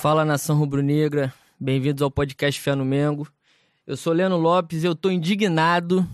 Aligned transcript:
Fala 0.00 0.26
nação 0.26 0.56
rubro-negra, 0.58 1.32
bem-vindos 1.58 2.02
ao 2.02 2.10
podcast 2.10 2.60
Fé 2.60 2.74
no 2.74 2.84
Mengo. 2.84 3.26
Eu 3.86 3.96
sou 3.96 4.12
Leno 4.12 4.36
Lopes 4.36 4.84
e 4.84 4.86
eu 4.86 4.94
tô 4.94 5.10
indignado 5.10 6.06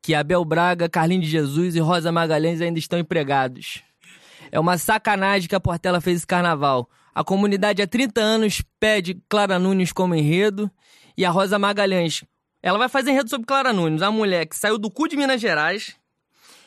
que 0.00 0.14
Abel 0.14 0.44
Braga, 0.44 0.88
Carlinhos 0.88 1.26
de 1.26 1.30
Jesus 1.32 1.74
e 1.74 1.80
Rosa 1.80 2.12
Magalhães 2.12 2.60
ainda 2.60 2.78
estão 2.78 2.96
empregados. 2.96 3.82
É 4.50 4.60
uma 4.60 4.78
sacanagem 4.78 5.48
que 5.48 5.56
a 5.56 5.60
Portela 5.60 6.00
fez 6.00 6.18
esse 6.18 6.26
carnaval. 6.26 6.88
A 7.12 7.24
comunidade 7.24 7.82
há 7.82 7.86
30 7.86 8.20
anos 8.20 8.62
pede 8.78 9.20
Clara 9.28 9.58
Nunes 9.58 9.92
como 9.92 10.14
enredo 10.14 10.70
e 11.18 11.24
a 11.24 11.30
Rosa 11.30 11.58
Magalhães. 11.58 12.24
Ela 12.62 12.78
vai 12.78 12.88
fazer 12.88 13.10
enredo 13.10 13.28
sobre 13.28 13.44
Clara 13.44 13.72
Nunes, 13.72 14.02
a 14.02 14.10
mulher 14.10 14.46
que 14.46 14.56
saiu 14.56 14.78
do 14.78 14.88
cu 14.88 15.08
de 15.08 15.16
Minas 15.16 15.40
Gerais. 15.40 15.96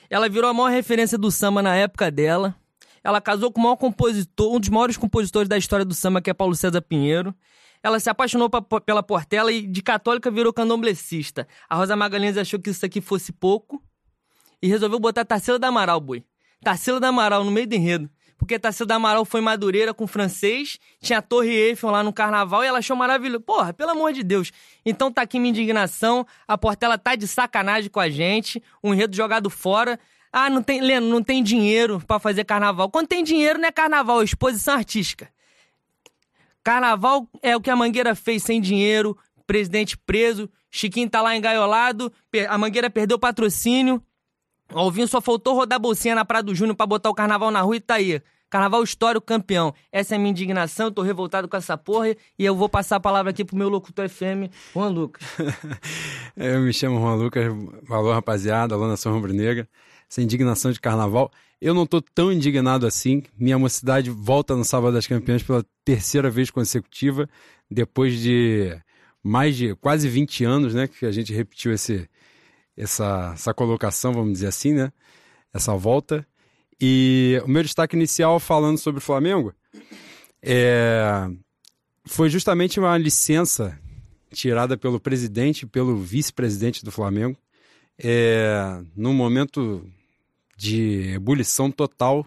Ela 0.10 0.28
virou 0.28 0.50
a 0.50 0.54
maior 0.54 0.72
referência 0.72 1.18
do 1.18 1.32
samba 1.32 1.64
na 1.64 1.74
época 1.74 2.12
dela. 2.12 2.54
Ela 3.08 3.22
casou 3.22 3.50
com 3.50 3.62
o 3.62 3.64
maior 3.64 3.78
compositor, 3.78 4.54
um 4.54 4.60
dos 4.60 4.68
maiores 4.68 4.98
compositores 4.98 5.48
da 5.48 5.58
história 5.58 5.86
do 5.86 5.96
samba, 5.96 6.22
que 6.22 6.30
é 6.30 6.34
Paulo 6.34 6.54
César 6.54 6.82
Pinheiro. 6.82 7.34
Ela 7.82 8.02
se 8.02 8.10
apaixonou 8.10 8.50
pela 8.86 9.02
Portela 9.02 9.50
e 9.50 9.66
de 9.66 9.82
católica 9.82 10.30
virou 10.30 10.52
candomblessista. 10.52 11.48
A 11.70 11.76
Rosa 11.78 11.96
Magalhães 11.96 12.36
achou 12.36 12.60
que 12.60 12.70
isso 12.70 12.86
aqui 12.86 13.00
fosse 13.00 13.32
pouco 13.32 13.82
e 14.62 14.68
resolveu 14.68 15.00
botar 15.00 15.24
Tarsila 15.24 15.58
da 15.58 15.70
Amaral, 15.70 16.02
boi. 16.02 16.22
Tarsila 16.62 17.00
da 17.00 17.08
Amaral 17.08 17.46
no 17.46 17.52
meio 17.52 17.66
do 17.66 17.76
enredo. 17.76 18.10
Porque 18.38 18.60
Tarsila 18.60 18.88
da 18.88 18.96
Amaral 18.96 19.24
foi 19.24 19.40
madureira 19.40 19.94
com 19.94 20.06
francês, 20.06 20.78
tinha 21.02 21.20
a 21.20 21.22
Torre 21.22 21.56
Eiffel 21.56 21.90
lá 21.90 22.04
no 22.04 22.12
carnaval 22.12 22.62
e 22.62 22.68
ela 22.68 22.80
achou 22.80 22.98
maravilhoso. 22.98 23.40
Porra, 23.40 23.72
pelo 23.72 23.92
amor 23.92 24.12
de 24.12 24.22
Deus. 24.22 24.52
Então 24.86 25.10
tá 25.10 25.22
aqui 25.22 25.40
minha 25.40 25.52
indignação. 25.52 26.28
A 26.46 26.58
Portela 26.58 26.98
tá 26.98 27.16
de 27.16 27.26
sacanagem 27.26 27.90
com 27.90 28.02
a 28.02 28.10
gente. 28.10 28.62
Um 28.84 28.94
enredo 28.94 29.16
jogado 29.16 29.50
fora. 29.50 29.98
Ah, 30.40 30.52
não 30.52 30.62
tem, 30.62 30.80
Leno, 30.80 31.10
não 31.10 31.24
tem 31.24 31.42
dinheiro 31.42 32.00
para 32.06 32.20
fazer 32.20 32.44
carnaval. 32.44 32.92
Quando 32.92 33.08
tem 33.08 33.24
dinheiro, 33.24 33.58
não 33.58 33.68
é 33.68 33.72
carnaval, 33.72 34.22
é 34.22 34.24
exposição 34.24 34.76
artística. 34.76 35.28
Carnaval 36.64 37.28
é 37.42 37.56
o 37.56 37.60
que 37.60 37.72
a 37.72 37.76
Mangueira 37.76 38.14
fez 38.14 38.44
sem 38.44 38.62
dinheiro, 38.62 39.18
presidente 39.48 39.98
preso, 39.98 40.48
Chiquinho 40.70 41.10
tá 41.10 41.24
lá 41.24 41.36
engaiolado, 41.36 42.14
a 42.48 42.56
Mangueira 42.56 42.88
perdeu 42.88 43.18
patrocínio. 43.18 44.00
O 44.72 44.78
Alvinho 44.78 45.08
só 45.08 45.20
faltou 45.20 45.56
rodar 45.56 45.80
bolsinha 45.80 46.14
na 46.14 46.24
Praia 46.24 46.44
do 46.44 46.54
Júnior 46.54 46.76
pra 46.76 46.86
botar 46.86 47.10
o 47.10 47.16
carnaval 47.16 47.50
na 47.50 47.62
rua 47.62 47.78
e 47.78 47.80
tá 47.80 47.96
aí. 47.96 48.22
Carnaval 48.48 48.84
histórico 48.84 49.26
campeão. 49.26 49.74
Essa 49.92 50.14
é 50.14 50.18
a 50.18 50.20
minha 50.20 50.30
indignação, 50.30 50.86
eu 50.86 50.92
tô 50.92 51.02
revoltado 51.02 51.48
com 51.48 51.58
essa 51.58 51.76
porra 51.76 52.10
e 52.38 52.46
eu 52.46 52.56
vou 52.56 52.70
passar 52.70 52.98
a 52.98 53.00
palavra 53.00 53.32
aqui 53.32 53.44
pro 53.44 53.58
meu 53.58 53.70
locutor 53.70 54.08
FM, 54.08 54.54
Juan 54.72 54.90
Lucas. 54.90 55.26
eu 56.38 56.60
me 56.60 56.72
chamo 56.72 57.00
Juan 57.00 57.16
Lucas, 57.16 57.44
valor 57.82 58.14
rapaziada, 58.14 58.76
alô 58.76 58.88
Nação 58.88 59.14
Rubro-Negra 59.14 59.68
essa 60.10 60.22
indignação 60.22 60.72
de 60.72 60.80
carnaval. 60.80 61.32
Eu 61.60 61.74
não 61.74 61.84
estou 61.84 62.02
tão 62.02 62.32
indignado 62.32 62.86
assim. 62.86 63.24
Minha 63.38 63.58
mocidade 63.58 64.10
volta 64.10 64.56
no 64.56 64.64
Sábado 64.64 64.94
das 64.94 65.08
Campeãs 65.08 65.44
pela 65.44 65.66
terceira 65.84 66.30
vez 66.30 66.50
consecutiva, 66.50 67.30
depois 67.70 68.20
de 68.20 68.78
mais 69.24 69.58
de 69.58 69.76
quase 69.76 70.08
20 70.08 70.46
anos, 70.46 70.74
né, 70.74 70.88
que 70.88 71.06
a 71.06 71.12
gente 71.12 71.34
repetiu 71.34 71.74
esse, 71.74 72.10
essa, 72.78 73.32
essa 73.34 73.54
colocação, 73.54 74.14
vamos 74.14 74.34
dizer 74.34 74.48
assim, 74.48 74.74
né, 74.74 74.92
essa 75.54 75.76
volta. 75.76 76.26
E 76.80 77.42
o 77.44 77.48
meu 77.48 77.64
destaque 77.64 77.96
inicial 77.96 78.40
falando 78.40 78.78
sobre 78.78 79.00
o 79.00 79.02
Flamengo 79.02 79.54
é, 80.42 81.28
foi 82.06 82.30
justamente 82.30 82.80
uma 82.80 82.98
licença 82.98 83.78
tirada 84.32 84.78
pelo 84.78 85.00
presidente 85.00 85.66
pelo 85.66 85.98
vice-presidente 85.98 86.86
do 86.86 86.92
Flamengo, 86.92 87.38
é, 87.98 88.80
num 88.96 89.14
momento 89.14 89.90
de 90.58 91.14
ebulição 91.14 91.72
total, 91.72 92.26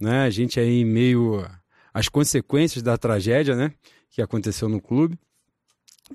né? 0.00 0.22
A 0.22 0.30
gente 0.30 0.58
aí 0.58 0.80
em 0.80 0.84
meio 0.84 1.46
às 1.92 2.08
consequências 2.08 2.82
da 2.82 2.96
tragédia, 2.96 3.54
né? 3.54 3.72
Que 4.10 4.22
aconteceu 4.22 4.68
no 4.68 4.80
clube. 4.80 5.18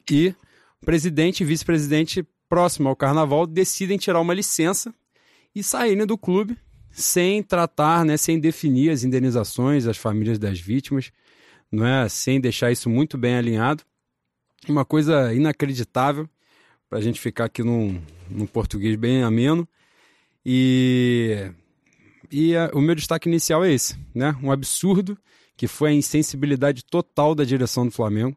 E 0.09 0.33
o 0.81 0.85
presidente 0.85 1.41
e 1.41 1.45
vice-presidente, 1.45 2.25
próximo 2.49 2.89
ao 2.89 2.95
carnaval, 2.95 3.45
decidem 3.45 3.97
tirar 3.97 4.19
uma 4.19 4.33
licença 4.33 4.93
e 5.55 5.63
saírem 5.63 6.05
do 6.05 6.17
clube 6.17 6.57
sem 6.91 7.41
tratar, 7.41 8.05
né, 8.05 8.17
sem 8.17 8.39
definir 8.39 8.91
as 8.91 9.03
indenizações 9.03 9.87
às 9.87 9.97
famílias 9.97 10.37
das 10.37 10.59
vítimas, 10.59 11.11
não 11.71 11.85
é? 11.85 12.07
sem 12.07 12.39
deixar 12.39 12.71
isso 12.71 12.87
muito 12.89 13.17
bem 13.17 13.35
alinhado. 13.35 13.83
Uma 14.69 14.85
coisa 14.85 15.33
inacreditável, 15.33 16.29
para 16.87 16.99
a 16.99 17.01
gente 17.01 17.19
ficar 17.19 17.45
aqui 17.45 17.63
num, 17.63 17.99
num 18.29 18.45
português 18.45 18.95
bem 18.95 19.23
ameno. 19.23 19.67
E, 20.45 21.51
e 22.31 22.55
a, 22.55 22.71
o 22.73 22.81
meu 22.81 22.95
destaque 22.95 23.29
inicial 23.29 23.63
é 23.63 23.71
esse, 23.71 23.97
né? 24.13 24.35
Um 24.41 24.51
absurdo 24.51 25.17
que 25.55 25.67
foi 25.67 25.91
a 25.91 25.93
insensibilidade 25.93 26.83
total 26.83 27.35
da 27.35 27.43
direção 27.43 27.85
do 27.85 27.91
Flamengo 27.91 28.35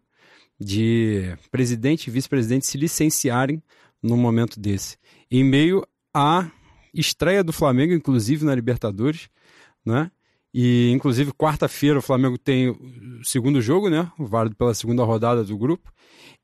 de 0.58 1.36
presidente 1.50 2.06
e 2.06 2.10
vice-presidente 2.10 2.66
se 2.66 2.78
licenciarem 2.78 3.62
num 4.02 4.16
momento 4.16 4.58
desse. 4.58 4.96
Em 5.30 5.44
meio 5.44 5.86
à 6.14 6.50
estreia 6.94 7.44
do 7.44 7.52
Flamengo, 7.52 7.92
inclusive 7.92 8.44
na 8.44 8.54
Libertadores, 8.54 9.28
né? 9.84 10.10
E 10.52 10.90
inclusive 10.92 11.32
quarta-feira 11.32 11.98
o 11.98 12.02
Flamengo 12.02 12.38
tem 12.38 12.70
o 12.70 13.22
segundo 13.22 13.60
jogo, 13.60 13.90
né? 13.90 14.10
Válido 14.18 14.56
pela 14.56 14.72
segunda 14.72 15.04
rodada 15.04 15.44
do 15.44 15.58
grupo. 15.58 15.92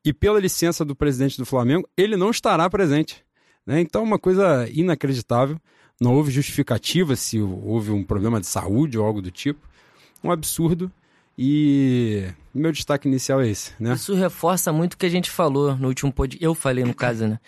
E 0.05 0.13
pela 0.13 0.39
licença 0.39 0.85
do 0.85 0.95
presidente 0.95 1.39
do 1.39 1.47
Flamengo, 1.47 1.89
ele 1.97 2.17
não 2.17 2.31
estará 2.31 2.69
presente. 2.69 3.25
Né? 3.67 3.81
Então, 3.81 4.03
uma 4.03 4.19
coisa 4.19 4.69
inacreditável. 4.73 5.59
Não 6.01 6.15
houve 6.15 6.33
justificativa 6.33 7.15
se 7.15 7.41
houve 7.41 7.93
um 7.93 8.03
problema 8.03 8.41
de 8.41 8.47
saúde 8.47 8.99
ou 8.99 9.05
algo 9.05 9.23
do 9.23 9.31
tipo. 9.31 9.61
Um 10.23 10.31
absurdo. 10.31 10.91
E 11.39 12.25
meu 12.55 12.73
destaque 12.73 13.09
inicial 13.09 13.41
é 13.41 13.49
esse, 13.49 13.73
né? 13.81 13.95
Isso 13.95 14.15
reforça 14.15 14.73
muito 14.73 14.95
o 14.95 14.99
que 14.99 15.07
a 15.07 15.11
gente 15.11 15.31
falou 15.31 15.77
no 15.77 15.89
último 15.89 16.13
podcast. 16.13 16.45
Eu 16.45 16.55
falei, 16.55 16.85
no 16.85 16.95
caso, 16.95 17.27
né? 17.27 17.39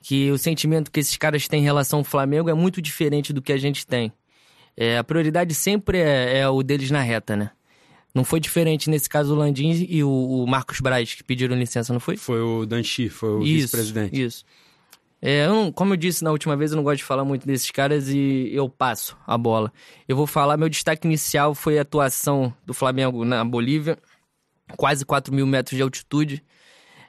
Que 0.00 0.30
o 0.30 0.38
sentimento 0.38 0.90
que 0.90 1.00
esses 1.00 1.16
caras 1.16 1.48
têm 1.48 1.60
em 1.60 1.64
relação 1.64 2.00
ao 2.00 2.04
Flamengo 2.04 2.48
é 2.48 2.54
muito 2.54 2.80
diferente 2.80 3.32
do 3.32 3.42
que 3.42 3.52
a 3.52 3.56
gente 3.56 3.86
tem. 3.86 4.12
É, 4.76 4.96
a 4.96 5.04
prioridade 5.04 5.54
sempre 5.54 5.98
é, 5.98 6.38
é, 6.38 6.48
o 6.48 6.62
deles 6.62 6.90
na 6.90 7.00
reta, 7.02 7.36
né? 7.36 7.50
Não 8.14 8.24
foi 8.24 8.40
diferente 8.40 8.90
nesse 8.90 9.08
caso 9.08 9.34
o 9.34 9.36
Landim 9.36 9.86
e 9.88 10.04
o, 10.04 10.10
o 10.10 10.46
Marcos 10.46 10.80
Braz 10.80 11.14
que 11.14 11.24
pediram 11.24 11.56
licença, 11.56 11.92
não 11.92 12.00
foi? 12.00 12.16
Foi 12.16 12.40
o 12.40 12.66
Danchi, 12.66 13.08
foi 13.08 13.30
o 13.30 13.40
vice-presidente. 13.40 14.20
Isso. 14.20 14.44
É, 15.24 15.46
eu 15.46 15.54
não, 15.54 15.72
como 15.72 15.92
eu 15.92 15.96
disse 15.96 16.24
na 16.24 16.32
última 16.32 16.56
vez, 16.56 16.72
eu 16.72 16.76
não 16.76 16.82
gosto 16.82 16.98
de 16.98 17.04
falar 17.04 17.24
muito 17.24 17.46
desses 17.46 17.70
caras 17.70 18.08
e 18.08 18.50
eu 18.52 18.68
passo 18.68 19.16
a 19.24 19.38
bola. 19.38 19.72
Eu 20.08 20.16
vou 20.16 20.26
falar, 20.26 20.56
meu 20.56 20.68
destaque 20.68 21.06
inicial 21.06 21.54
foi 21.54 21.78
a 21.78 21.82
atuação 21.82 22.52
do 22.66 22.74
Flamengo 22.74 23.24
na 23.24 23.44
Bolívia, 23.44 23.96
quase 24.76 25.06
4 25.06 25.32
mil 25.32 25.46
metros 25.46 25.76
de 25.76 25.82
altitude. 25.82 26.42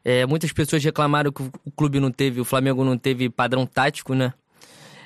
É, 0.05 0.27
muitas 0.27 0.51
pessoas 0.51 0.83
reclamaram 0.83 1.31
que 1.31 1.41
o 1.41 1.71
clube 1.75 1.99
não 1.99 2.11
teve, 2.11 2.39
o 2.39 2.45
Flamengo 2.45 2.83
não 2.83 2.99
teve 2.99 3.31
padrão 3.31 3.65
tático, 3.65 4.13
né? 4.13 4.31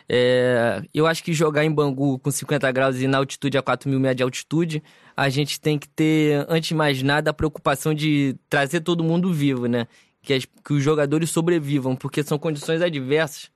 É, 0.09 0.81
eu 0.93 1.05
acho 1.05 1.23
que 1.23 1.33
jogar 1.33 1.63
em 1.65 1.71
Bangu 1.71 2.17
com 2.19 2.31
50 2.31 2.71
graus 2.71 3.01
e 3.01 3.07
na 3.07 3.17
altitude 3.19 3.57
a 3.57 3.61
4 3.61 3.89
mil 3.89 3.99
metros 3.99 4.17
de 4.17 4.23
altitude, 4.23 4.83
a 5.15 5.29
gente 5.29 5.59
tem 5.61 5.77
que 5.77 5.87
ter, 5.87 6.45
antes 6.49 6.69
de 6.69 6.75
mais 6.75 7.01
nada, 7.03 7.31
a 7.31 7.33
preocupação 7.33 7.93
de 7.93 8.35
trazer 8.49 8.81
todo 8.81 9.03
mundo 9.03 9.33
vivo, 9.33 9.65
né? 9.65 9.87
Que, 10.27 10.33
as, 10.33 10.43
que 10.43 10.73
os 10.73 10.83
jogadores 10.83 11.29
sobrevivam, 11.29 11.95
porque 11.95 12.21
são 12.21 12.37
condições 12.37 12.81
adversas. 12.81 13.49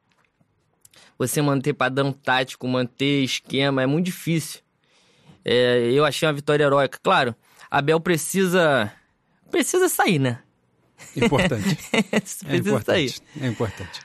Você 1.17 1.41
manter 1.41 1.73
padrão 1.73 2.13
tático, 2.13 2.65
manter 2.65 3.25
esquema, 3.25 3.81
é 3.83 3.85
muito 3.85 4.05
difícil. 4.05 4.61
É, 5.43 5.91
eu 5.91 6.05
achei 6.05 6.25
uma 6.25 6.33
vitória 6.33 6.63
heróica. 6.63 6.97
Claro, 7.03 7.35
Abel 7.69 7.99
precisa. 7.99 8.89
Precisa 9.51 9.89
sair, 9.89 10.17
né? 10.17 10.39
Importante. 11.17 11.75
precisa 12.09 12.47
é 12.47 12.55
importante. 12.55 12.85
sair. 12.85 13.13
É 13.41 13.47
importante. 13.47 13.99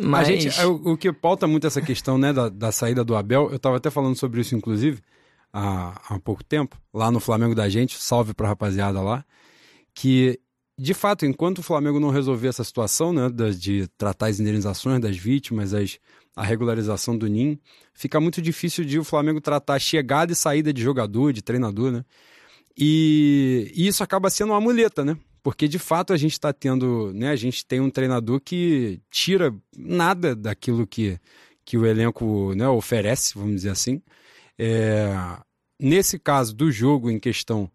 Mas... 0.00 0.28
A 0.28 0.30
gente, 0.30 0.60
o, 0.60 0.92
o, 0.92 0.96
que 0.96 1.12
pauta 1.12 1.48
muito 1.48 1.66
essa 1.66 1.82
questão 1.82 2.16
né, 2.16 2.32
da, 2.32 2.48
da 2.48 2.70
saída 2.70 3.02
do 3.02 3.16
Abel, 3.16 3.50
eu 3.50 3.56
estava 3.56 3.78
até 3.78 3.90
falando 3.90 4.16
sobre 4.16 4.40
isso, 4.40 4.54
inclusive, 4.54 5.02
há, 5.52 6.00
há 6.08 6.20
pouco 6.20 6.44
tempo, 6.44 6.80
lá 6.94 7.10
no 7.10 7.18
Flamengo 7.18 7.54
da 7.54 7.68
gente, 7.68 8.00
salve 8.00 8.32
pra 8.32 8.46
rapaziada 8.46 9.00
lá, 9.00 9.24
que 9.92 10.38
de 10.82 10.94
fato, 10.94 11.24
enquanto 11.24 11.58
o 11.58 11.62
Flamengo 11.62 12.00
não 12.00 12.10
resolver 12.10 12.48
essa 12.48 12.64
situação, 12.64 13.12
né, 13.12 13.30
de 13.56 13.86
tratar 13.96 14.26
as 14.26 14.40
indenizações 14.40 15.00
das 15.00 15.16
vítimas, 15.16 15.72
as, 15.72 16.00
a 16.34 16.42
regularização 16.42 17.16
do 17.16 17.28
NIM, 17.28 17.56
fica 17.94 18.18
muito 18.20 18.42
difícil 18.42 18.84
de 18.84 18.98
o 18.98 19.04
Flamengo 19.04 19.40
tratar 19.40 19.78
chegada 19.78 20.32
e 20.32 20.34
saída 20.34 20.72
de 20.72 20.82
jogador, 20.82 21.32
de 21.32 21.40
treinador, 21.40 21.92
né? 21.92 22.04
E, 22.76 23.70
e 23.76 23.86
isso 23.86 24.02
acaba 24.02 24.28
sendo 24.28 24.50
uma 24.50 24.60
muleta, 24.60 25.04
né? 25.04 25.16
Porque 25.40 25.68
de 25.68 25.78
fato 25.78 26.12
a 26.12 26.16
gente 26.16 26.32
está 26.32 26.52
tendo, 26.52 27.12
né? 27.14 27.30
A 27.30 27.36
gente 27.36 27.64
tem 27.64 27.80
um 27.80 27.90
treinador 27.90 28.40
que 28.40 29.00
tira 29.08 29.54
nada 29.76 30.34
daquilo 30.34 30.84
que, 30.84 31.16
que 31.64 31.78
o 31.78 31.86
elenco 31.86 32.54
né, 32.56 32.66
oferece, 32.68 33.34
vamos 33.36 33.54
dizer 33.54 33.70
assim. 33.70 34.02
É, 34.58 35.14
nesse 35.78 36.18
caso 36.18 36.52
do 36.56 36.72
jogo 36.72 37.08
em 37.08 37.20
questão, 37.20 37.70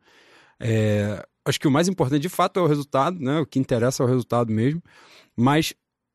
é, 0.59 1.25
acho 1.47 1.59
que 1.59 1.67
o 1.67 1.71
mais 1.71 1.87
importante 1.87 2.21
de 2.21 2.29
fato 2.29 2.59
é 2.59 2.63
o 2.63 2.67
resultado, 2.67 3.19
né? 3.19 3.39
O 3.39 3.45
que 3.45 3.59
interessa 3.59 4.03
é 4.03 4.05
o 4.05 4.09
resultado 4.09 4.51
mesmo. 4.51 4.81
Mas, 5.35 5.73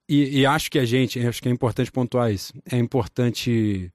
e, 0.08 0.40
e 0.40 0.46
acho 0.46 0.70
que 0.70 0.78
a 0.78 0.84
gente, 0.84 1.18
acho 1.20 1.42
que 1.42 1.48
é 1.48 1.52
importante 1.52 1.90
pontuar 1.90 2.32
isso. 2.32 2.52
É 2.70 2.76
importante 2.76 3.92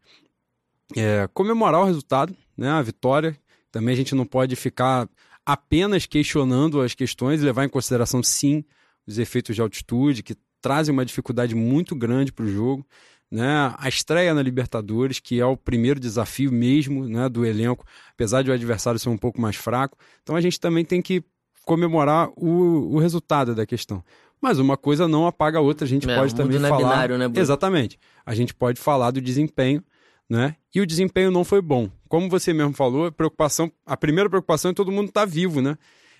é, 0.95 1.27
comemorar 1.33 1.81
o 1.81 1.85
resultado, 1.85 2.35
né? 2.57 2.69
A 2.69 2.81
vitória. 2.81 3.37
Também 3.71 3.93
a 3.93 3.97
gente 3.97 4.15
não 4.15 4.25
pode 4.25 4.55
ficar 4.55 5.07
apenas 5.45 6.05
questionando 6.05 6.81
as 6.81 6.93
questões, 6.93 7.41
levar 7.41 7.65
em 7.65 7.69
consideração, 7.69 8.23
sim, 8.23 8.63
os 9.05 9.17
efeitos 9.17 9.55
de 9.55 9.61
altitude, 9.61 10.23
que 10.23 10.35
trazem 10.61 10.91
uma 10.91 11.05
dificuldade 11.05 11.55
muito 11.55 11.95
grande 11.95 12.31
para 12.31 12.45
o 12.45 12.49
jogo. 12.49 12.85
Né? 13.29 13.73
A 13.77 13.89
estreia 13.89 14.33
na 14.33 14.41
Libertadores, 14.41 15.19
que 15.19 15.39
é 15.39 15.45
o 15.45 15.57
primeiro 15.57 15.99
desafio 15.99 16.51
mesmo 16.51 17.07
né, 17.07 17.27
do 17.27 17.45
elenco, 17.45 17.85
apesar 18.11 18.41
de 18.41 18.49
o 18.49 18.53
adversário 18.53 18.99
ser 18.99 19.09
um 19.09 19.17
pouco 19.17 19.41
mais 19.41 19.55
fraco. 19.55 19.97
Então 20.23 20.35
a 20.35 20.41
gente 20.41 20.59
também 20.59 20.85
tem 20.85 21.01
que 21.01 21.23
comemorar 21.65 22.29
o, 22.37 22.95
o 22.95 22.99
resultado 22.99 23.53
da 23.53 23.65
questão. 23.65 24.01
Mas 24.41 24.59
uma 24.59 24.77
coisa 24.77 25.07
não 25.07 25.27
apaga 25.27 25.57
a 25.57 25.61
outra, 25.61 25.85
a 25.85 25.87
gente 25.87 26.09
é, 26.09 26.15
pode 26.15 26.33
também 26.33 26.59
falar. 26.59 26.77
Binário, 26.77 27.17
né, 27.17 27.29
Exatamente. 27.35 27.99
A 28.25 28.33
gente 28.33 28.53
pode 28.53 28.79
falar 28.79 29.11
do 29.11 29.19
desempenho, 29.19 29.83
né? 30.29 30.55
E 30.73 30.79
o 30.79 30.85
desempenho 30.85 31.31
não 31.31 31.43
foi 31.43 31.61
bom. 31.61 31.89
Como 32.07 32.29
você 32.29 32.53
mesmo 32.53 32.73
falou, 32.73 33.07
a 33.07 33.11
preocupação, 33.11 33.71
a 33.85 33.97
primeira 33.97 34.29
preocupação 34.29 34.71
é 34.71 34.73
todo 34.73 34.91
mundo 34.91 35.09
estar 35.09 35.21
tá 35.21 35.25
vivo, 35.25 35.61
né? 35.61 35.77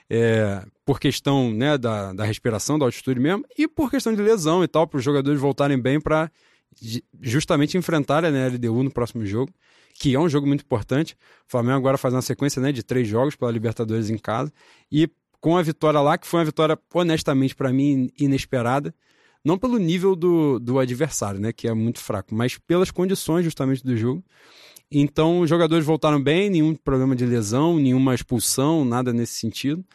É, 0.10 0.64
por 0.86 1.00
questão 1.00 1.52
né, 1.54 1.78
da, 1.78 2.14
da 2.14 2.24
respiração, 2.24 2.80
da 2.80 2.86
altitude 2.86 3.20
mesmo, 3.20 3.46
e 3.58 3.68
por 3.68 3.92
questão 3.92 4.14
de 4.14 4.22
lesão 4.22 4.64
e 4.64 4.68
tal, 4.68 4.88
para 4.88 4.98
os 4.98 5.04
jogadores 5.04 5.40
voltarem 5.40 5.78
bem 5.78 6.00
para 6.00 6.32
justamente 7.22 7.78
enfrentar 7.78 8.24
a 8.26 8.30
LDU 8.30 8.84
no 8.84 8.92
próximo 8.92 9.26
jogo, 9.26 9.52
que 9.94 10.16
é 10.16 10.20
um 10.20 10.30
jogo 10.30 10.48
muito 10.48 10.64
importante. 10.64 11.16
O 11.48 11.52
Flamengo 11.52 11.78
agora 11.78 11.98
faz 11.98 12.14
uma 12.14 12.22
sequência 12.22 12.62
né, 12.62 12.72
de 12.72 12.84
três 12.84 13.08
jogos 13.08 13.36
pela 13.36 13.52
Libertadores 13.52 14.10
em 14.10 14.18
casa, 14.18 14.52
e 14.92 15.10
com 15.40 15.58
a 15.58 15.62
vitória 15.62 16.00
lá, 16.00 16.18
que 16.18 16.28
foi 16.28 16.40
uma 16.40 16.46
vitória, 16.46 16.78
honestamente, 16.94 17.56
para 17.56 17.72
mim, 17.72 18.10
inesperada. 18.20 18.94
Não 19.44 19.58
pelo 19.58 19.78
nível 19.78 20.16
do, 20.16 20.60
do 20.60 20.80
adversário, 20.80 21.40
né, 21.40 21.54
que 21.54 21.68
é 21.68 21.74
muito 21.74 22.00
fraco, 22.00 22.36
mas 22.36 22.58
pelas 22.58 22.92
condições 22.92 23.44
justamente 23.44 23.84
do 23.84 23.96
jogo. 23.96 24.24
Então, 24.92 25.42
os 25.42 25.50
jogadores 25.50 25.86
voltaram 25.86 26.22
bem, 26.22 26.50
nenhum 26.50 26.74
problema 26.74 27.16
de 27.16 27.26
lesão, 27.26 27.78
nenhuma 27.78 28.16
expulsão, 28.16 28.86
nada 28.86 29.14
nesse 29.14 29.34
sentido. 29.34 29.86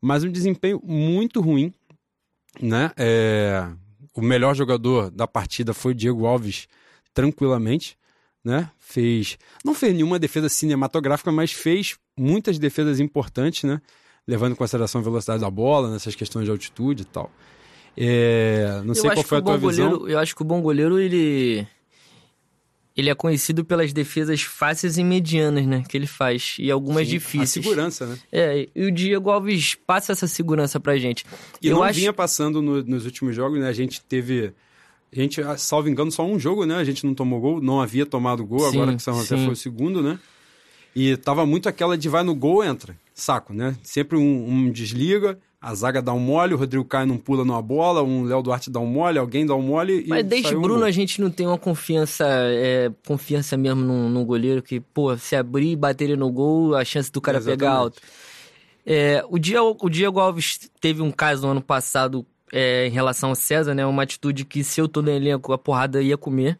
Mas 0.00 0.24
um 0.24 0.30
desempenho 0.30 0.80
muito 0.84 1.40
ruim, 1.40 1.72
né? 2.60 2.90
É... 2.96 3.68
O 4.14 4.20
melhor 4.22 4.54
jogador 4.54 5.10
da 5.10 5.26
partida 5.26 5.72
foi 5.72 5.92
o 5.92 5.94
Diego 5.94 6.26
Alves, 6.26 6.66
tranquilamente, 7.14 7.96
né? 8.44 8.70
Fez, 8.78 9.38
não 9.64 9.74
fez 9.74 9.94
nenhuma 9.94 10.18
defesa 10.18 10.48
cinematográfica, 10.48 11.30
mas 11.30 11.52
fez 11.52 11.96
muitas 12.16 12.58
defesas 12.58 13.00
importantes, 13.00 13.64
né? 13.64 13.80
Levando 14.26 14.52
em 14.52 14.56
consideração 14.56 15.00
a 15.00 15.04
velocidade 15.04 15.40
da 15.40 15.50
bola, 15.50 15.90
nessas 15.90 16.14
questões 16.14 16.44
de 16.44 16.50
altitude 16.50 17.02
e 17.02 17.06
tal. 17.06 17.30
É... 17.96 18.80
Não 18.84 18.94
sei 18.94 19.10
qual 19.10 19.24
foi 19.24 19.38
a 19.38 19.42
tua 19.42 19.56
goleiro, 19.58 19.90
visão. 19.90 20.08
Eu 20.08 20.18
acho 20.18 20.34
que 20.34 20.42
o 20.42 20.44
bom 20.44 20.60
goleiro 20.60 20.98
ele 20.98 21.66
ele 23.00 23.10
é 23.10 23.14
conhecido 23.14 23.64
pelas 23.64 23.92
defesas 23.92 24.42
fáceis 24.42 24.96
e 24.96 25.04
medianas, 25.04 25.66
né? 25.66 25.82
Que 25.88 25.96
ele 25.96 26.06
faz. 26.06 26.56
E 26.58 26.70
algumas 26.70 27.06
Sim, 27.06 27.14
difíceis. 27.14 27.66
A 27.66 27.68
segurança, 27.68 28.06
né? 28.06 28.18
É, 28.30 28.68
e 28.74 28.84
o 28.84 28.92
Diego 28.92 29.30
Alves 29.30 29.74
passa 29.74 30.12
essa 30.12 30.26
segurança 30.26 30.78
pra 30.78 30.96
gente. 30.98 31.24
E 31.60 31.68
Eu 31.68 31.76
não 31.76 31.82
acho... 31.82 31.98
vinha 31.98 32.12
passando 32.12 32.62
no, 32.62 32.82
nos 32.82 33.04
últimos 33.04 33.34
jogos, 33.34 33.58
né? 33.58 33.68
A 33.68 33.72
gente 33.72 34.00
teve. 34.02 34.52
A 35.12 35.16
gente, 35.16 35.40
salvo 35.58 35.88
engano, 35.88 36.12
só 36.12 36.24
um 36.24 36.38
jogo, 36.38 36.64
né? 36.64 36.76
A 36.76 36.84
gente 36.84 37.04
não 37.04 37.14
tomou 37.14 37.40
gol, 37.40 37.60
não 37.60 37.80
havia 37.80 38.06
tomado 38.06 38.44
gol, 38.46 38.60
sim, 38.70 38.76
agora 38.76 38.94
que 38.94 39.02
São 39.02 39.14
José 39.14 39.36
foi 39.36 39.54
o 39.54 39.56
segundo, 39.56 40.00
né? 40.00 40.20
E 40.94 41.16
tava 41.16 41.44
muito 41.44 41.68
aquela 41.68 41.98
de 41.98 42.08
vai 42.08 42.22
no 42.22 42.34
gol, 42.34 42.62
entra. 42.62 42.96
Saco, 43.12 43.52
né? 43.52 43.76
Sempre 43.82 44.16
um, 44.16 44.48
um 44.48 44.70
desliga, 44.70 45.38
a 45.60 45.74
zaga 45.74 46.00
dá 46.00 46.12
um 46.12 46.18
mole, 46.18 46.54
o 46.54 46.56
Rodrigo 46.56 46.84
Caio 46.84 47.06
não 47.06 47.18
pula 47.18 47.44
numa 47.44 47.60
bola, 47.60 48.02
um 48.02 48.24
Léo 48.24 48.42
Duarte 48.42 48.70
dá 48.70 48.80
um 48.80 48.86
mole, 48.86 49.18
alguém 49.18 49.44
dá 49.44 49.54
um 49.54 49.60
mole 49.60 50.06
Mas 50.08 50.24
desde 50.24 50.56
Bruno 50.56 50.80
um 50.80 50.86
a 50.86 50.90
gente 50.90 51.20
não 51.20 51.30
tem 51.30 51.46
uma 51.46 51.58
confiança, 51.58 52.24
é, 52.26 52.90
confiança 53.06 53.58
mesmo 53.58 53.82
num, 53.82 54.08
num, 54.08 54.24
goleiro 54.24 54.62
que, 54.62 54.80
pô, 54.80 55.14
se 55.18 55.36
abrir 55.36 55.72
e 55.72 55.76
bater 55.76 56.16
no 56.16 56.30
gol, 56.30 56.74
a 56.74 56.82
chance 56.82 57.12
do 57.12 57.20
cara 57.20 57.36
Exatamente. 57.36 57.58
pegar 57.58 57.72
alto. 57.72 58.00
É, 58.86 59.22
o, 59.28 59.38
Diego, 59.38 59.76
o 59.82 59.90
Diego 59.90 60.18
Alves 60.18 60.70
teve 60.80 61.02
um 61.02 61.10
caso 61.10 61.42
no 61.42 61.50
ano 61.50 61.62
passado 61.62 62.24
é, 62.50 62.86
em 62.86 62.90
relação 62.90 63.28
ao 63.28 63.34
César, 63.34 63.74
né? 63.74 63.84
Uma 63.84 64.02
atitude 64.02 64.46
que 64.46 64.64
se 64.64 64.80
eu 64.80 64.88
tô 64.88 65.02
no 65.02 65.10
elenco, 65.10 65.52
a 65.52 65.58
porrada 65.58 66.00
ia 66.00 66.16
comer 66.16 66.58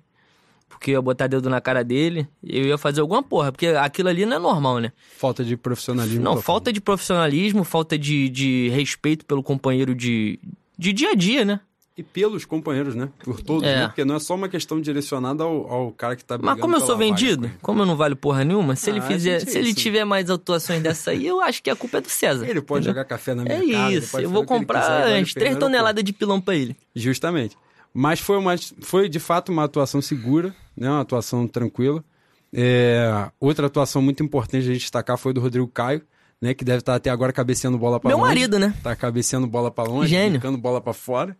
porque 0.70 0.92
eu 0.92 0.94
ia 0.94 1.02
botar 1.02 1.26
dedo 1.26 1.50
na 1.50 1.60
cara 1.60 1.84
dele, 1.84 2.26
eu 2.42 2.64
ia 2.64 2.78
fazer 2.78 3.00
alguma 3.00 3.22
porra, 3.22 3.50
porque 3.50 3.66
aquilo 3.66 4.08
ali 4.08 4.24
não 4.24 4.36
é 4.36 4.40
normal, 4.40 4.78
né? 4.78 4.92
Falta 5.18 5.44
de 5.44 5.56
profissionalismo. 5.56 6.22
Não, 6.22 6.40
falta 6.40 6.72
de 6.72 6.80
profissionalismo, 6.80 7.64
falta 7.64 7.98
de, 7.98 8.28
de 8.28 8.68
respeito 8.70 9.26
pelo 9.26 9.42
companheiro 9.42 9.94
de, 9.94 10.38
de 10.78 10.92
dia 10.92 11.10
a 11.10 11.14
dia, 11.14 11.44
né? 11.44 11.60
E 11.96 12.02
pelos 12.04 12.44
companheiros, 12.44 12.94
né? 12.94 13.10
Por 13.22 13.42
todos, 13.42 13.68
é. 13.68 13.80
né? 13.80 13.86
Porque 13.88 14.04
não 14.04 14.14
é 14.14 14.20
só 14.20 14.34
uma 14.36 14.48
questão 14.48 14.80
direcionada 14.80 15.42
ao, 15.42 15.70
ao 15.70 15.92
cara 15.92 16.14
que 16.14 16.24
tá 16.24 16.38
Mas 16.40 16.58
como 16.58 16.76
eu 16.76 16.80
sou 16.80 16.96
vendido, 16.96 17.50
como 17.60 17.82
eu 17.82 17.86
não 17.86 17.96
valho 17.96 18.16
porra 18.16 18.44
nenhuma, 18.44 18.76
se 18.76 18.88
ah, 18.88 18.92
ele 18.94 19.02
fizer, 19.02 19.40
se 19.40 19.58
ele 19.58 19.74
tiver 19.74 20.04
mais 20.04 20.30
atuações 20.30 20.80
dessa 20.80 21.10
aí, 21.10 21.26
eu 21.26 21.42
acho 21.42 21.62
que 21.62 21.68
a 21.68 21.76
culpa 21.76 21.98
é 21.98 22.00
do 22.00 22.08
César. 22.08 22.48
Ele 22.48 22.62
pode 22.62 22.86
entendeu? 22.86 23.02
jogar 23.02 23.04
café 23.04 23.34
na 23.34 23.42
minha 23.42 23.56
é 23.56 23.60
casa. 23.60 23.94
É 23.94 23.98
isso, 23.98 24.18
eu 24.20 24.30
vou 24.30 24.46
comprar 24.46 25.10
umas 25.10 25.34
3 25.34 25.58
toneladas 25.58 26.02
de 26.02 26.12
pilão 26.12 26.40
pra 26.40 26.54
ele. 26.54 26.76
Justamente. 26.94 27.56
Mas 27.92 28.20
foi, 28.20 28.36
uma, 28.36 28.54
foi 28.80 29.08
de 29.08 29.18
fato 29.18 29.50
uma 29.50 29.64
atuação 29.64 30.00
segura, 30.00 30.54
né? 30.76 30.88
uma 30.88 31.00
atuação 31.00 31.46
tranquila. 31.46 32.04
É, 32.52 33.30
outra 33.38 33.66
atuação 33.66 34.00
muito 34.00 34.22
importante 34.22 34.62
a 34.62 34.72
gente 34.72 34.80
destacar 34.80 35.16
foi 35.18 35.32
do 35.32 35.40
Rodrigo 35.40 35.68
Caio, 35.68 36.02
né? 36.40 36.54
Que 36.54 36.64
deve 36.64 36.78
estar 36.78 36.94
até 36.94 37.10
agora 37.10 37.32
cabeceando 37.32 37.78
bola 37.78 38.00
para 38.00 38.10
longe. 38.10 38.20
Meu 38.20 38.26
marido, 38.26 38.58
né? 38.58 38.74
Tá 38.82 38.94
cabeceando 38.96 39.46
bola 39.46 39.70
para 39.70 39.88
longe, 39.88 40.10
Gênio. 40.10 40.40
bola 40.58 40.80
para 40.80 40.92
fora. 40.92 41.36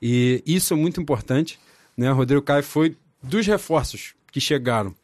E 0.00 0.42
isso 0.46 0.74
é 0.74 0.76
muito 0.76 1.00
importante, 1.00 1.58
né? 1.96 2.10
O 2.10 2.14
Rodrigo 2.14 2.42
Caio 2.42 2.62
foi 2.62 2.96
dos 3.22 3.46
reforços 3.46 4.14
que 4.30 4.40
chegaram. 4.40 4.94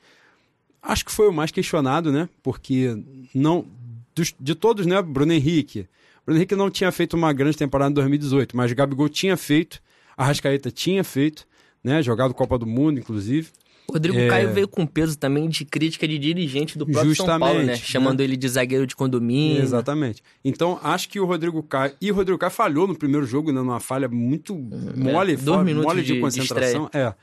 Acho 0.82 1.04
que 1.04 1.12
foi 1.12 1.28
o 1.28 1.32
mais 1.32 1.50
questionado, 1.50 2.12
né? 2.12 2.28
Porque 2.42 2.96
não 3.34 3.66
dos, 4.14 4.34
de 4.38 4.54
todos, 4.54 4.86
né? 4.86 5.00
Bruno 5.02 5.32
Henrique. 5.32 5.88
Bruno 6.24 6.38
Henrique 6.38 6.54
não 6.54 6.70
tinha 6.70 6.90
feito 6.92 7.14
uma 7.14 7.32
grande 7.32 7.56
temporada 7.56 7.90
em 7.90 7.94
2018, 7.94 8.56
mas 8.56 8.70
o 8.70 8.74
Gabigol 8.74 9.08
tinha 9.08 9.36
feito 9.36 9.82
a 10.16 10.24
Rascaeta 10.24 10.70
tinha 10.70 11.02
feito, 11.04 11.46
né? 11.82 12.02
Jogado 12.02 12.34
Copa 12.34 12.58
do 12.58 12.66
Mundo, 12.66 12.98
inclusive. 12.98 13.50
Rodrigo 13.90 14.18
é... 14.18 14.28
Caio 14.28 14.52
veio 14.52 14.66
com 14.66 14.86
peso 14.86 15.18
também 15.18 15.48
de 15.48 15.64
crítica 15.64 16.08
de 16.08 16.18
dirigente 16.18 16.78
do 16.78 16.86
próprio 16.86 17.14
Justamente, 17.14 17.38
São 17.38 17.38
Paulo, 17.38 17.62
né? 17.62 17.76
Chamando 17.76 18.18
né? 18.18 18.24
ele 18.24 18.36
de 18.36 18.48
zagueiro 18.48 18.86
de 18.86 18.96
condomínio. 18.96 19.62
Exatamente. 19.62 20.22
Então, 20.44 20.80
acho 20.82 21.08
que 21.08 21.20
o 21.20 21.26
Rodrigo 21.26 21.62
Caio... 21.62 21.92
E 22.00 22.10
o 22.10 22.14
Rodrigo 22.14 22.38
Caio 22.38 22.50
falhou 22.50 22.86
no 22.86 22.96
primeiro 22.96 23.26
jogo, 23.26 23.52
né? 23.52 23.60
Numa 23.60 23.80
falha 23.80 24.08
muito 24.08 24.54
mole, 24.96 25.34
é, 25.34 25.36
dois 25.36 25.64
minutos 25.64 25.86
mole 25.86 26.02
de, 26.02 26.14
de 26.14 26.20
concentração. 26.20 26.88
De 26.90 26.98
é. 26.98 27.14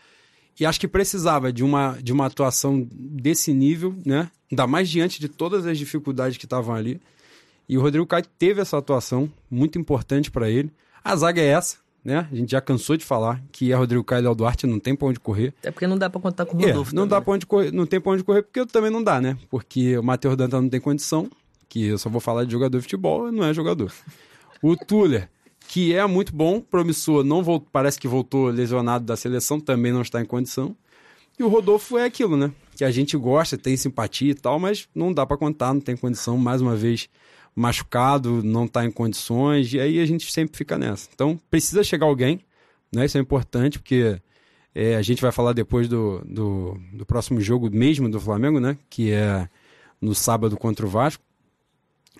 E 0.60 0.66
acho 0.66 0.80
que 0.80 0.88
precisava 0.88 1.52
de 1.52 1.64
uma, 1.64 1.98
de 2.02 2.14
uma 2.14 2.28
atuação 2.28 2.88
desse 2.92 3.52
nível, 3.54 3.96
né? 4.06 4.30
Ainda 4.52 4.68
mais 4.68 4.88
diante 4.90 5.20
de 5.20 5.28
todas 5.28 5.66
as 5.66 5.78
dificuldades 5.78 6.38
que 6.38 6.46
estavam 6.46 6.76
ali. 6.76 7.02
E 7.68 7.78
o 7.78 7.82
Rodrigo 7.82 8.06
Caio 8.06 8.26
teve 8.38 8.62
essa 8.62 8.78
atuação 8.78 9.32
muito 9.50 9.80
importante 9.80 10.30
para 10.30 10.50
ele. 10.50 10.72
A 11.04 11.16
zaga 11.16 11.42
é 11.42 11.48
essa, 11.48 11.78
né? 12.04 12.28
A 12.32 12.36
gente 12.36 12.52
já 12.52 12.62
cansou 12.62 12.98
de 12.98 13.06
falar 13.06 13.42
que 13.52 13.72
é 13.72 13.76
Rodrigo 13.76 14.04
Caio 14.04 14.22
e 14.22 14.24
Léo 14.24 14.36
Duarte, 14.36 14.66
não 14.66 14.80
tem 14.80 14.96
pra 14.96 15.08
onde 15.08 15.20
correr. 15.20 15.54
É 15.64 15.72
porque 15.72 15.88
não 15.88 15.98
dá 15.98 16.10
pra 16.10 16.20
contar 16.20 16.46
com 16.46 16.58
o 16.58 16.62
Rodolfo. 16.62 16.92
É, 16.92 16.96
não, 16.96 17.08
dá 17.08 17.22
pra 17.22 17.34
onde 17.34 17.46
correr, 17.46 17.72
não 17.72 17.86
tem 17.86 18.00
pra 18.00 18.14
onde 18.14 18.24
correr 18.24 18.42
porque 18.42 18.66
também 18.66 18.90
não 18.90 19.04
dá, 19.04 19.22
né? 19.22 19.38
Porque 19.50 19.98
o 19.98 20.04
Matheus 20.04 20.36
Danta 20.36 20.60
não 20.60 20.70
tem 20.70 20.80
condição, 20.80 21.30
que 21.70 21.86
eu 21.86 21.98
só 21.98 22.10
vou 22.10 22.20
falar 22.20 22.44
de 22.46 22.52
jogador 22.52 22.78
de 22.78 22.84
futebol, 22.84 23.32
não 23.32 23.44
é 23.44 23.54
jogador. 23.54 23.92
O 24.62 24.76
Tuller, 24.76 25.30
que 25.68 25.94
é 25.94 26.06
muito 26.06 26.36
bom, 26.36 26.60
promissor, 26.60 27.24
não 27.24 27.44
voltou, 27.44 27.68
parece 27.72 28.00
que 28.00 28.08
voltou 28.08 28.48
lesionado 28.48 29.06
da 29.06 29.16
seleção, 29.16 29.60
também 29.60 29.92
não 29.92 30.02
está 30.02 30.22
em 30.22 30.26
condição. 30.26 30.76
E 31.40 31.44
o 31.44 31.48
Rodolfo 31.48 31.98
é 31.98 32.06
aquilo, 32.06 32.36
né? 32.36 32.52
Que 32.76 32.84
a 32.84 32.92
gente 32.92 33.16
gosta, 33.18 33.58
tem 33.58 33.78
simpatia 33.78 34.32
e 34.32 34.36
tal, 34.36 34.60
mas 34.60 34.88
não 34.94 35.14
dá 35.14 35.26
para 35.26 35.38
contar, 35.38 35.74
não 35.74 35.82
tem 35.82 35.96
condição, 35.96 36.38
mais 36.38 36.62
uma 36.62 36.76
vez 36.76 37.10
machucado, 37.56 38.42
não 38.44 38.66
está 38.66 38.86
em 38.86 38.92
condições, 38.92 39.74
e 39.74 39.80
aí 39.80 40.00
a 40.00 40.06
gente 40.06 40.32
sempre 40.32 40.58
fica 40.58 40.78
nessa. 40.78 41.10
Então, 41.14 41.40
precisa 41.50 41.84
chegar 41.84 42.06
alguém, 42.06 42.42
né? 42.94 43.06
Isso 43.06 43.18
é 43.18 43.22
importante, 43.22 43.78
porque 43.78 44.20
é, 44.74 44.96
a 44.96 45.02
gente 45.02 45.22
vai 45.22 45.32
falar 45.32 45.54
depois 45.54 45.88
do, 45.88 46.20
do, 46.26 46.78
do, 46.94 47.06
próximo 47.06 47.42
jogo 47.42 47.70
mesmo 47.70 48.10
do 48.10 48.20
Flamengo, 48.20 48.60
né? 48.60 48.78
Que 48.90 49.12
é 49.12 49.50
no 50.00 50.16
sábado 50.16 50.58
contra 50.58 50.86
o 50.86 50.90
Vasco. 50.90 51.24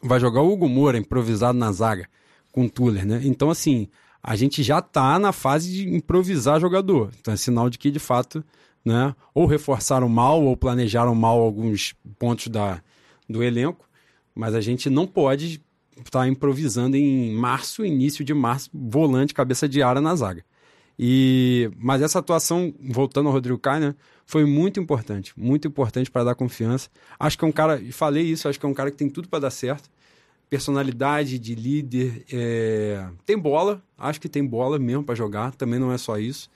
Vai 0.04 0.20
jogar 0.20 0.42
o 0.42 0.52
Hugo 0.52 0.68
Moura, 0.68 0.98
improvisado 0.98 1.58
na 1.58 1.72
zaga, 1.72 2.08
com 2.52 2.66
o 2.66 2.70
Tuller, 2.70 3.06
né? 3.06 3.22
Então, 3.24 3.50
assim, 3.50 3.88
a 4.22 4.36
gente 4.36 4.64
já 4.64 4.80
está 4.80 5.18
na 5.18 5.32
fase 5.32 5.72
de 5.72 5.96
improvisar 5.96 6.60
jogador. 6.60 7.12
Então, 7.20 7.34
é 7.34 7.38
sinal 7.38 7.70
de 7.70 7.78
que, 7.78 7.90
de 7.90 8.00
fato, 8.00 8.44
né? 8.84 9.16
Ou 9.34 9.46
reforçaram 9.46 10.10
mal, 10.10 10.44
ou 10.44 10.58
planejaram 10.58 11.16
mal 11.16 11.40
alguns 11.40 11.94
pontos 12.20 12.48
da, 12.48 12.82
do 13.30 13.42
elenco 13.42 13.91
mas 14.36 14.56
a 14.56 14.62
gente 14.62 14.90
não 14.90 15.06
pode 15.06 15.62
estar 15.98 16.22
tá 16.22 16.28
improvisando 16.28 16.96
em 16.98 17.34
março, 17.34 17.86
início 17.86 18.24
de 18.24 18.34
março, 18.34 18.70
volante, 18.74 19.34
cabeça 19.34 19.68
de 19.68 19.82
área 19.82 20.02
na 20.02 20.16
zaga. 20.16 20.44
E, 20.98 21.72
mas 21.78 22.02
essa 22.02 22.20
atuação, 22.20 22.74
voltando 22.80 23.28
ao 23.28 23.34
Rodrigo 23.34 23.58
Caio, 23.58 23.82
né, 23.82 23.96
foi 24.26 24.46
muito 24.46 24.80
importante, 24.80 25.34
muito 25.36 25.68
importante 25.68 26.12
para 26.12 26.24
dar 26.24 26.36
confiança. 26.36 26.90
Acho 27.20 27.38
que 27.38 27.44
é 27.44 27.48
um 27.48 27.52
cara, 27.52 27.82
falei 27.92 28.24
isso, 28.24 28.48
acho 28.48 28.60
que 28.60 28.66
é 28.66 28.70
um 28.70 28.74
cara 28.74 28.92
que 28.92 28.98
tem 28.98 29.10
tudo 29.10 29.28
para 29.28 29.40
dar 29.40 29.52
certo. 29.52 29.90
Personalidade 30.50 31.40
de 31.40 31.56
líder, 31.56 32.26
é... 32.32 33.08
tem 33.26 33.38
bola, 33.38 33.82
acho 33.98 34.20
que 34.22 34.30
tem 34.30 34.46
bola 34.46 34.78
mesmo 34.78 35.04
para 35.04 35.16
jogar, 35.16 35.56
também 35.56 35.80
não 35.80 35.92
é 35.92 35.98
só 35.98 36.18
isso, 36.20 36.50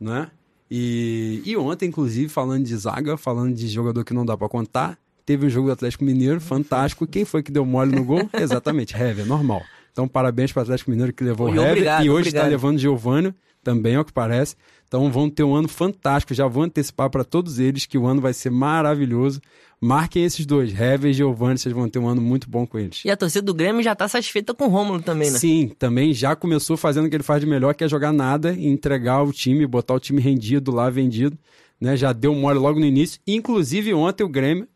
né? 0.00 0.30
E, 0.70 1.42
e 1.44 1.56
ontem, 1.56 1.88
inclusive, 1.88 2.28
falando 2.28 2.64
de 2.64 2.76
zaga, 2.76 3.16
falando 3.16 3.54
de 3.54 3.68
jogador 3.68 4.04
que 4.04 4.14
não 4.14 4.24
dá 4.24 4.36
para 4.36 4.48
contar, 4.48 4.98
teve 5.24 5.46
um 5.46 5.50
jogo 5.50 5.68
do 5.68 5.72
Atlético 5.72 6.04
Mineiro 6.04 6.40
fantástico. 6.40 7.06
Quem 7.06 7.24
foi 7.24 7.42
que 7.42 7.52
deu 7.52 7.64
mole 7.64 7.94
no 7.94 8.04
gol? 8.04 8.28
Exatamente, 8.38 8.94
Hever, 8.94 9.26
normal. 9.26 9.62
Então, 9.92 10.08
parabéns 10.08 10.52
para 10.52 10.60
o 10.60 10.62
Atlético 10.62 10.90
Mineiro 10.90 11.12
que 11.12 11.22
levou 11.22 11.48
o 11.48 11.54
Hever 11.54 12.02
e 12.02 12.10
hoje 12.10 12.28
está 12.28 12.44
levando 12.46 12.78
Giovanni, 12.78 13.32
também 13.62 13.94
é 13.94 14.00
o 14.00 14.04
que 14.04 14.12
parece. 14.12 14.56
Então, 14.86 15.10
vão 15.10 15.30
ter 15.30 15.42
um 15.42 15.54
ano 15.54 15.68
fantástico. 15.68 16.34
Já 16.34 16.46
vou 16.46 16.62
antecipar 16.62 17.10
para 17.10 17.24
todos 17.24 17.58
eles 17.58 17.86
que 17.86 17.96
o 17.96 18.06
ano 18.06 18.20
vai 18.20 18.32
ser 18.32 18.50
maravilhoso. 18.50 19.40
Marquem 19.80 20.24
esses 20.24 20.46
dois, 20.46 20.72
Hever 20.72 21.10
e 21.10 21.12
Giovanni, 21.12 21.58
vocês 21.58 21.74
vão 21.74 21.88
ter 21.88 21.98
um 21.98 22.08
ano 22.08 22.20
muito 22.20 22.48
bom 22.48 22.66
com 22.66 22.78
eles. 22.78 23.02
E 23.04 23.10
a 23.10 23.16
torcida 23.16 23.44
do 23.44 23.52
Grêmio 23.52 23.82
já 23.82 23.92
está 23.92 24.08
satisfeita 24.08 24.54
com 24.54 24.64
o 24.64 24.68
Rômulo 24.68 25.02
também, 25.02 25.30
né? 25.30 25.38
Sim, 25.38 25.72
também 25.78 26.12
já 26.12 26.34
começou 26.34 26.76
fazendo 26.76 27.06
o 27.06 27.10
que 27.10 27.16
ele 27.16 27.22
faz 27.22 27.40
de 27.40 27.46
melhor, 27.46 27.74
que 27.74 27.84
é 27.84 27.88
jogar 27.88 28.12
nada 28.12 28.52
e 28.52 28.66
entregar 28.66 29.22
o 29.22 29.32
time, 29.32 29.66
botar 29.66 29.94
o 29.94 30.00
time 30.00 30.20
rendido 30.20 30.72
lá, 30.72 30.88
vendido. 30.88 31.36
Né? 31.80 31.96
Já 31.96 32.12
deu 32.12 32.34
mole 32.34 32.58
logo 32.58 32.80
no 32.80 32.86
início. 32.86 33.20
Inclusive, 33.26 33.92
ontem 33.92 34.24
o 34.24 34.28
Grêmio 34.28 34.66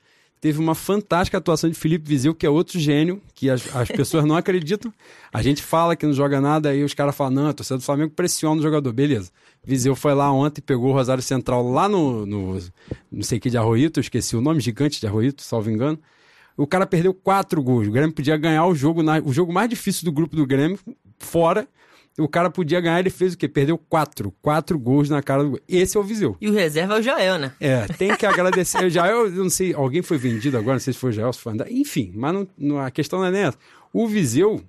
teve 0.41 0.59
uma 0.59 0.75
fantástica 0.75 1.39
atuação 1.39 1.69
de 1.69 1.77
Felipe 1.77 2.09
Vizeu, 2.09 2.35
que 2.35 2.47
é 2.47 2.51
outro 2.51 2.79
gênio, 2.79 3.21
que 3.35 3.51
as, 3.51 3.75
as 3.75 3.89
pessoas 3.89 4.25
não 4.25 4.37
acreditam. 4.37 4.93
A 5.33 5.43
gente 5.43 5.63
fala 5.63 5.97
que 5.97 6.07
não 6.07 6.13
joga 6.13 6.41
nada, 6.41 6.71
aí 6.71 6.85
os 6.85 6.95
caras 6.95 7.17
falam, 7.17 7.33
não, 7.35 7.49
a 7.49 7.53
torcida 7.53 7.79
do 7.79 7.85
Flamengo 7.85 8.13
pressiona 8.15 8.61
o 8.61 8.63
jogador. 8.63 8.93
Beleza. 8.93 9.31
Viseu 9.65 9.95
foi 9.97 10.15
lá 10.15 10.33
ontem, 10.33 10.61
pegou 10.61 10.91
o 10.91 10.93
Rosário 10.93 11.23
Central 11.23 11.69
lá 11.69 11.89
no, 11.89 12.25
no 12.25 12.59
não 13.11 13.23
sei 13.23 13.41
que 13.41 13.51
de 13.51 13.59
Arroito, 13.59 14.01
esqueci 14.01 14.37
o 14.37 14.41
nome, 14.41 14.61
gigante 14.61 15.01
de 15.01 15.07
Arroito, 15.07 15.43
salvo 15.43 15.71
engano. 15.71 15.99
O 16.57 16.67
cara 16.67 16.87
perdeu 16.87 17.15
quatro 17.15 17.63
gols. 17.63 17.87
O 17.87 17.91
Grêmio 17.91 18.13
podia 18.13 18.37
ganhar 18.37 18.67
o 18.67 18.75
jogo, 18.75 19.03
na, 19.03 19.19
o 19.19 19.33
jogo 19.33 19.53
mais 19.53 19.69
difícil 19.69 20.05
do 20.05 20.13
grupo 20.13 20.35
do 20.35 20.47
Grêmio, 20.47 20.79
fora. 21.19 21.69
O 22.19 22.29
cara 22.29 22.51
podia 22.51 22.81
ganhar, 22.81 22.99
ele 22.99 23.11
fez 23.11 23.35
o 23.35 23.39
quê? 23.39 23.49
Perdeu 23.49 23.79
quatro. 23.79 24.33
Quatro 24.43 24.79
gols 24.79 25.09
na 25.09 25.23
cara 25.23 25.45
do 25.45 25.61
Esse 25.69 25.97
é 25.97 26.01
o 26.01 26.03
Viseu. 26.03 26.37
E 26.41 26.49
o 26.49 26.53
reserva 26.53 26.97
é 26.97 26.99
o 26.99 27.03
Jael, 27.03 27.39
né? 27.39 27.53
É, 27.61 27.87
tem 27.87 28.15
que 28.17 28.27
agradecer. 28.27 28.85
o 28.85 28.91
Jael, 28.91 29.27
eu 29.27 29.45
não 29.45 29.51
sei, 29.51 29.73
alguém 29.73 30.03
foi 30.03 30.19
vendido 30.19 30.57
agora, 30.57 30.75
não 30.75 30.81
sei 30.81 30.93
se 30.93 30.99
foi 30.99 31.11
o 31.11 31.13
Jael, 31.13 31.33
se 31.33 31.41
foi. 31.41 31.55
Enfim, 31.71 32.13
mas 32.15 32.35
não, 32.35 32.49
não, 32.59 32.79
a 32.79 32.91
questão 32.91 33.21
não 33.21 33.27
é 33.27 33.31
nessa. 33.31 33.59
O 33.93 34.07
Viseu, 34.07 34.63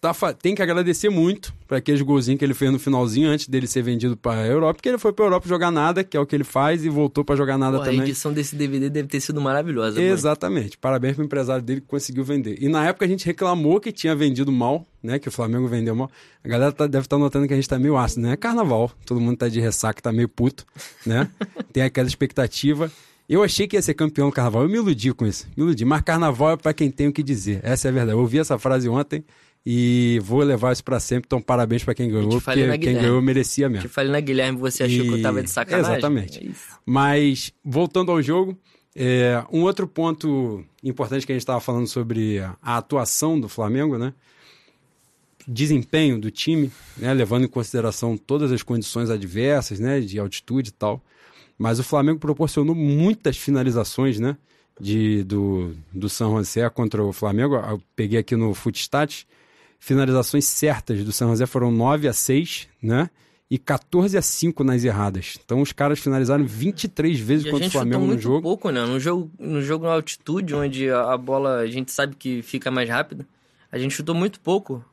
tá, 0.00 0.12
tem 0.32 0.54
que 0.54 0.62
agradecer 0.62 1.08
muito 1.08 1.52
para 1.66 1.78
aqueles 1.78 2.00
golzinhos 2.02 2.38
que 2.38 2.44
ele 2.44 2.54
fez 2.54 2.70
no 2.70 2.78
finalzinho 2.78 3.28
antes 3.28 3.48
dele 3.48 3.66
ser 3.66 3.82
vendido 3.82 4.16
para 4.16 4.40
a 4.40 4.46
Europa, 4.46 4.74
porque 4.74 4.88
ele 4.88 4.98
foi 4.98 5.12
para 5.12 5.24
a 5.24 5.26
Europa 5.26 5.48
jogar 5.48 5.70
nada, 5.70 6.04
que 6.04 6.16
é 6.16 6.20
o 6.20 6.26
que 6.26 6.34
ele 6.34 6.44
faz, 6.44 6.84
e 6.84 6.88
voltou 6.88 7.24
para 7.24 7.34
jogar 7.34 7.58
nada 7.58 7.78
Pô, 7.78 7.84
também. 7.84 8.00
A 8.00 8.04
edição 8.04 8.32
desse 8.32 8.54
DVD 8.54 8.88
deve 8.88 9.08
ter 9.08 9.20
sido 9.20 9.40
maravilhosa. 9.40 10.00
Exatamente. 10.00 10.70
Mãe. 10.70 10.78
Parabéns 10.80 11.14
pro 11.16 11.24
empresário 11.24 11.62
dele 11.62 11.80
que 11.80 11.86
conseguiu 11.86 12.24
vender. 12.24 12.56
E 12.60 12.68
na 12.68 12.86
época 12.86 13.04
a 13.04 13.08
gente 13.08 13.26
reclamou 13.26 13.80
que 13.80 13.90
tinha 13.90 14.14
vendido 14.14 14.52
mal, 14.52 14.86
né? 15.02 15.18
Que 15.18 15.28
o 15.28 15.32
Flamengo 15.32 15.66
vendeu 15.66 15.94
mal. 15.94 16.10
A 16.44 16.48
galera 16.48 16.72
tá, 16.72 16.86
deve 16.86 17.06
estar 17.06 17.16
tá 17.16 17.20
notando 17.20 17.46
que 17.48 17.52
a 17.52 17.56
gente 17.56 17.68
tá 17.68 17.78
meio 17.78 17.96
ácido, 17.96 18.22
né? 18.22 18.32
É 18.32 18.36
carnaval, 18.36 18.90
todo 19.04 19.20
mundo 19.20 19.36
tá 19.36 19.48
de 19.48 19.60
ressaca, 19.60 20.00
tá 20.00 20.12
meio 20.12 20.28
puto, 20.28 20.64
né? 21.04 21.28
tem 21.72 21.82
aquela 21.82 22.06
expectativa. 22.06 22.90
Eu 23.28 23.42
achei 23.42 23.66
que 23.66 23.76
ia 23.76 23.82
ser 23.82 23.94
campeão 23.94 24.28
do 24.28 24.32
carnaval. 24.32 24.62
Eu 24.62 24.68
me 24.68 24.76
iludi 24.76 25.12
com 25.12 25.26
isso. 25.26 25.48
Me 25.56 25.64
iludi. 25.64 25.84
Mas 25.84 26.00
carnaval 26.02 26.52
é 26.52 26.56
para 26.56 26.72
quem 26.72 26.90
tem 26.90 27.08
o 27.08 27.12
que 27.12 27.24
dizer. 27.24 27.60
Essa 27.64 27.88
é 27.88 27.90
a 27.90 27.92
verdade. 27.92 28.12
Eu 28.12 28.20
ouvi 28.20 28.38
essa 28.38 28.56
frase 28.56 28.88
ontem 28.88 29.24
e 29.68 30.20
vou 30.22 30.42
levar 30.44 30.72
isso 30.72 30.84
para 30.84 31.00
sempre. 31.00 31.26
Então, 31.26 31.42
parabéns 31.42 31.82
para 31.82 31.92
quem 31.92 32.08
ganhou, 32.08 32.40
porque 32.40 32.78
quem 32.78 32.94
ganhou 32.94 33.20
merecia 33.20 33.68
mesmo. 33.68 33.88
Te 33.88 33.92
falei 33.92 34.12
na 34.12 34.20
Guilherme, 34.20 34.56
você 34.56 34.84
achou 34.84 35.04
e... 35.04 35.08
que 35.08 35.14
eu 35.14 35.22
tava 35.22 35.42
de 35.42 35.50
sacanagem. 35.50 35.92
Exatamente. 35.92 36.46
É 36.46 36.52
Mas, 36.86 37.52
voltando 37.64 38.12
ao 38.12 38.22
jogo, 38.22 38.56
é, 38.94 39.44
um 39.52 39.62
outro 39.62 39.88
ponto 39.88 40.64
importante 40.84 41.26
que 41.26 41.32
a 41.32 41.34
gente 41.34 41.42
estava 41.42 41.58
falando 41.58 41.88
sobre 41.88 42.38
a 42.38 42.76
atuação 42.76 43.40
do 43.40 43.48
Flamengo, 43.48 43.98
né? 43.98 44.14
Desempenho 45.48 46.20
do 46.20 46.30
time, 46.30 46.70
né? 46.96 47.12
levando 47.12 47.44
em 47.44 47.48
consideração 47.48 48.16
todas 48.16 48.52
as 48.52 48.62
condições 48.62 49.10
adversas, 49.10 49.80
né? 49.80 49.98
De 49.98 50.20
altitude 50.20 50.68
e 50.68 50.72
tal. 50.72 51.02
Mas 51.58 51.80
o 51.80 51.84
Flamengo 51.84 52.20
proporcionou 52.20 52.74
muitas 52.74 53.36
finalizações, 53.36 54.20
né? 54.20 54.36
De, 54.80 55.24
do, 55.24 55.74
do 55.92 56.08
São 56.08 56.36
José 56.36 56.68
contra 56.70 57.02
o 57.02 57.12
Flamengo. 57.12 57.56
Eu 57.56 57.82
peguei 57.96 58.20
aqui 58.20 58.36
no 58.36 58.54
Footstats 58.54 59.26
finalizações 59.86 60.44
certas 60.44 61.04
do 61.04 61.12
San 61.12 61.28
José 61.28 61.46
foram 61.46 61.70
9 61.70 62.08
a 62.08 62.12
6, 62.12 62.66
né? 62.82 63.08
E 63.48 63.56
14 63.56 64.18
a 64.18 64.22
5 64.22 64.64
nas 64.64 64.82
erradas. 64.82 65.38
Então 65.44 65.62
os 65.62 65.70
caras 65.70 66.00
finalizaram 66.00 66.44
23 66.44 67.20
vezes 67.20 67.48
contra 67.48 67.68
o 67.68 67.70
Flamengo 67.70 68.04
no 68.04 68.18
jogo. 68.18 68.42
pouco, 68.42 68.70
né? 68.70 68.84
No 68.84 68.98
jogo, 68.98 69.30
no 69.38 69.62
jogo 69.62 69.86
na 69.86 69.92
altitude, 69.92 70.52
onde 70.56 70.90
a 70.90 71.16
bola 71.16 71.58
a 71.58 71.66
gente 71.68 71.92
sabe 71.92 72.16
que 72.16 72.42
fica 72.42 72.68
mais 72.68 72.88
rápida, 72.88 73.24
a 73.70 73.78
gente 73.78 73.94
chutou 73.94 74.12
muito 74.12 74.40
pouco. 74.40 74.84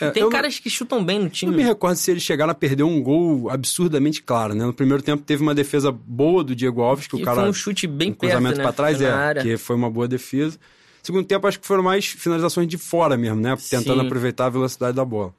É, 0.00 0.10
tem 0.10 0.28
caras 0.28 0.58
que 0.58 0.68
chutam 0.68 1.04
bem 1.04 1.20
no 1.20 1.30
time. 1.30 1.52
Não 1.52 1.56
me 1.56 1.62
recordo 1.62 1.94
se 1.94 2.10
eles 2.10 2.24
chegaram 2.24 2.50
a 2.50 2.54
perder 2.54 2.82
um 2.82 3.00
gol 3.00 3.48
absurdamente 3.50 4.20
claro, 4.20 4.52
né? 4.52 4.64
No 4.64 4.74
primeiro 4.74 5.00
tempo 5.00 5.22
teve 5.22 5.42
uma 5.42 5.54
defesa 5.54 5.92
boa 5.92 6.42
do 6.42 6.56
Diego 6.56 6.82
Alves, 6.82 7.06
que, 7.06 7.16
que 7.16 7.22
o 7.22 7.24
cara. 7.24 7.42
Foi 7.42 7.50
um 7.50 7.52
chute 7.52 7.86
bem 7.86 8.10
um 8.10 8.14
cruzamento 8.14 8.56
né? 8.56 8.64
para 8.64 8.72
trás, 8.72 9.00
é, 9.00 9.34
que 9.42 9.56
foi 9.56 9.76
uma 9.76 9.90
boa 9.90 10.08
defesa. 10.08 10.58
Segundo 11.02 11.24
tempo, 11.24 11.46
acho 11.46 11.58
que 11.58 11.66
foram 11.66 11.82
mais 11.82 12.06
finalizações 12.06 12.68
de 12.68 12.76
fora 12.76 13.16
mesmo, 13.16 13.40
né? 13.40 13.56
Tentando 13.68 14.00
Sim. 14.00 14.06
aproveitar 14.06 14.46
a 14.46 14.50
velocidade 14.50 14.96
da 14.96 15.04
bola. 15.04 15.34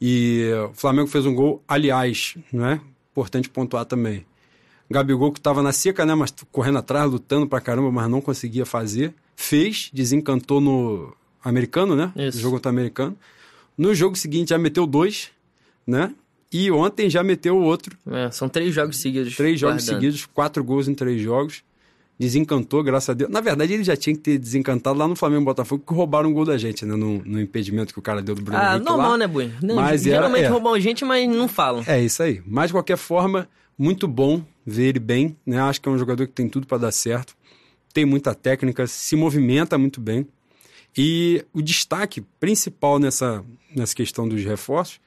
E 0.00 0.50
o 0.70 0.74
Flamengo 0.74 1.08
fez 1.08 1.26
um 1.26 1.34
gol, 1.34 1.62
aliás, 1.66 2.36
né? 2.52 2.80
Importante 3.12 3.48
pontuar 3.48 3.84
também. 3.84 4.24
Gabigol 4.90 5.32
que 5.32 5.38
estava 5.38 5.62
na 5.62 5.72
seca, 5.72 6.06
né? 6.06 6.14
Mas 6.14 6.32
correndo 6.52 6.78
atrás, 6.78 7.10
lutando 7.10 7.46
pra 7.46 7.60
caramba, 7.60 7.90
mas 7.90 8.08
não 8.08 8.20
conseguia 8.20 8.64
fazer. 8.64 9.14
Fez, 9.34 9.90
desencantou 9.92 10.60
no 10.60 11.14
americano, 11.42 11.94
né? 11.94 12.12
Isso. 12.16 12.38
No 12.38 12.42
jogo 12.42 12.56
contra 12.56 12.70
americano. 12.70 13.16
No 13.76 13.94
jogo 13.94 14.16
seguinte 14.16 14.50
já 14.50 14.58
meteu 14.58 14.86
dois, 14.86 15.30
né? 15.86 16.14
E 16.52 16.70
ontem 16.70 17.10
já 17.10 17.22
meteu 17.22 17.56
o 17.56 17.62
outro. 17.62 17.96
É, 18.10 18.30
são 18.30 18.48
três 18.48 18.74
jogos 18.74 18.96
seguidos. 18.98 19.36
Três 19.36 19.58
jogos 19.58 19.84
guardando. 19.84 20.00
seguidos, 20.00 20.26
quatro 20.26 20.62
gols 20.64 20.88
em 20.88 20.94
três 20.94 21.20
jogos 21.20 21.62
desencantou, 22.18 22.82
graças 22.82 23.10
a 23.10 23.14
Deus. 23.14 23.30
Na 23.30 23.40
verdade, 23.40 23.72
ele 23.74 23.84
já 23.84 23.96
tinha 23.96 24.14
que 24.14 24.22
ter 24.22 24.38
desencantado 24.38 24.98
lá 24.98 25.06
no 25.06 25.14
Flamengo 25.14 25.44
Botafogo, 25.44 25.84
que 25.86 25.92
roubaram 25.92 26.30
um 26.30 26.32
gol 26.32 26.44
da 26.44 26.56
gente, 26.56 26.84
né? 26.86 26.94
No, 26.96 27.22
no 27.24 27.40
impedimento 27.40 27.92
que 27.92 27.98
o 27.98 28.02
cara 28.02 28.22
deu 28.22 28.34
do 28.34 28.42
Bruno 28.42 28.58
Ah, 28.58 28.72
Henrique 28.74 28.86
normal, 28.86 29.10
lá. 29.12 29.18
né, 29.18 29.26
Bui? 29.26 29.52
Mas 29.74 30.02
geralmente 30.02 30.38
era, 30.44 30.48
é. 30.48 30.50
roubam 30.50 30.78
gente, 30.80 31.04
mas 31.04 31.28
não 31.28 31.46
falam. 31.48 31.82
É 31.86 32.00
isso 32.02 32.22
aí. 32.22 32.42
Mas, 32.46 32.68
de 32.68 32.72
qualquer 32.74 32.96
forma, 32.96 33.48
muito 33.78 34.08
bom 34.08 34.42
ver 34.64 34.88
ele 34.88 34.98
bem, 34.98 35.36
né? 35.44 35.60
Acho 35.60 35.80
que 35.80 35.88
é 35.88 35.92
um 35.92 35.98
jogador 35.98 36.26
que 36.26 36.32
tem 36.32 36.48
tudo 36.48 36.66
para 36.66 36.78
dar 36.78 36.92
certo. 36.92 37.36
Tem 37.92 38.04
muita 38.04 38.34
técnica, 38.34 38.86
se 38.86 39.14
movimenta 39.16 39.76
muito 39.78 40.00
bem. 40.00 40.26
E 40.96 41.44
o 41.52 41.60
destaque 41.60 42.22
principal 42.40 42.98
nessa, 42.98 43.44
nessa 43.74 43.94
questão 43.94 44.26
dos 44.26 44.42
reforços 44.42 44.98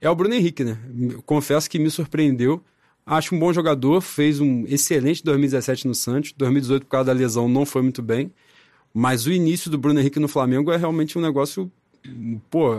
é 0.00 0.10
o 0.10 0.14
Bruno 0.14 0.34
Henrique, 0.34 0.64
né? 0.64 0.76
Confesso 1.24 1.70
que 1.70 1.78
me 1.78 1.90
surpreendeu 1.90 2.60
Acho 3.08 3.34
um 3.34 3.38
bom 3.38 3.50
jogador, 3.54 4.02
fez 4.02 4.38
um 4.38 4.66
excelente 4.66 5.24
2017 5.24 5.88
no 5.88 5.94
Santos. 5.94 6.34
2018, 6.36 6.84
por 6.84 6.90
causa 6.90 7.06
da 7.06 7.12
lesão, 7.14 7.48
não 7.48 7.64
foi 7.64 7.80
muito 7.80 8.02
bem. 8.02 8.30
Mas 8.92 9.24
o 9.24 9.32
início 9.32 9.70
do 9.70 9.78
Bruno 9.78 9.98
Henrique 9.98 10.20
no 10.20 10.28
Flamengo 10.28 10.70
é 10.70 10.76
realmente 10.76 11.16
um 11.16 11.22
negócio, 11.22 11.72
pô, 12.50 12.74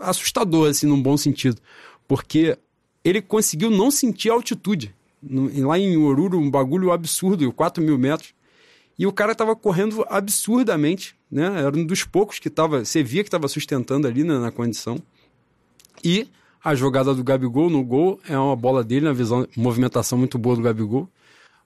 assustador, 0.00 0.68
assim, 0.68 0.88
num 0.88 1.00
bom 1.00 1.16
sentido. 1.16 1.62
Porque 2.08 2.58
ele 3.04 3.22
conseguiu 3.22 3.70
não 3.70 3.88
sentir 3.88 4.30
altitude. 4.30 4.92
Lá 5.22 5.78
em 5.78 5.96
Oruro, 5.96 6.40
um 6.40 6.50
bagulho 6.50 6.90
absurdo, 6.90 7.52
4 7.52 7.80
mil 7.80 7.96
metros. 7.96 8.34
E 8.98 9.06
o 9.06 9.12
cara 9.12 9.30
estava 9.30 9.54
correndo 9.54 10.04
absurdamente, 10.08 11.14
né? 11.30 11.62
Era 11.62 11.76
um 11.76 11.86
dos 11.86 12.02
poucos 12.02 12.40
que 12.40 12.48
estava, 12.48 12.84
você 12.84 13.00
via 13.00 13.22
que 13.22 13.28
estava 13.28 13.46
sustentando 13.46 14.08
ali 14.08 14.24
né, 14.24 14.40
na 14.40 14.50
condição. 14.50 15.00
E 16.02 16.26
a 16.68 16.74
jogada 16.74 17.14
do 17.14 17.24
Gabigol 17.24 17.70
no 17.70 17.82
gol 17.82 18.20
é 18.28 18.38
uma 18.38 18.54
bola 18.54 18.84
dele, 18.84 19.06
na 19.06 19.12
visão, 19.14 19.48
movimentação 19.56 20.18
muito 20.18 20.36
boa 20.36 20.54
do 20.54 20.60
Gabigol. 20.60 21.08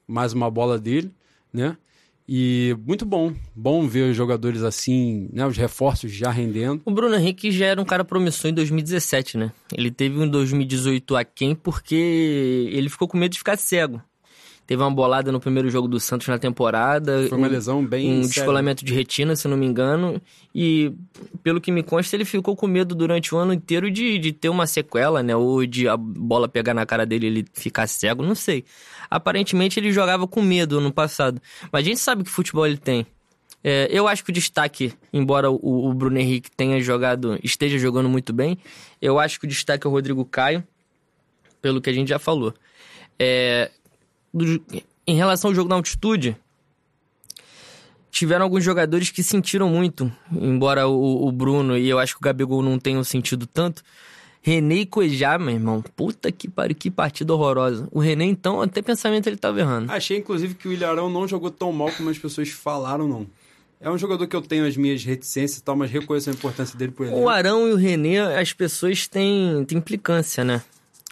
Mais 0.06 0.32
uma 0.32 0.48
bola 0.48 0.78
dele, 0.78 1.10
né? 1.52 1.76
E 2.28 2.76
muito 2.86 3.04
bom, 3.04 3.34
bom 3.52 3.88
ver 3.88 4.10
os 4.10 4.16
jogadores 4.16 4.62
assim, 4.62 5.28
né, 5.32 5.44
os 5.44 5.56
reforços 5.56 6.12
já 6.12 6.30
rendendo. 6.30 6.82
O 6.84 6.92
Bruno 6.92 7.16
Henrique 7.16 7.50
já 7.50 7.66
era 7.66 7.82
um 7.82 7.84
cara 7.84 8.04
promissor 8.04 8.48
em 8.48 8.54
2017, 8.54 9.36
né? 9.38 9.52
Ele 9.76 9.90
teve 9.90 10.16
um 10.20 10.28
2018 10.28 11.16
aquém 11.16 11.52
porque 11.56 12.70
ele 12.72 12.88
ficou 12.88 13.08
com 13.08 13.18
medo 13.18 13.32
de 13.32 13.38
ficar 13.38 13.58
cego. 13.58 14.00
Teve 14.66 14.82
uma 14.82 14.90
bolada 14.90 15.32
no 15.32 15.40
primeiro 15.40 15.68
jogo 15.68 15.88
do 15.88 15.98
Santos 15.98 16.28
na 16.28 16.38
temporada. 16.38 17.26
Foi 17.28 17.36
uma 17.36 17.48
lesão 17.48 17.84
bem. 17.84 18.18
Um 18.18 18.20
descolamento 18.20 18.84
de 18.84 18.94
retina, 18.94 19.34
se 19.34 19.48
não 19.48 19.56
me 19.56 19.66
engano. 19.66 20.22
E, 20.54 20.92
pelo 21.42 21.60
que 21.60 21.72
me 21.72 21.82
consta, 21.82 22.14
ele 22.14 22.24
ficou 22.24 22.54
com 22.54 22.66
medo 22.66 22.94
durante 22.94 23.34
o 23.34 23.38
ano 23.38 23.52
inteiro 23.52 23.90
de, 23.90 24.18
de 24.18 24.32
ter 24.32 24.48
uma 24.48 24.66
sequela, 24.66 25.22
né? 25.22 25.34
Ou 25.34 25.66
de 25.66 25.88
a 25.88 25.96
bola 25.96 26.48
pegar 26.48 26.74
na 26.74 26.86
cara 26.86 27.04
dele 27.04 27.26
e 27.26 27.28
ele 27.28 27.44
ficar 27.52 27.88
cego, 27.88 28.22
não 28.22 28.36
sei. 28.36 28.64
Aparentemente 29.10 29.80
ele 29.80 29.92
jogava 29.92 30.26
com 30.28 30.40
medo 30.40 30.80
no 30.80 30.92
passado. 30.92 31.42
Mas 31.70 31.84
a 31.84 31.88
gente 31.88 32.00
sabe 32.00 32.22
que 32.22 32.30
futebol 32.30 32.66
ele 32.66 32.78
tem. 32.78 33.06
É, 33.64 33.88
eu 33.90 34.08
acho 34.08 34.24
que 34.24 34.30
o 34.30 34.34
destaque, 34.34 34.92
embora 35.12 35.50
o, 35.50 35.88
o, 35.88 35.94
Bruno 35.94 36.18
Henrique 36.18 36.50
tenha 36.50 36.80
jogado, 36.80 37.38
esteja 37.44 37.78
jogando 37.78 38.08
muito 38.08 38.32
bem, 38.32 38.58
eu 39.00 39.20
acho 39.20 39.38
que 39.38 39.46
o 39.46 39.48
destaque 39.48 39.86
é 39.86 39.90
o 39.90 39.92
Rodrigo 39.92 40.24
Caio, 40.24 40.64
pelo 41.60 41.80
que 41.80 41.88
a 41.88 41.92
gente 41.92 42.08
já 42.08 42.18
falou. 42.18 42.52
É, 43.18 43.70
do, 44.32 44.62
em 45.06 45.16
relação 45.16 45.50
ao 45.50 45.54
jogo 45.54 45.68
na 45.68 45.76
altitude, 45.76 46.36
tiveram 48.10 48.44
alguns 48.44 48.62
jogadores 48.62 49.10
que 49.10 49.22
sentiram 49.22 49.68
muito, 49.68 50.12
embora 50.30 50.86
o, 50.86 51.26
o, 51.26 51.32
Bruno 51.32 51.76
e 51.76 51.88
eu 51.88 51.98
acho 51.98 52.14
que 52.14 52.20
o 52.20 52.24
Gabigol 52.24 52.62
não 52.62 52.78
tenham 52.78 53.02
sentido 53.02 53.46
tanto, 53.46 53.82
René 54.42 54.76
e 54.76 54.86
Cuejá, 54.86 55.38
meu 55.38 55.54
irmão. 55.54 55.82
Puta 55.94 56.32
que 56.32 56.48
pariu, 56.48 56.74
que 56.74 56.90
partida 56.90 57.32
horrorosa. 57.32 57.88
O 57.92 58.00
René, 58.00 58.24
então, 58.24 58.60
até 58.60 58.82
pensamento 58.82 59.28
ele 59.28 59.36
tava 59.36 59.60
errando. 59.60 59.90
Achei, 59.92 60.18
inclusive, 60.18 60.54
que 60.54 60.66
o 60.66 60.72
Ilharão 60.72 61.08
não 61.08 61.28
jogou 61.28 61.48
tão 61.48 61.70
mal 61.70 61.92
como 61.92 62.10
as 62.10 62.18
pessoas 62.18 62.48
falaram, 62.48 63.06
não. 63.06 63.24
É 63.80 63.88
um 63.88 63.96
jogador 63.96 64.26
que 64.26 64.34
eu 64.34 64.42
tenho 64.42 64.66
as 64.66 64.76
minhas 64.76 65.04
reticências 65.04 65.58
e 65.58 65.62
tal, 65.62 65.76
mas 65.76 65.90
reconheço 65.90 66.28
a 66.28 66.32
importância 66.32 66.76
dele 66.76 66.90
por 66.90 67.06
ele. 67.06 67.14
O 67.14 67.28
Arão 67.28 67.68
e 67.68 67.72
o 67.72 67.76
René, 67.76 68.36
as 68.38 68.52
pessoas 68.52 69.06
têm, 69.06 69.64
têm 69.64 69.78
implicância, 69.78 70.44
né? 70.44 70.62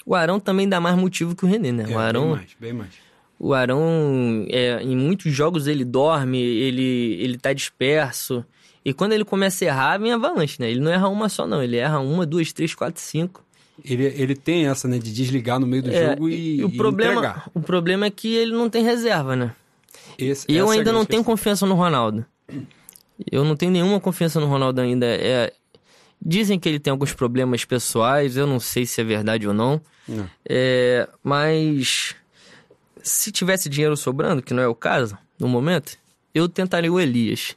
O 0.05 0.15
Arão 0.15 0.41
também 0.41 0.69
dá 0.69 0.81
mais 0.81 0.97
motivo 0.97 1.35
que 1.35 1.45
o 1.45 1.49
René, 1.49 1.71
né? 1.71 1.87
É, 1.89 1.95
o 1.95 1.99
Arão, 1.99 2.23
Bem 2.23 2.31
mais, 2.33 2.57
bem 2.59 2.73
mais. 2.73 3.10
O 3.41 3.55
Arão 3.55 4.47
é, 4.51 4.83
em 4.83 4.95
muitos 4.95 5.33
jogos 5.33 5.67
ele 5.67 5.85
dorme, 5.85 6.39
ele, 6.39 7.17
ele 7.21 7.39
tá 7.39 7.53
disperso. 7.55 8.45
E 8.85 8.93
quando 8.93 9.13
ele 9.13 9.25
começa 9.25 9.65
a 9.65 9.69
errar, 9.69 9.99
vem 9.99 10.13
avalanche, 10.13 10.57
né? 10.61 10.71
Ele 10.71 10.81
não 10.81 10.91
erra 10.93 11.09
uma 11.09 11.29
só, 11.29 11.47
não. 11.47 11.63
Ele 11.63 11.77
erra 11.79 11.99
uma, 12.01 12.25
duas, 12.27 12.53
três, 12.53 12.75
quatro, 12.75 13.01
cinco. 13.01 13.43
Ele, 13.85 14.05
ele 14.05 14.35
tem 14.37 14.67
essa, 14.67 14.87
né, 14.87 14.99
de 14.99 15.11
desligar 15.13 15.59
no 15.59 15.67
meio 15.67 15.83
do 15.83 15.91
É, 15.91 16.11
jogo 16.11 16.29
e, 16.29 16.63
o, 16.63 16.69
e 16.69 16.77
problema, 16.77 17.13
entregar. 17.15 17.51
o 17.55 17.61
problema 17.61 18.05
é 18.07 18.11
que 18.11 18.35
ele 18.35 18.53
não 18.53 18.69
tem 18.69 18.85
reserva, 18.85 19.35
né? 19.35 19.53
Esse- 20.19 20.45
Eu 20.49 20.71
é 20.71 20.77
ainda 20.77 20.93
não 20.93 20.99
grande 21.01 21.09
tenho 21.09 21.23
questão. 21.23 21.25
confiança 21.25 21.65
no 21.67 21.75
Ronaldo. 21.75 22.25
Eu 23.31 23.43
não 23.45 23.57
tenho 23.57 23.73
nenhuma 23.73 23.99
confiança 24.01 24.39
no 24.39 24.47
Ronaldo 24.47 24.81
ainda. 24.83 25.07
É, 25.07 25.53
dizem 26.21 26.59
que 26.59 26.69
ele 26.69 26.79
tem 26.79 26.91
alguns 26.91 27.13
problemas 27.15 27.65
pessoais, 27.65 28.37
eu 28.37 28.47
não 28.47 28.61
sei 28.61 28.85
se 28.87 29.01
é 29.01 29.05
verdade 29.05 29.47
ou 29.49 29.55
não. 29.55 29.81
Não. 30.09 30.29
É, 30.49 31.09
mas 31.23 32.15
se 33.03 33.31
tivesse 33.33 33.69
dinheiro 33.69 33.97
sobrando, 33.97 34.43
que 34.43 34.55
não 34.55 34.63
é 34.63 34.69
o 34.69 34.75
caso 34.75 35.17
no 35.39 35.49
momento, 35.49 35.97
eu 36.35 36.49
tentaria 36.49 36.93
o 36.93 37.01
Elias. 37.01 37.57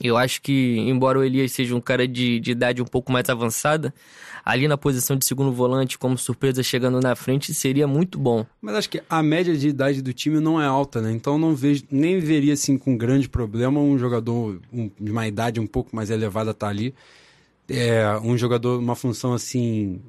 Eu 0.00 0.16
acho 0.16 0.42
que, 0.42 0.76
embora 0.78 1.18
o 1.18 1.22
Elias 1.24 1.52
seja 1.52 1.74
um 1.74 1.80
cara 1.80 2.06
de, 2.08 2.40
de 2.40 2.50
idade 2.50 2.82
um 2.82 2.84
pouco 2.84 3.12
mais 3.12 3.28
avançada, 3.28 3.94
ali 4.44 4.66
na 4.66 4.76
posição 4.76 5.16
de 5.16 5.24
segundo 5.24 5.52
volante, 5.52 5.96
como 5.96 6.18
surpresa 6.18 6.62
chegando 6.64 7.00
na 7.00 7.14
frente, 7.14 7.54
seria 7.54 7.86
muito 7.86 8.18
bom. 8.18 8.44
Mas 8.60 8.74
acho 8.74 8.90
que 8.90 9.00
a 9.08 9.22
média 9.22 9.56
de 9.56 9.68
idade 9.68 10.02
do 10.02 10.12
time 10.12 10.40
não 10.40 10.60
é 10.60 10.66
alta, 10.66 11.00
né? 11.00 11.12
Então 11.12 11.38
não 11.38 11.54
vejo, 11.54 11.84
nem 11.90 12.18
veria 12.18 12.54
assim 12.54 12.76
com 12.76 12.96
grande 12.96 13.28
problema 13.28 13.78
um 13.80 13.96
jogador 13.96 14.60
um- 14.72 14.90
de 15.00 15.12
uma 15.12 15.28
idade 15.28 15.60
um 15.60 15.66
pouco 15.66 15.94
mais 15.94 16.10
elevada 16.10 16.50
estar 16.50 16.68
ali. 16.68 16.92
É, 17.68 18.04
um 18.22 18.36
jogador, 18.36 18.78
uma 18.80 18.96
função 18.96 19.32
assim. 19.32 20.00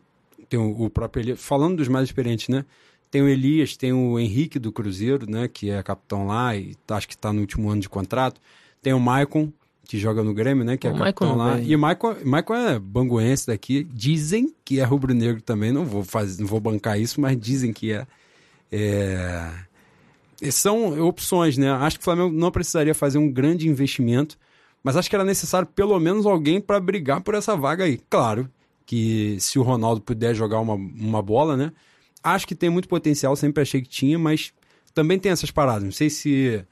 Tem 0.50 0.60
o, 0.60 0.86
o 0.86 0.90
próprio 0.90 1.22
Elias. 1.22 1.42
Falando 1.42 1.78
dos 1.78 1.88
mais 1.88 2.06
experientes, 2.06 2.50
né? 2.50 2.66
Tem 3.12 3.22
o 3.22 3.28
Elias, 3.30 3.78
tem 3.78 3.94
o 3.94 4.20
Henrique 4.20 4.60
do 4.60 4.72
Cruzeiro, 4.72 5.30
né? 5.30 5.48
Que 5.48 5.70
é 5.70 5.82
capitão 5.84 6.28
lá 6.28 6.56
e 6.56 6.76
tá- 6.86 6.98
acho 6.98 7.08
que 7.08 7.14
está 7.16 7.32
no 7.32 7.42
último 7.42 7.70
ano 7.70 7.82
de 7.82 7.88
contrato. 7.90 8.42
Tem 8.82 8.94
o 8.94 9.00
Maicon, 9.00 9.52
que 9.88 9.98
joga 9.98 10.24
no 10.24 10.34
Grêmio, 10.34 10.64
né? 10.66 10.76
Que 10.78 10.88
é 10.88 10.92
O 10.92 10.98
capitão 10.98 11.30
não 11.30 11.38
lá. 11.38 11.56
vem. 11.56 11.68
E 11.68 11.76
o 11.76 11.80
Maicon, 11.80 12.16
Maicon 12.26 12.56
é 12.56 12.80
banguense 12.80 13.48
daqui. 13.48 13.84
Dizem 13.94 14.54
que 14.66 14.80
é 14.80 14.84
rubro-negro 14.84 15.42
também. 15.42 15.72
Não 15.72 15.86
vou, 15.86 16.04
fazer, 16.04 16.42
não 16.42 16.48
vou 16.48 16.60
bancar 16.60 17.00
isso, 17.00 17.22
mas 17.22 17.40
dizem 17.40 17.72
que 17.72 17.94
é. 17.94 18.06
É, 18.72 19.52
São 20.52 21.00
opções, 21.08 21.58
né? 21.58 21.72
Acho 21.72 21.98
que 21.98 22.02
o 22.02 22.06
Flamengo 22.06 22.36
não 22.36 22.52
precisaria 22.52 22.94
fazer 22.94 23.18
um 23.18 23.32
grande 23.32 23.70
investimento, 23.70 24.38
mas 24.84 24.98
acho 24.98 25.10
que 25.10 25.16
era 25.16 25.24
necessário 25.24 25.68
pelo 25.68 25.98
menos 26.00 26.26
alguém 26.26 26.60
para 26.60 26.80
brigar 26.80 27.22
por 27.22 27.36
essa 27.36 27.56
vaga 27.56 27.86
aí. 27.86 28.00
Claro 28.10 28.50
que 28.86 29.38
se 29.40 29.58
o 29.58 29.64
Ronaldo 29.64 30.02
puder 30.02 30.36
jogar 30.36 30.60
uma, 30.60 30.74
uma 30.76 31.22
bola, 31.22 31.56
né? 31.56 31.72
Acho 32.26 32.48
que 32.48 32.56
tem 32.56 32.70
muito 32.70 32.88
potencial, 32.88 33.36
sempre 33.36 33.62
achei 33.62 33.82
que 33.82 33.88
tinha, 33.88 34.18
mas 34.18 34.52
também 34.96 35.20
tem 35.20 35.32
essas 35.32 35.52
paradas. 35.52 35.84
Não 35.84 35.92
sei 35.92 36.10
se. 36.10 36.66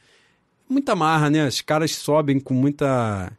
Muita 0.68 0.96
marra, 0.96 1.30
né? 1.30 1.48
Os 1.48 1.62
caras 1.62 1.92
sobem 1.92 2.40
com 2.40 2.54
muita. 2.54 3.32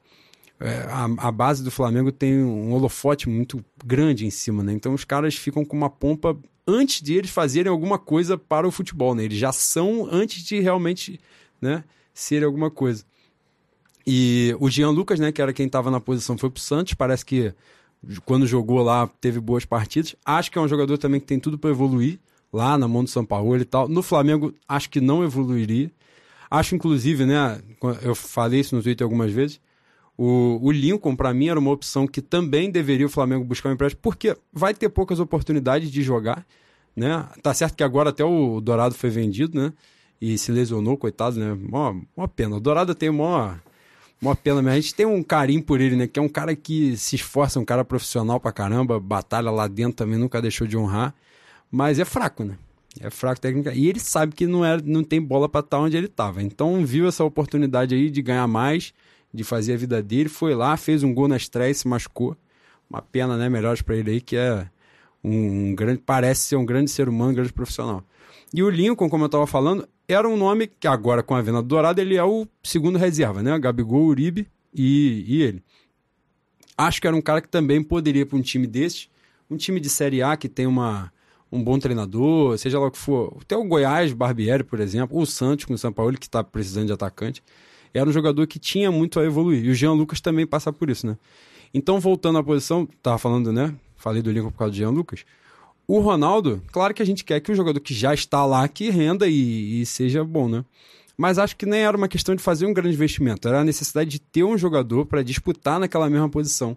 é, 0.60 0.86
a, 0.88 1.28
a 1.28 1.32
base 1.32 1.64
do 1.64 1.70
Flamengo 1.70 2.12
tem 2.12 2.38
um 2.42 2.72
holofote 2.72 3.28
muito 3.28 3.64
grande 3.84 4.24
em 4.24 4.30
cima, 4.30 4.62
né? 4.62 4.72
Então 4.72 4.94
os 4.94 5.04
caras 5.04 5.34
ficam 5.34 5.64
com 5.64 5.76
uma 5.76 5.90
pompa 5.90 6.38
antes 6.66 7.02
de 7.02 7.14
eles 7.14 7.30
fazerem 7.30 7.70
alguma 7.70 7.98
coisa 7.98 8.38
para 8.38 8.66
o 8.66 8.70
futebol, 8.70 9.14
né? 9.14 9.24
Eles 9.24 9.38
já 9.38 9.52
são 9.52 10.08
antes 10.10 10.44
de 10.44 10.60
realmente, 10.60 11.20
né, 11.60 11.84
serem 12.12 12.44
alguma 12.44 12.70
coisa. 12.70 13.04
E 14.06 14.54
o 14.60 14.70
Jean 14.70 14.90
Lucas, 14.90 15.18
né, 15.18 15.32
que 15.32 15.40
era 15.40 15.52
quem 15.52 15.66
estava 15.66 15.90
na 15.90 16.00
posição, 16.00 16.36
foi 16.36 16.50
pro 16.50 16.60
Santos. 16.60 16.94
Parece 16.94 17.24
que 17.24 17.54
quando 18.24 18.46
jogou 18.46 18.82
lá 18.82 19.06
teve 19.20 19.40
boas 19.40 19.64
partidas. 19.64 20.16
Acho 20.24 20.50
que 20.50 20.58
é 20.58 20.60
um 20.60 20.68
jogador 20.68 20.98
também 20.98 21.20
que 21.20 21.26
tem 21.26 21.38
tudo 21.38 21.58
para 21.58 21.70
evoluir 21.70 22.18
lá 22.52 22.78
na 22.78 22.86
mão 22.86 23.02
do 23.02 23.10
São 23.10 23.24
Paulo 23.24 23.56
e 23.56 23.64
tal. 23.64 23.88
No 23.88 24.02
Flamengo, 24.02 24.54
acho 24.68 24.88
que 24.88 25.00
não 25.00 25.24
evoluiria. 25.24 25.90
Acho, 26.50 26.74
inclusive, 26.74 27.26
né, 27.26 27.60
eu 28.02 28.14
falei 28.14 28.60
isso 28.60 28.76
no 28.76 28.82
Twitter 28.82 29.04
algumas 29.04 29.32
vezes. 29.32 29.60
O, 30.16 30.60
o 30.62 30.70
Lincoln, 30.70 31.16
para 31.16 31.34
mim, 31.34 31.48
era 31.48 31.58
uma 31.58 31.72
opção 31.72 32.06
que 32.06 32.22
também 32.22 32.70
deveria 32.70 33.06
o 33.06 33.08
Flamengo 33.08 33.44
buscar 33.44 33.70
um 33.70 33.72
empréstimo, 33.72 34.00
porque 34.00 34.36
vai 34.52 34.72
ter 34.72 34.88
poucas 34.88 35.18
oportunidades 35.18 35.90
de 35.90 36.02
jogar, 36.02 36.46
né? 36.94 37.26
Tá 37.42 37.52
certo 37.52 37.74
que 37.74 37.82
agora 37.82 38.10
até 38.10 38.24
o 38.24 38.60
Dourado 38.60 38.94
foi 38.94 39.10
vendido, 39.10 39.60
né? 39.60 39.72
E 40.20 40.38
se 40.38 40.52
lesionou, 40.52 40.96
coitado, 40.96 41.40
né? 41.40 41.58
Mó, 41.60 41.96
mó 42.16 42.28
pena. 42.28 42.56
O 42.56 42.60
Dourado 42.60 42.94
tem 42.94 43.10
mó, 43.10 43.54
mó 44.24 44.34
pena 44.34 44.62
mesmo. 44.62 44.70
A 44.70 44.80
gente 44.80 44.94
tem 44.94 45.04
um 45.04 45.22
carinho 45.22 45.62
por 45.62 45.80
ele, 45.80 45.94
né? 45.94 46.06
Que 46.06 46.18
é 46.18 46.22
um 46.22 46.28
cara 46.28 46.56
que 46.56 46.96
se 46.96 47.14
esforça, 47.16 47.60
um 47.60 47.64
cara 47.64 47.84
profissional 47.84 48.40
pra 48.40 48.50
caramba, 48.50 48.98
batalha 48.98 49.50
lá 49.50 49.68
dentro 49.68 49.96
também, 49.96 50.18
nunca 50.18 50.40
deixou 50.40 50.66
de 50.66 50.76
honrar. 50.76 51.14
Mas 51.70 51.98
é 51.98 52.04
fraco, 52.04 52.42
né? 52.42 52.56
É 53.00 53.10
fraco 53.10 53.40
técnica. 53.40 53.74
E 53.74 53.86
ele 53.86 54.00
sabe 54.00 54.34
que 54.34 54.46
não, 54.46 54.64
é, 54.64 54.80
não 54.82 55.04
tem 55.04 55.20
bola 55.20 55.48
pra 55.48 55.60
estar 55.60 55.78
onde 55.78 55.96
ele 55.96 56.08
tava. 56.08 56.42
Então 56.42 56.84
viu 56.86 57.06
essa 57.06 57.22
oportunidade 57.22 57.94
aí 57.94 58.08
de 58.08 58.22
ganhar 58.22 58.46
mais, 58.46 58.94
de 59.32 59.44
fazer 59.44 59.74
a 59.74 59.76
vida 59.76 60.02
dele, 60.02 60.28
foi 60.28 60.54
lá, 60.54 60.76
fez 60.76 61.02
um 61.02 61.12
gol 61.12 61.28
na 61.28 61.36
estreia 61.36 61.74
se 61.74 61.86
machucou. 61.86 62.36
Uma 62.88 63.02
pena, 63.02 63.36
né? 63.36 63.48
Melhores 63.48 63.82
pra 63.82 63.96
ele 63.96 64.10
aí, 64.10 64.20
que 64.20 64.36
é 64.36 64.66
um, 65.22 65.74
grande. 65.74 66.00
Parece 66.04 66.42
ser 66.42 66.56
um 66.56 66.64
grande 66.64 66.90
ser 66.90 67.08
humano, 67.08 67.32
um 67.32 67.34
grande 67.34 67.52
profissional. 67.52 68.02
E 68.52 68.62
o 68.62 68.70
Lincoln, 68.70 69.08
como 69.08 69.24
eu 69.24 69.28
tava 69.28 69.46
falando, 69.46 69.86
era 70.08 70.28
um 70.28 70.36
nome 70.36 70.66
que 70.66 70.86
agora 70.86 71.22
com 71.22 71.34
a 71.34 71.42
venda 71.42 71.62
do 71.62 71.68
Dourado, 71.68 72.00
ele 72.00 72.16
é 72.16 72.24
o 72.24 72.46
segundo 72.62 72.98
reserva, 72.98 73.42
né? 73.42 73.58
Gabigol, 73.58 74.04
Uribe 74.04 74.46
e, 74.72 75.24
e 75.26 75.42
ele. 75.42 75.62
Acho 76.76 77.00
que 77.00 77.06
era 77.06 77.16
um 77.16 77.22
cara 77.22 77.40
que 77.40 77.48
também 77.48 77.82
poderia 77.82 78.26
para 78.26 78.36
um 78.36 78.42
time 78.42 78.66
desse, 78.66 79.08
um 79.48 79.56
time 79.56 79.80
de 79.80 79.88
Série 79.88 80.22
A 80.22 80.36
que 80.36 80.48
tem 80.48 80.66
uma, 80.66 81.12
um 81.50 81.62
bom 81.62 81.78
treinador, 81.78 82.58
seja 82.58 82.78
lá 82.78 82.88
o 82.88 82.90
que 82.90 82.98
for. 82.98 83.36
Até 83.40 83.56
o 83.56 83.64
Goiás, 83.64 84.12
Barbieri, 84.12 84.64
por 84.64 84.80
exemplo, 84.80 85.18
o 85.18 85.24
Santos 85.24 85.64
com 85.64 85.74
o 85.74 85.78
São 85.78 85.92
Paulo, 85.92 86.18
que 86.18 86.26
está 86.26 86.42
precisando 86.42 86.86
de 86.86 86.92
atacante, 86.92 87.42
era 87.92 88.08
um 88.08 88.12
jogador 88.12 88.46
que 88.46 88.58
tinha 88.58 88.90
muito 88.90 89.20
a 89.20 89.24
evoluir. 89.24 89.64
E 89.64 89.70
o 89.70 89.74
Jean 89.74 89.92
Lucas 89.92 90.20
também 90.20 90.46
passa 90.46 90.72
por 90.72 90.90
isso, 90.90 91.06
né? 91.06 91.16
Então, 91.72 92.00
voltando 92.00 92.38
à 92.38 92.42
posição, 92.42 92.86
tava 93.02 93.18
falando, 93.18 93.52
né? 93.52 93.74
Falei 93.96 94.20
do 94.20 94.30
Lincoln 94.30 94.50
por 94.50 94.58
causa 94.58 94.72
do 94.72 94.76
Jean 94.76 94.90
Lucas. 94.90 95.24
O 95.86 96.00
Ronaldo, 96.00 96.62
claro 96.72 96.94
que 96.94 97.02
a 97.02 97.06
gente 97.06 97.24
quer 97.24 97.40
que 97.40 97.52
o 97.52 97.54
jogador 97.54 97.78
que 97.80 97.92
já 97.92 98.14
está 98.14 98.44
lá 98.46 98.66
que 98.66 98.88
renda 98.88 99.28
e, 99.28 99.82
e 99.82 99.86
seja 99.86 100.24
bom, 100.24 100.48
né? 100.48 100.64
Mas 101.16 101.38
acho 101.38 101.56
que 101.56 101.66
nem 101.66 101.80
era 101.80 101.96
uma 101.96 102.08
questão 102.08 102.34
de 102.34 102.42
fazer 102.42 102.66
um 102.66 102.72
grande 102.72 102.94
investimento, 102.94 103.46
era 103.46 103.60
a 103.60 103.64
necessidade 103.64 104.10
de 104.10 104.18
ter 104.18 104.44
um 104.44 104.58
jogador 104.58 105.06
para 105.06 105.22
disputar 105.22 105.78
naquela 105.78 106.10
mesma 106.10 106.28
posição, 106.28 106.76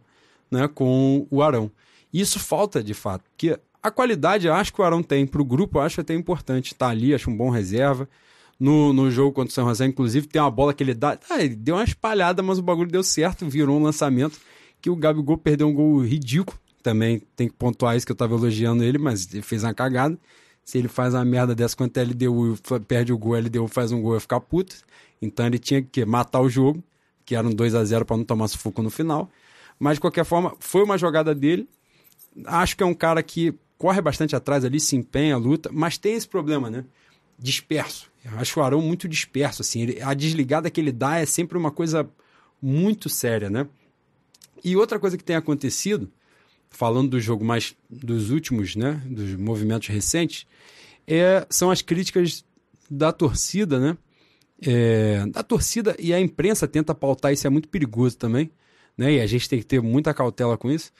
né, 0.52 0.68
com 0.68 1.26
o 1.32 1.42
Arão. 1.42 1.72
E 2.14 2.22
isso 2.22 2.40
falta 2.40 2.84
de 2.84 2.94
fato, 2.94 3.24
porque 3.32 3.58
a 3.82 3.90
qualidade 3.90 4.46
eu 4.46 4.54
acho 4.54 4.74
que 4.74 4.82
o 4.82 4.84
Arão 4.84 5.02
tem 5.02 5.26
para 5.26 5.42
o 5.42 5.46
grupo, 5.46 5.78
eu 5.78 5.82
acho 5.82 6.02
até 6.02 6.14
importante 6.14 6.74
estar 6.74 6.90
ali, 6.90 7.14
acho 7.14 7.30
um 7.30 7.38
bom 7.38 7.50
reserva. 7.50 8.08
No, 8.60 8.92
no 8.92 9.12
jogo 9.12 9.32
contra 9.34 9.52
o 9.52 9.54
São 9.54 9.68
José, 9.68 9.86
inclusive, 9.86 10.26
tem 10.26 10.42
uma 10.42 10.50
bola 10.50 10.74
que 10.74 10.84
ele 10.84 10.96
dá. 10.96 11.20
Ah, 11.30 11.40
ele 11.40 11.56
deu 11.56 11.76
uma 11.76 11.84
espalhada, 11.84 12.42
mas 12.42 12.58
o 12.58 12.64
bagulho 12.64 12.90
deu 12.90 13.04
certo, 13.04 13.48
virou 13.48 13.78
um 13.78 13.84
lançamento 13.84 14.40
que 14.82 14.90
o 14.90 14.96
Gabigol 14.96 15.38
perdeu 15.38 15.68
um 15.68 15.74
gol 15.74 16.04
ridículo. 16.04 16.58
Também 16.88 17.22
tem 17.36 17.50
que 17.50 17.54
pontuar 17.54 17.98
isso 17.98 18.06
que 18.06 18.14
eu 18.14 18.16
tava 18.16 18.34
elogiando 18.34 18.82
ele, 18.82 18.98
mas 18.98 19.28
ele 19.34 19.42
fez 19.42 19.62
uma 19.62 19.74
cagada. 19.74 20.18
Se 20.64 20.78
ele 20.78 20.88
faz 20.88 21.14
uma 21.14 21.26
merda 21.26 21.54
dessa 21.54 21.76
quanto 21.76 21.98
a 21.98 22.02
LDU 22.02 22.54
e 22.56 22.80
perde 22.80 23.12
o 23.12 23.18
gol, 23.18 23.36
a 23.36 23.40
LDU 23.40 23.68
faz 23.68 23.92
um 23.92 24.02
gol, 24.02 24.14
eu 24.14 24.22
ficar 24.22 24.40
puto. 24.40 24.74
Então 25.22 25.46
ele 25.46 25.60
tinha 25.60 25.82
que 25.82 26.06
matar 26.06 26.40
o 26.40 26.48
jogo, 26.48 26.82
que 27.26 27.36
era 27.36 27.46
um 27.46 27.54
2 27.54 27.76
a 27.76 27.84
0 27.84 28.06
para 28.06 28.16
não 28.16 28.24
tomar 28.24 28.48
sufoco 28.48 28.82
no 28.82 28.90
final. 28.90 29.30
Mas 29.78 29.96
de 29.96 30.00
qualquer 30.00 30.24
forma, 30.24 30.56
foi 30.62 30.82
uma 30.82 30.98
jogada 30.98 31.36
dele. 31.36 31.68
Acho 32.46 32.78
que 32.78 32.84
é 32.84 32.86
um 32.86 32.94
cara 32.94 33.22
que 33.22 33.54
corre 33.78 34.00
bastante 34.00 34.34
atrás 34.34 34.64
ali, 34.64 34.80
se 34.80 34.96
empenha, 34.96 35.36
luta, 35.36 35.70
mas 35.74 35.98
tem 35.98 36.14
esse 36.14 36.26
problema, 36.26 36.70
né? 36.70 36.86
Disperso. 37.38 38.10
Eu 38.24 38.40
acho 38.40 38.58
o 38.62 38.64
Arão 38.64 38.82
muito 38.82 39.10
disperso, 39.10 39.62
assim. 39.62 39.82
Ele, 39.82 40.02
a 40.02 40.14
desligada 40.14 40.70
que 40.70 40.80
ele 40.80 40.94
dá 40.94 41.18
é 41.18 41.26
sempre 41.26 41.58
uma 41.58 41.70
coisa 41.70 42.10
muito 42.62 43.10
séria, 43.10 43.50
né? 43.50 43.68
E 44.64 44.78
outra 44.78 44.98
coisa 44.98 45.18
que 45.18 45.24
tem 45.26 45.36
acontecido, 45.36 46.10
falando 46.70 47.12
do 47.12 47.20
jogo 47.20 47.44
mais 47.44 47.76
dos 47.90 48.30
últimos, 48.30 48.76
né? 48.76 49.02
Dos 49.06 49.36
movimentos 49.36 49.88
recentes, 49.88 50.46
é, 51.08 51.46
são 51.50 51.72
as 51.72 51.82
críticas 51.82 52.46
da 52.90 53.12
torcida, 53.12 53.80
né? 53.80 53.98
É, 54.62 55.26
da 55.28 55.44
torcida 55.44 55.96
e 56.00 56.14
a 56.14 56.20
imprensa 56.20 56.68
tenta 56.68 56.96
pautar 56.96 57.32
isso, 57.32 57.46
é 57.46 57.50
muito 57.50 57.70
perigoso 57.70 58.18
também, 58.18 58.52
né? 58.98 59.14
E 59.14 59.22
a 59.22 59.28
gente 59.28 59.48
tem 59.48 59.60
que 59.60 59.66
ter 59.66 59.82
muita 59.82 60.14
cautela 60.14 60.58
com 60.58 60.72
isso, 60.72 60.92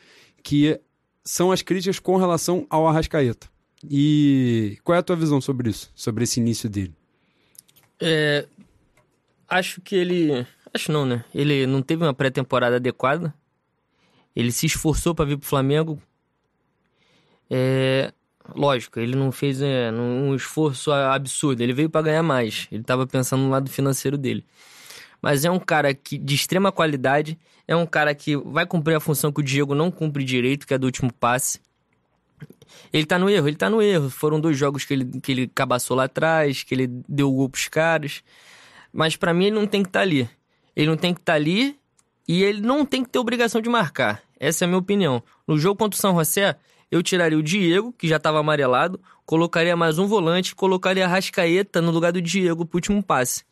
que 0.44 0.80
são 1.24 1.52
as 1.52 1.62
críticas 1.62 2.00
com 2.00 2.18
relação 2.18 2.66
ao 2.70 2.88
Arrascaeta. 2.88 3.48
E 3.90 4.78
qual 4.84 4.96
é 4.96 5.00
a 5.00 5.04
tua 5.04 5.16
visão 5.16 5.40
sobre 5.42 5.70
isso, 5.70 5.92
sobre 5.96 6.24
esse 6.24 6.40
início 6.40 6.70
dele? 6.70 6.94
É, 8.00 8.46
acho 9.48 9.82
que 9.82 9.96
ele. 9.96 10.46
Acho 10.74 10.92
não, 10.92 11.06
né? 11.06 11.24
Ele 11.34 11.66
não 11.66 11.82
teve 11.82 12.04
uma 12.04 12.14
pré-temporada 12.14 12.78
adequada. 12.78 13.34
Ele 14.38 14.52
se 14.52 14.68
esforçou 14.68 15.16
para 15.16 15.26
vir 15.26 15.36
pro 15.36 15.50
Flamengo. 15.50 16.00
É, 17.50 18.14
lógico, 18.54 19.00
ele 19.00 19.16
não 19.16 19.32
fez 19.32 19.64
é, 19.64 19.92
um 19.92 20.36
esforço 20.36 20.92
absurdo, 20.92 21.64
ele 21.64 21.74
veio 21.74 21.90
para 21.90 22.04
ganhar 22.04 22.22
mais. 22.22 22.68
Ele 22.72 22.82
estava 22.82 23.08
pensando 23.08 23.42
no 23.42 23.50
lado 23.50 23.68
financeiro 23.68 24.16
dele. 24.16 24.46
Mas 25.20 25.44
é 25.44 25.50
um 25.50 25.58
cara 25.58 25.92
que 25.92 26.20
de 26.20 26.36
extrema 26.36 26.72
qualidade, 26.72 27.36
é 27.68 27.76
um 27.76 27.88
cara 27.88 28.14
que 28.14 28.38
vai 28.38 28.64
cumprir 28.68 28.94
a 28.94 29.00
função 29.00 29.32
que 29.32 29.40
o 29.40 29.44
Diego 29.44 29.74
não 29.74 29.90
cumpre 29.90 30.24
direito, 30.24 30.68
que 30.68 30.74
é 30.76 30.78
do 30.78 30.86
último 30.86 31.12
passe. 31.12 31.60
Ele 32.94 33.08
tá 33.08 33.18
no 33.18 33.28
erro, 33.28 33.48
ele 33.48 33.58
tá 33.58 33.72
no 33.72 33.82
erro. 33.82 34.08
Foram 34.08 34.40
dois 34.40 34.56
jogos 34.56 34.86
que 34.86 34.94
ele, 34.94 35.20
que 35.20 35.32
ele 35.32 35.48
cabaçou 35.48 35.98
lá 35.98 36.04
atrás, 36.04 36.62
que 36.62 36.76
ele 36.76 36.86
deu 37.10 37.32
gol 37.32 37.50
pros 37.50 37.68
caras. 37.68 38.24
Mas 38.94 39.16
para 39.16 39.34
mim 39.34 39.46
ele 39.46 39.56
não 39.56 39.66
tem 39.66 39.82
que 39.82 39.90
estar 39.90 40.02
tá 40.02 40.04
ali. 40.04 40.30
Ele 40.76 40.86
não 40.86 40.96
tem 40.96 41.12
que 41.12 41.22
estar 41.22 41.34
tá 41.34 41.38
ali 41.38 41.76
e 42.28 42.44
ele 42.44 42.62
não 42.62 42.86
tem 42.86 43.04
que 43.04 43.10
ter 43.10 43.18
obrigação 43.18 43.60
de 43.60 43.68
marcar. 43.68 44.27
Essa 44.40 44.64
é 44.64 44.66
a 44.66 44.68
minha 44.68 44.80
opinião. 44.80 45.22
No 45.48 45.58
jogo 45.58 45.78
contra 45.78 45.98
o 45.98 46.02
São 46.02 46.16
José, 46.16 46.56
eu 46.90 47.04
tiraria 47.04 47.38
o 47.38 47.44
Diego, 47.44 47.94
que 47.98 48.08
já 48.08 48.18
estava 48.18 48.40
amarelado, 48.40 49.00
colocaria 49.26 49.76
mais 49.76 50.00
um 50.00 50.08
volante, 50.08 50.56
colocaria 50.56 51.06
a 51.06 51.08
Rascaeta 51.08 51.82
no 51.82 51.92
lugar 51.92 52.12
do 52.12 52.22
Diego 52.22 52.66
pro 52.66 52.78
último 52.78 53.04
passe. 53.04 53.44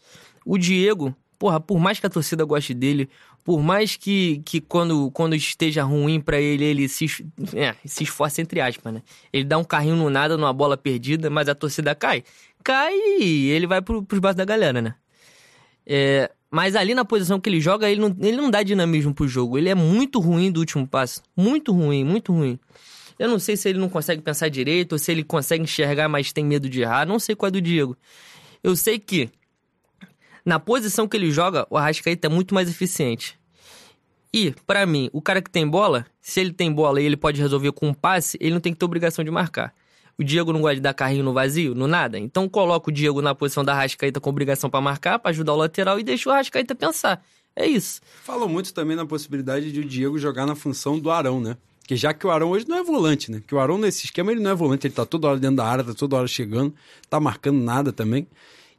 O 0.46 0.58
Diego, 0.58 1.14
porra, 1.38 1.60
por 1.60 1.80
mais 1.80 2.00
que 2.00 2.06
a 2.06 2.10
torcida 2.10 2.46
goste 2.46 2.74
dele, 2.74 3.10
por 3.44 3.62
mais 3.62 3.96
que, 3.96 4.42
que 4.46 4.60
quando, 4.62 5.12
quando 5.12 5.36
esteja 5.36 5.84
ruim 5.84 6.20
para 6.20 6.40
ele, 6.40 6.66
ele 6.66 6.90
se, 6.90 7.06
é, 7.54 7.76
se 7.86 8.04
esforce 8.04 8.42
entre 8.42 8.60
aspas, 8.60 8.94
né? 8.94 9.04
Ele 9.32 9.44
dá 9.44 9.58
um 9.58 9.64
carrinho 9.64 9.96
no 9.96 10.10
nada, 10.10 10.36
numa 10.38 10.52
bola 10.54 10.76
perdida, 10.76 11.30
mas 11.30 11.48
a 11.48 11.54
torcida 11.54 11.94
cai. 11.94 12.24
Cai 12.64 12.94
e 13.20 13.50
ele 13.52 13.68
vai 13.68 13.82
pro, 13.82 14.02
pros 14.02 14.20
baixos 14.20 14.38
da 14.38 14.46
galera, 14.46 14.82
né? 14.82 14.96
É, 15.86 16.32
mas 16.56 16.74
ali 16.74 16.96
na 16.96 17.04
posição 17.04 17.38
que 17.38 17.50
ele 17.50 17.60
joga, 17.60 17.90
ele 17.90 18.00
não, 18.00 18.16
ele 18.18 18.38
não 18.38 18.50
dá 18.50 18.64
dinamismo 18.64 19.14
pro 19.14 19.28
jogo. 19.28 19.58
Ele 19.58 19.68
é 19.68 19.76
muito 19.76 20.22
ruim 20.22 20.50
do 20.50 20.62
último 20.62 20.88
passo. 20.88 21.22
Muito 21.36 21.74
ruim, 21.74 22.06
muito 22.06 22.32
ruim. 22.32 22.58
Eu 23.20 23.28
não 23.28 23.40
sei 23.40 23.58
se 23.58 23.68
ele 23.68 23.78
não 23.78 23.90
consegue 23.90 24.22
pensar 24.22 24.48
direito, 24.48 24.94
ou 24.94 24.98
se 24.98 25.12
ele 25.12 25.22
consegue 25.22 25.66
enxergar, 25.66 26.08
mas 26.08 26.32
tem 26.32 26.46
medo 26.46 26.70
de 26.70 26.80
errar. 26.80 27.06
Não 27.06 27.20
sei 27.20 27.36
qual 27.36 27.50
é 27.50 27.52
do 27.52 27.60
Diego. 27.60 27.98
Eu 28.64 28.74
sei 28.74 28.98
que 28.98 29.30
na 30.46 30.58
posição 30.58 31.10
que 31.10 31.18
ele 31.18 31.30
joga, 31.30 31.68
o 31.70 31.76
Arrascaeta 31.76 32.28
é 32.28 32.30
muito 32.30 32.56
mais 32.56 32.70
eficiente. 32.70 33.38
E, 34.34 34.56
para 34.66 34.86
mim, 34.86 35.10
o 35.12 35.22
cara 35.22 35.42
que 35.42 35.52
tem 35.52 35.68
bola, 35.68 36.06
se 36.22 36.40
ele 36.40 36.54
tem 36.54 36.72
bola 36.72 37.02
e 37.02 37.06
ele 37.06 37.18
pode 37.18 37.42
resolver 37.42 37.74
com 37.74 37.90
um 37.90 37.94
passe, 37.94 38.38
ele 38.40 38.54
não 38.54 38.62
tem 38.62 38.72
que 38.72 38.80
ter 38.80 38.86
obrigação 38.86 39.26
de 39.26 39.30
marcar. 39.30 39.74
O 40.18 40.24
Diego 40.24 40.54
não 40.54 40.62
gosta 40.62 40.76
de 40.76 40.82
dar 40.82 40.94
carrinho 40.94 41.24
no 41.24 41.34
vazio, 41.34 41.76
no 41.76 41.88
nada. 41.88 42.18
Então 42.18 42.48
coloca 42.48 42.90
o 42.90 42.94
Diego 42.94 43.22
na 43.22 43.36
posição 43.36 43.64
da 43.64 43.74
Arrascaeta 43.74 44.20
com 44.20 44.30
obrigação 44.30 44.70
para 44.70 44.80
marcar, 44.80 45.20
para 45.20 45.32
ajudar 45.32 45.54
o 45.54 45.58
lateral 45.58 46.00
e 46.00 46.04
deixa 46.04 46.30
o 46.30 46.32
Arrascaeta 46.32 46.74
pensar. 46.74 47.22
É 47.56 47.66
isso. 47.66 48.02
Falou 48.24 48.50
muito 48.50 48.74
também 48.74 48.96
na 48.96 49.06
possibilidade 49.06 49.72
de 49.72 49.80
o 49.80 49.86
Diego 49.86 50.18
jogar 50.18 50.46
na 50.46 50.56
função 50.56 51.00
do 51.00 51.10
Arão, 51.10 51.40
né? 51.40 51.58
Que 51.88 51.96
já 51.96 52.14
que 52.14 52.26
o 52.26 52.32
Arão 52.32 52.50
hoje 52.50 52.68
não 52.68 52.78
é 52.78 52.84
volante, 52.84 53.32
né? 53.32 53.42
Que 53.46 53.54
o 53.54 53.60
Arão 53.60 53.78
nesse 53.78 54.06
esquema 54.06 54.32
ele 54.32 54.42
não 54.42 54.52
é 54.52 54.56
volante, 54.56 54.88
ele 54.88 54.94
tá 54.94 55.06
toda 55.06 55.28
hora 55.28 55.40
dentro 55.40 55.58
da 55.58 55.66
área, 55.66 55.84
tá 55.84 55.94
toda 55.94 56.16
hora 56.16 56.28
chegando, 56.28 56.74
tá 57.10 57.20
marcando 57.20 57.60
nada 57.60 57.94
também. 57.94 58.28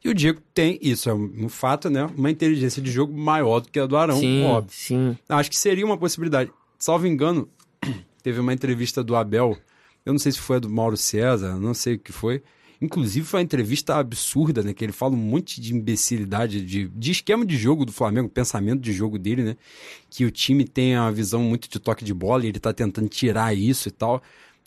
E 0.03 0.09
o 0.09 0.13
Diego 0.13 0.41
tem, 0.53 0.77
isso 0.81 1.09
é 1.09 1.13
um 1.13 1.49
fato, 1.49 1.89
né? 1.89 2.05
Uma 2.15 2.29
inteligência 2.29 2.81
de 2.81 2.91
jogo 2.91 3.17
maior 3.17 3.61
do 3.61 3.69
que 3.69 3.79
a 3.79 3.85
do 3.85 3.97
Arão, 3.97 4.19
sim, 4.19 4.43
óbvio. 4.43 4.71
Sim. 4.71 5.17
Acho 5.27 5.49
que 5.49 5.57
seria 5.57 5.85
uma 5.85 5.97
possibilidade. 5.97 6.51
Salvo 6.77 7.07
engano, 7.07 7.49
teve 8.21 8.39
uma 8.39 8.53
entrevista 8.53 9.03
do 9.03 9.15
Abel, 9.15 9.57
eu 10.07 10.13
não 10.13 10.19
sei 10.19 10.31
se 10.31 10.39
foi 10.39 10.55
a 10.55 10.59
do 10.59 10.69
Mauro 10.69 10.95
César, 10.95 11.59
não 11.59 11.73
sei 11.73 11.95
o 11.95 11.99
que 11.99 12.13
foi. 12.13 12.41
Inclusive 12.81 13.25
foi 13.25 13.41
uma 13.41 13.43
entrevista 13.43 13.95
absurda, 13.95 14.63
né? 14.63 14.73
Que 14.73 14.85
ele 14.85 14.93
fala 14.93 15.13
um 15.13 15.17
monte 15.17 15.59
de 15.59 15.75
imbecilidade, 15.75 16.61
de, 16.61 16.87
de 16.87 17.11
esquema 17.11 17.45
de 17.45 17.57
jogo 17.57 17.83
do 17.83 17.91
Flamengo, 17.91 18.29
pensamento 18.29 18.79
de 18.79 18.93
jogo 18.93 19.19
dele, 19.19 19.43
né? 19.43 19.57
Que 20.09 20.23
o 20.23 20.31
time 20.31 20.63
tem 20.63 20.97
uma 20.97 21.11
visão 21.11 21.43
muito 21.43 21.69
de 21.69 21.77
toque 21.77 22.05
de 22.05 22.13
bola 22.13 22.45
e 22.45 22.47
ele 22.47 22.59
tá 22.59 22.71
tentando 22.71 23.09
tirar 23.09 23.53
isso 23.53 23.89
e 23.89 23.91
tal. 23.91 24.23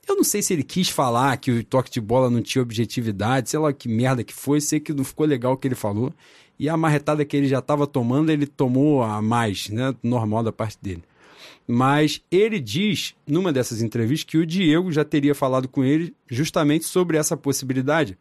Eu 0.06 0.14
não 0.14 0.24
sei 0.24 0.42
se 0.42 0.52
ele 0.52 0.62
quis 0.62 0.90
falar 0.90 1.34
que 1.38 1.50
o 1.50 1.64
toque 1.64 1.90
de 1.90 2.02
bola 2.02 2.28
não 2.28 2.42
tinha 2.42 2.60
objetividade, 2.60 3.48
sei 3.48 3.60
lá 3.60 3.72
que 3.72 3.88
merda 3.88 4.22
que 4.22 4.34
foi, 4.34 4.60
sei 4.60 4.78
que 4.78 4.92
não 4.92 5.04
ficou 5.04 5.24
legal 5.24 5.54
o 5.54 5.56
que 5.56 5.68
ele 5.68 5.74
falou. 5.74 6.12
E 6.58 6.68
a 6.68 6.76
marretada 6.76 7.24
que 7.24 7.34
ele 7.34 7.48
já 7.48 7.60
estava 7.60 7.86
tomando, 7.86 8.30
ele 8.30 8.46
tomou 8.46 9.02
a 9.02 9.22
mais, 9.22 9.70
né? 9.70 9.94
Normal 10.02 10.42
da 10.42 10.52
parte 10.52 10.76
dele. 10.82 11.02
Mas 11.72 12.20
ele 12.32 12.58
diz, 12.58 13.14
numa 13.24 13.52
dessas 13.52 13.80
entrevistas, 13.80 14.28
que 14.28 14.36
o 14.36 14.44
Diego 14.44 14.90
já 14.90 15.04
teria 15.04 15.36
falado 15.36 15.68
com 15.68 15.84
ele 15.84 16.12
justamente 16.28 16.84
sobre 16.84 17.16
essa 17.16 17.36
possibilidade 17.36 18.18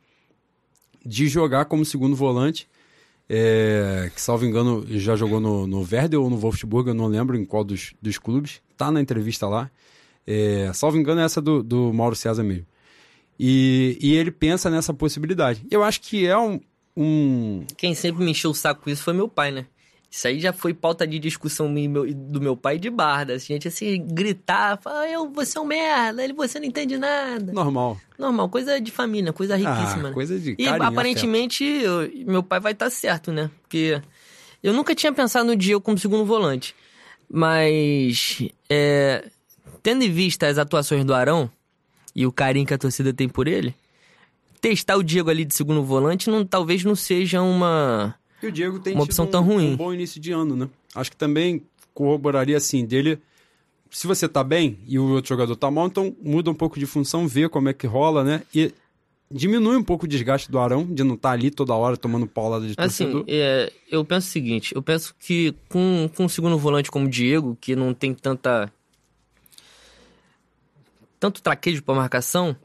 de 1.04 1.28
jogar 1.28 1.66
como 1.66 1.84
segundo 1.84 2.16
volante. 2.16 2.70
É, 3.28 4.12
que, 4.14 4.22
salvo 4.22 4.46
engano, 4.46 4.86
já 5.00 5.16
jogou 5.16 5.40
no, 5.40 5.66
no 5.66 5.80
Werder 5.80 6.20
ou 6.20 6.30
no 6.30 6.38
Wolfsburg, 6.38 6.90
eu 6.90 6.94
não 6.94 7.08
lembro 7.08 7.36
em 7.36 7.44
qual 7.44 7.64
dos, 7.64 7.96
dos 8.00 8.20
clubes. 8.20 8.62
Tá 8.78 8.92
na 8.92 9.02
entrevista 9.02 9.48
lá. 9.48 9.72
É, 10.28 10.70
salvo 10.72 11.00
engano, 11.00 11.20
é 11.22 11.24
essa 11.24 11.42
do, 11.42 11.64
do 11.64 11.92
Mauro 11.92 12.16
César 12.16 12.44
mesmo. 12.44 12.68
E, 13.40 13.98
e 14.00 14.14
ele 14.14 14.30
pensa 14.30 14.70
nessa 14.70 14.94
possibilidade. 14.94 15.66
Eu 15.72 15.84
acho 15.84 16.02
que 16.02 16.28
é 16.28 16.38
um, 16.38 16.62
um. 16.96 17.66
Quem 17.76 17.96
sempre 17.96 18.24
me 18.24 18.30
encheu 18.30 18.52
o 18.52 18.54
saco 18.54 18.84
com 18.84 18.92
isso 18.92 19.02
foi 19.02 19.14
meu 19.14 19.28
pai, 19.28 19.50
né? 19.50 19.66
Isso 20.12 20.28
aí 20.28 20.40
já 20.40 20.52
foi 20.52 20.74
pauta 20.74 21.06
de 21.06 21.20
discussão 21.20 21.72
do 21.72 22.42
meu 22.42 22.58
pai 22.58 22.80
de 22.80 22.90
barda. 22.90 23.34
Assim, 23.34 23.54
a 23.54 23.56
gente 23.56 23.68
assim, 23.68 24.04
gritar, 24.08 24.80
falar, 24.82 25.08
eu, 25.08 25.30
você 25.30 25.58
é 25.58 25.62
um 25.62 25.66
merda, 25.66 26.24
ele, 26.24 26.34
você 26.34 26.60
não 26.60 26.66
entende 26.66 26.98
nada. 26.98 27.54
Normal. 27.54 28.00
Normal, 28.18 28.50
coisa 28.50 28.82
de 28.82 28.92
família, 28.92 29.32
coisa 29.32 29.56
riquíssima. 29.56 30.10
Ah, 30.10 30.14
coisa 30.14 30.40
de 30.40 30.56
E 30.58 30.68
aparentemente 30.68 31.64
eu, 31.64 32.12
meu 32.26 32.42
pai 32.42 32.60
vai 32.60 32.72
estar 32.72 32.86
tá 32.86 32.92
certo, 32.92 33.32
né? 33.32 33.52
Porque 33.62 34.02
eu 34.64 34.74
nunca 34.74 34.96
tinha 34.96 35.14
pensado 35.14 35.46
no 35.46 35.56
Diego 35.56 35.80
como 35.80 35.98
segundo 35.98 36.26
volante. 36.26 36.76
Mas 37.30 38.42
é, 38.68 39.30
tendo 39.84 40.04
em 40.04 40.12
vista 40.12 40.48
as 40.48 40.58
atuações 40.58 41.06
do 41.06 41.14
Arão 41.14 41.50
e 42.16 42.26
o 42.26 42.32
carinho 42.32 42.66
que 42.66 42.74
a 42.74 42.78
torcida 42.80 43.14
tem 43.14 43.30
por 43.30 43.48
ele, 43.48 43.76
testar 44.60 44.98
o 44.98 45.04
Diego 45.04 45.30
ali 45.30 45.46
de 45.46 45.54
segundo 45.54 45.84
volante 45.84 46.32
não, 46.32 46.44
talvez 46.44 46.84
não 46.84 46.96
seja 46.96 47.42
uma, 47.42 48.16
e 48.42 48.48
o 48.48 48.52
Diego 48.52 48.80
tem 48.80 48.94
uma 48.94 49.04
opção 49.04 49.26
um, 49.26 49.28
tão 49.28 49.44
ruim. 49.44 49.74
um 49.74 49.78
bom 49.78 49.94
início 49.94 50.20
de 50.20 50.32
ano, 50.32 50.56
né? 50.56 50.70
Acho 50.96 51.12
que 51.12 51.18
também 51.18 51.64
corroboraria 51.94 52.58
assim 52.58 52.86
dele. 52.86 53.20
Se 53.92 54.08
você 54.08 54.28
tá 54.28 54.44
bem 54.44 54.80
e 54.88 55.00
o 55.00 55.10
outro 55.10 55.30
jogador 55.30 55.56
tá 55.56 55.70
mal, 55.70 55.88
então 55.88 56.16
muda 56.22 56.50
um 56.50 56.54
pouco 56.54 56.80
de 56.80 56.86
função, 56.86 57.28
vê 57.28 57.50
como 57.50 57.70
é 57.70 57.74
que 57.74 57.88
rola, 57.88 58.24
né? 58.24 58.44
E 58.54 58.72
diminui 59.32 59.76
um 59.76 59.84
pouco 59.84 60.06
o 60.06 60.08
desgaste 60.08 60.52
do 60.52 60.60
Arão, 60.60 60.86
de 60.86 61.04
não 61.04 61.16
estar 61.16 61.30
tá 61.30 61.34
ali 61.34 61.52
toda 61.52 61.74
hora 61.74 61.98
tomando 61.98 62.28
paulada 62.28 62.66
de 62.66 62.74
assim, 62.78 63.06
torcedor. 63.06 63.26
É, 63.28 63.72
eu 63.90 64.04
penso 64.04 64.28
o 64.28 64.32
seguinte, 64.32 64.76
eu 64.76 64.82
penso 64.82 65.16
que 65.20 65.54
com, 65.68 66.10
com 66.16 66.26
um 66.26 66.30
segundo 66.30 66.58
volante 66.58 66.90
como 66.90 67.06
o 67.06 67.10
Diego, 67.10 67.58
que 67.60 67.76
não 67.76 67.94
tem 67.94 68.14
tanta 68.14 68.72
tanto 71.20 71.42
traquejo 71.42 71.84
para 71.84 71.96
marcação, 71.96 72.56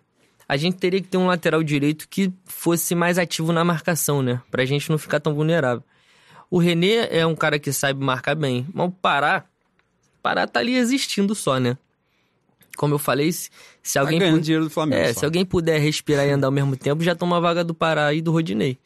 a 0.48 0.56
gente 0.56 0.76
teria 0.76 1.00
que 1.00 1.08
ter 1.08 1.16
um 1.16 1.26
lateral 1.26 1.62
direito 1.62 2.08
que 2.08 2.32
fosse 2.44 2.94
mais 2.94 3.18
ativo 3.18 3.52
na 3.52 3.64
marcação, 3.64 4.22
né? 4.22 4.40
Pra 4.50 4.64
gente 4.64 4.90
não 4.90 4.98
ficar 4.98 5.20
tão 5.20 5.34
vulnerável. 5.34 5.82
O 6.50 6.58
René 6.58 7.08
é 7.10 7.26
um 7.26 7.34
cara 7.34 7.58
que 7.58 7.72
sabe 7.72 8.04
marcar 8.04 8.34
bem, 8.34 8.66
mas 8.72 8.88
o 8.88 8.90
Pará, 8.90 9.44
Pará 10.22 10.46
tá 10.46 10.60
ali 10.60 10.76
existindo 10.76 11.34
só, 11.34 11.58
né? 11.58 11.76
Como 12.76 12.94
eu 12.94 12.98
falei, 12.98 13.30
se, 13.32 13.50
se 13.82 13.98
alguém. 13.98 14.18
Tá 14.18 14.30
dinheiro 14.38 14.64
do 14.64 14.70
Flamengo. 14.70 15.00
É, 15.00 15.12
só. 15.12 15.20
se 15.20 15.24
alguém 15.24 15.44
puder 15.44 15.78
respirar 15.80 16.26
e 16.26 16.30
andar 16.30 16.48
ao 16.48 16.52
mesmo 16.52 16.76
tempo, 16.76 17.02
já 17.02 17.14
toma 17.14 17.36
a 17.36 17.40
vaga 17.40 17.64
do 17.64 17.74
Pará 17.74 18.12
e 18.12 18.20
do 18.20 18.32
Rodinei. 18.32 18.78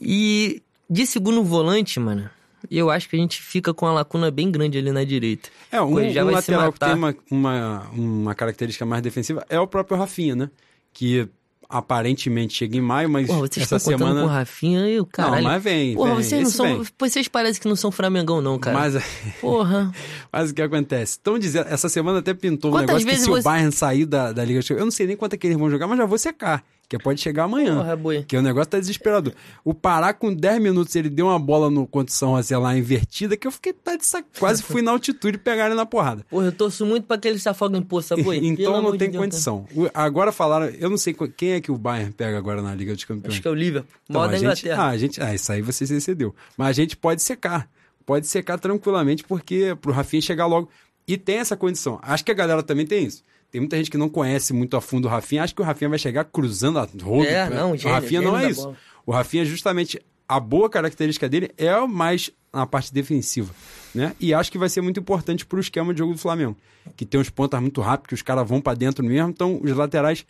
E 0.00 0.62
de 0.88 1.06
segundo 1.06 1.44
volante, 1.44 2.00
mano, 2.00 2.28
eu 2.70 2.90
acho 2.90 3.08
que 3.08 3.16
a 3.16 3.18
gente 3.18 3.40
fica 3.40 3.72
com 3.74 3.86
uma 3.86 3.92
lacuna 3.92 4.30
bem 4.30 4.50
grande 4.50 4.78
ali 4.78 4.90
na 4.90 5.04
direita. 5.04 5.48
É, 5.70 5.80
um, 5.80 6.10
já 6.10 6.24
um 6.24 6.30
lateral 6.30 6.72
que 6.72 6.78
tem 6.78 6.94
uma, 6.94 7.14
uma, 7.30 7.88
uma 7.92 8.34
característica 8.34 8.84
mais 8.84 9.02
defensiva 9.02 9.44
é 9.48 9.58
o 9.58 9.66
próprio 9.66 9.96
Rafinha, 9.96 10.34
né? 10.34 10.50
Que 10.92 11.28
aparentemente 11.72 12.54
chega 12.54 12.76
em 12.76 12.82
maio, 12.82 13.08
mas 13.08 13.26
Porra, 13.26 13.40
vocês 13.40 13.64
essa 13.64 13.76
estão 13.76 13.96
semana... 13.96 14.20
com 14.20 14.26
o 14.26 14.30
Rafinha 14.30 14.86
e 14.86 15.00
o 15.00 15.06
caralho... 15.06 15.36
Não, 15.36 15.50
mas 15.50 15.62
vem, 15.62 15.94
Porra, 15.94 16.16
vem, 16.16 16.22
vocês 16.22 16.42
não 16.42 16.50
são... 16.50 16.66
vem. 16.66 16.86
Vocês 16.98 17.28
parecem 17.28 17.62
que 17.62 17.68
não 17.68 17.76
são 17.76 17.90
Flamengão 17.90 18.42
não, 18.42 18.58
cara. 18.58 18.78
Mas, 18.78 19.02
Porra. 19.40 19.90
mas 20.30 20.50
o 20.50 20.54
que 20.54 20.60
acontece? 20.60 21.12
Estão 21.12 21.38
dizendo... 21.38 21.68
Essa 21.68 21.88
semana 21.88 22.18
até 22.18 22.34
pintou 22.34 22.70
um 22.70 22.74
Quantas 22.74 23.02
negócio 23.02 23.08
que 23.08 23.16
se 23.16 23.30
você- 23.30 23.40
o 23.40 23.42
Bayern 23.42 23.72
sair 23.72 24.04
da, 24.04 24.32
da 24.32 24.44
Liga... 24.44 24.60
Eu 24.68 24.84
não 24.84 24.90
sei 24.90 25.06
nem 25.06 25.16
quanto 25.16 25.32
é 25.32 25.36
que 25.38 25.46
eles 25.46 25.56
vão 25.56 25.70
jogar, 25.70 25.86
mas 25.86 25.96
já 25.96 26.04
vou 26.04 26.18
secar. 26.18 26.62
Que 26.98 27.02
pode 27.02 27.20
chegar 27.20 27.44
amanhã. 27.44 27.76
Porra, 27.76 27.96
boi. 27.96 28.22
Que 28.22 28.36
o 28.36 28.42
negócio 28.42 28.70
tá 28.70 28.78
desesperador. 28.78 29.32
O 29.64 29.72
Pará, 29.72 30.12
com 30.12 30.32
10 30.34 30.60
minutos, 30.60 30.94
ele 30.94 31.08
deu 31.08 31.26
uma 31.26 31.38
bola 31.38 31.70
no 31.70 31.86
condição 31.86 32.40
São 32.42 32.60
lá 32.60 32.76
invertida, 32.76 33.34
que 33.36 33.46
eu 33.46 33.50
fiquei 33.50 33.72
tá 33.72 33.96
de 33.96 34.04
sac... 34.04 34.26
quase 34.38 34.62
fui 34.62 34.82
na 34.82 34.90
altitude 34.90 35.36
e 35.36 35.40
pegar 35.40 35.66
ele 35.66 35.74
na 35.74 35.86
porrada. 35.86 36.24
Porra, 36.28 36.46
eu 36.46 36.52
torço 36.52 36.84
muito 36.84 37.06
pra 37.06 37.16
que 37.16 37.26
ele 37.28 37.38
se 37.38 37.48
afogue 37.48 37.78
em 37.78 37.82
poça, 37.82 38.14
boi. 38.16 38.36
Então 38.44 38.82
não 38.82 38.92
de 38.92 38.98
tem 38.98 39.10
Deus, 39.10 39.24
condição. 39.24 39.66
O- 39.74 39.88
Agora 39.94 40.32
falaram, 40.32 40.66
eu 40.66 40.90
não 40.90 40.98
sei 40.98 41.14
qu- 41.14 41.28
quem 41.28 41.52
é 41.52 41.60
que 41.60 41.72
o 41.72 41.78
Bayern 41.78 42.12
pega 42.12 42.36
agora 42.36 42.60
na 42.60 42.74
Liga 42.74 42.92
dos. 42.94 43.04
Campeões. 43.04 43.32
Acho 43.34 43.40
que 43.42 43.48
é 43.48 43.50
o 43.50 43.54
Liverpool. 43.54 43.90
Então, 44.04 44.20
Maior 44.20 44.30
da 44.30 44.36
gente, 44.38 44.44
Inglaterra. 44.66 44.82
ah, 44.82 44.88
a 44.90 44.98
gente, 44.98 45.22
ah, 45.22 45.34
isso 45.34 45.50
aí 45.52 45.62
você 45.62 45.86
se 45.86 45.94
excedeu. 45.94 46.34
Mas 46.58 46.68
a 46.68 46.72
gente 46.74 46.96
pode 46.96 47.22
secar. 47.22 47.68
Pode 48.04 48.26
secar 48.26 48.58
tranquilamente, 48.58 49.24
porque 49.24 49.76
pro 49.80 49.92
Rafinha 49.92 50.20
chegar 50.20 50.46
logo. 50.46 50.68
E 51.08 51.16
tem 51.16 51.38
essa 51.38 51.56
condição. 51.56 51.98
Acho 52.02 52.24
que 52.24 52.30
a 52.30 52.34
galera 52.34 52.62
também 52.62 52.86
tem 52.86 53.04
isso. 53.04 53.22
Tem 53.52 53.60
muita 53.60 53.76
gente 53.76 53.90
que 53.90 53.98
não 53.98 54.08
conhece 54.08 54.54
muito 54.54 54.78
a 54.78 54.80
fundo 54.80 55.04
o 55.04 55.10
Rafinha. 55.10 55.42
Acha 55.42 55.54
que 55.54 55.60
o 55.60 55.64
Rafinha 55.64 55.90
vai 55.90 55.98
chegar 55.98 56.24
cruzando 56.24 56.78
a 56.78 56.88
roda. 57.02 57.28
É, 57.28 57.50
não, 57.50 57.72
o 57.72 57.76
gênio, 57.76 57.94
Rafinha 57.94 58.22
não 58.22 58.36
é 58.36 58.48
isso. 58.48 58.62
bola. 58.62 58.76
O 59.04 59.12
Rafinha, 59.12 59.44
justamente, 59.44 60.00
a 60.26 60.40
boa 60.40 60.70
característica 60.70 61.28
dele 61.28 61.50
é 61.58 61.76
o 61.76 61.86
mais 61.86 62.30
na 62.50 62.66
parte 62.66 62.94
defensiva. 62.94 63.54
Né? 63.94 64.16
E 64.18 64.32
acho 64.32 64.50
que 64.50 64.56
vai 64.56 64.70
ser 64.70 64.80
muito 64.80 64.98
importante 64.98 65.44
para 65.44 65.58
o 65.58 65.60
esquema 65.60 65.92
de 65.92 65.98
jogo 65.98 66.14
do 66.14 66.18
Flamengo, 66.18 66.56
que 66.96 67.04
tem 67.04 67.20
uns 67.20 67.28
pontas 67.28 67.60
muito 67.60 67.82
rápidos, 67.82 68.08
que 68.08 68.14
os 68.14 68.22
caras 68.22 68.48
vão 68.48 68.58
para 68.58 68.74
dentro 68.74 69.04
mesmo, 69.04 69.28
então 69.28 69.60
os 69.62 69.70
laterais, 69.70 70.24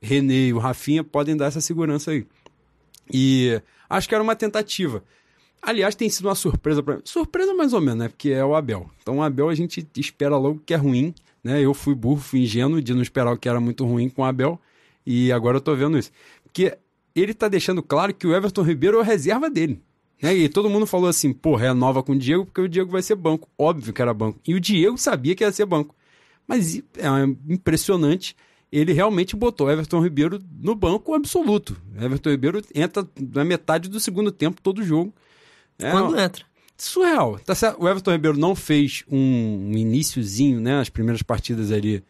René 0.00 0.46
e 0.46 0.52
o 0.52 0.58
Rafinha, 0.58 1.02
podem 1.02 1.36
dar 1.36 1.46
essa 1.46 1.60
segurança 1.60 2.12
aí. 2.12 2.24
E 3.12 3.60
acho 3.90 4.08
que 4.08 4.14
era 4.14 4.22
uma 4.22 4.36
tentativa. 4.36 5.02
Aliás, 5.60 5.96
tem 5.96 6.08
sido 6.08 6.26
uma 6.26 6.36
surpresa 6.36 6.80
para 6.80 6.96
mim. 6.96 7.02
Surpresa 7.04 7.52
mais 7.54 7.72
ou 7.72 7.80
menos, 7.80 7.98
né? 7.98 8.08
Porque 8.08 8.30
é 8.30 8.44
o 8.44 8.54
Abel. 8.54 8.88
Então 9.02 9.18
o 9.18 9.22
Abel 9.22 9.48
a 9.48 9.54
gente 9.56 9.84
espera 9.96 10.36
logo 10.36 10.62
que 10.64 10.72
é 10.72 10.76
ruim, 10.76 11.12
né? 11.48 11.64
Eu 11.64 11.72
fui 11.72 11.94
burro, 11.94 12.20
fui 12.20 12.40
ingênuo 12.40 12.82
de 12.82 12.92
não 12.92 13.00
esperar 13.00 13.32
o 13.32 13.38
que 13.38 13.48
era 13.48 13.58
muito 13.58 13.86
ruim 13.86 14.10
com 14.10 14.20
o 14.20 14.24
Abel. 14.24 14.60
E 15.06 15.32
agora 15.32 15.56
eu 15.56 15.60
tô 15.62 15.74
vendo 15.74 15.96
isso. 15.96 16.12
Porque 16.42 16.76
ele 17.14 17.32
tá 17.32 17.48
deixando 17.48 17.82
claro 17.82 18.12
que 18.12 18.26
o 18.26 18.34
Everton 18.34 18.62
Ribeiro 18.62 18.98
é 18.98 19.00
a 19.00 19.04
reserva 19.04 19.48
dele. 19.48 19.80
Né? 20.20 20.36
E 20.36 20.48
todo 20.50 20.68
mundo 20.68 20.86
falou 20.86 21.08
assim, 21.08 21.32
porra, 21.32 21.68
é 21.68 21.72
nova 21.72 22.02
com 22.02 22.12
o 22.12 22.18
Diego, 22.18 22.44
porque 22.44 22.60
o 22.60 22.68
Diego 22.68 22.90
vai 22.90 23.00
ser 23.00 23.14
banco. 23.14 23.48
Óbvio 23.56 23.94
que 23.94 24.02
era 24.02 24.12
banco. 24.12 24.38
E 24.46 24.54
o 24.54 24.60
Diego 24.60 24.98
sabia 24.98 25.34
que 25.34 25.42
ia 25.42 25.50
ser 25.50 25.64
banco. 25.64 25.94
Mas 26.46 26.76
é 26.76 27.08
impressionante 27.48 28.36
ele 28.70 28.92
realmente 28.92 29.34
botou 29.34 29.70
Everton 29.70 30.02
Ribeiro 30.02 30.38
no 30.60 30.74
banco 30.74 31.14
absoluto. 31.14 31.80
Everton 31.98 32.30
Ribeiro 32.30 32.62
entra 32.74 33.08
na 33.18 33.42
metade 33.42 33.88
do 33.88 33.98
segundo 33.98 34.30
tempo 34.30 34.60
todo 34.60 34.82
jogo. 34.82 35.14
É, 35.78 35.90
Quando 35.90 36.18
entra. 36.18 36.44
Surreal. 36.78 37.38
Tá 37.40 37.54
certo? 37.54 37.82
O 37.82 37.88
Everton 37.88 38.12
Ribeiro 38.12 38.38
não 38.38 38.54
fez 38.54 39.04
um, 39.10 39.70
um 39.72 39.76
iníciozinho, 39.76 40.60
né? 40.60 40.80
As 40.80 40.88
primeiras 40.88 41.22
partidas 41.22 41.72
ali 41.72 42.04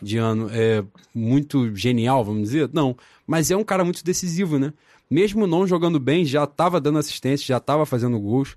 de 0.00 0.18
ano 0.18 0.48
é 0.52 0.84
muito 1.14 1.74
genial, 1.74 2.24
vamos 2.24 2.42
dizer? 2.42 2.68
Não. 2.72 2.96
Mas 3.26 3.50
é 3.50 3.56
um 3.56 3.64
cara 3.64 3.82
muito 3.82 4.04
decisivo, 4.04 4.58
né? 4.58 4.72
Mesmo 5.10 5.46
não 5.46 5.66
jogando 5.66 5.98
bem, 5.98 6.24
já 6.24 6.44
estava 6.44 6.80
dando 6.80 6.98
assistência, 6.98 7.46
já 7.46 7.56
estava 7.56 7.86
fazendo 7.86 8.20
gols. 8.20 8.56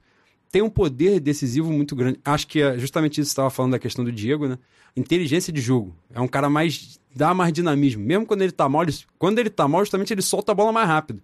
Tem 0.51 0.61
um 0.61 0.69
poder 0.69 1.19
decisivo 1.19 1.71
muito 1.71 1.95
grande. 1.95 2.19
Acho 2.23 2.45
que 2.45 2.61
é 2.61 2.77
justamente 2.77 3.19
isso 3.19 3.29
que 3.29 3.33
estava 3.33 3.49
falando 3.49 3.71
da 3.71 3.79
questão 3.79 4.05
do 4.05 4.11
Diego, 4.11 4.47
né? 4.47 4.59
Inteligência 4.95 5.51
de 5.51 5.61
jogo. 5.61 5.95
É 6.13 6.19
um 6.19 6.27
cara 6.27 6.49
mais. 6.49 6.99
dá 7.15 7.33
mais 7.33 7.51
dinamismo. 7.51 8.03
Mesmo 8.03 8.25
quando 8.25 8.43
ele 8.43 8.51
tá 8.51 8.69
mal, 8.69 8.83
ele, 8.83 8.93
quando 9.17 9.39
ele 9.39 9.49
tá 9.49 9.67
mal, 9.67 9.81
justamente 9.81 10.13
ele 10.13 10.21
solta 10.21 10.51
a 10.51 10.55
bola 10.55 10.71
mais 10.71 10.87
rápido. 10.87 11.23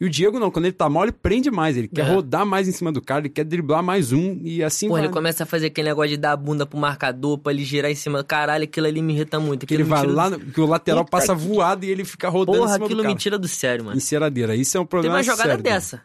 E 0.00 0.06
o 0.06 0.08
Diego 0.08 0.40
não, 0.40 0.50
quando 0.50 0.64
ele 0.64 0.72
tá 0.72 0.88
mal, 0.88 1.02
ele 1.02 1.12
prende 1.12 1.50
mais, 1.50 1.76
ele 1.76 1.86
quer 1.86 2.06
é. 2.06 2.10
rodar 2.10 2.46
mais 2.46 2.66
em 2.66 2.72
cima 2.72 2.90
do 2.90 3.02
cara, 3.02 3.20
ele 3.20 3.28
quer 3.28 3.44
driblar 3.44 3.82
mais 3.82 4.12
um 4.12 4.40
e 4.42 4.64
assim 4.64 4.88
Pô, 4.88 4.94
vai. 4.94 5.04
ele 5.04 5.12
começa 5.12 5.42
a 5.42 5.46
fazer 5.46 5.66
aquele 5.66 5.90
negócio 5.90 6.08
de 6.08 6.16
dar 6.16 6.32
a 6.32 6.36
bunda 6.36 6.64
pro 6.64 6.78
marcador, 6.78 7.36
pra 7.36 7.52
ele 7.52 7.62
girar 7.62 7.90
em 7.90 7.94
cima. 7.94 8.24
Caralho, 8.24 8.64
aquilo 8.64 8.86
ali 8.86 9.02
me 9.02 9.12
irrita 9.12 9.38
muito. 9.38 9.66
Que 9.66 9.74
ele 9.74 9.84
vai 9.84 10.06
lá, 10.06 10.30
do... 10.30 10.38
que 10.40 10.58
o 10.58 10.64
lateral 10.64 11.04
Puta 11.04 11.18
passa 11.18 11.34
voado 11.34 11.84
e 11.84 11.90
ele 11.90 12.06
fica 12.06 12.30
rodando 12.30 12.56
Porra, 12.56 12.70
em 12.70 12.74
cima 12.74 12.86
aquilo 12.86 13.02
do 13.02 13.08
me 13.08 13.14
tira 13.14 13.38
do 13.38 13.46
sério, 13.46 13.84
mano. 13.84 13.96
Enceradeira, 13.98 14.56
isso 14.56 14.78
é 14.78 14.80
um 14.80 14.86
problema 14.86 15.18
Teve 15.18 15.28
uma 15.28 15.36
jogada 15.36 15.50
sério, 15.50 15.62
dessa. 15.62 16.02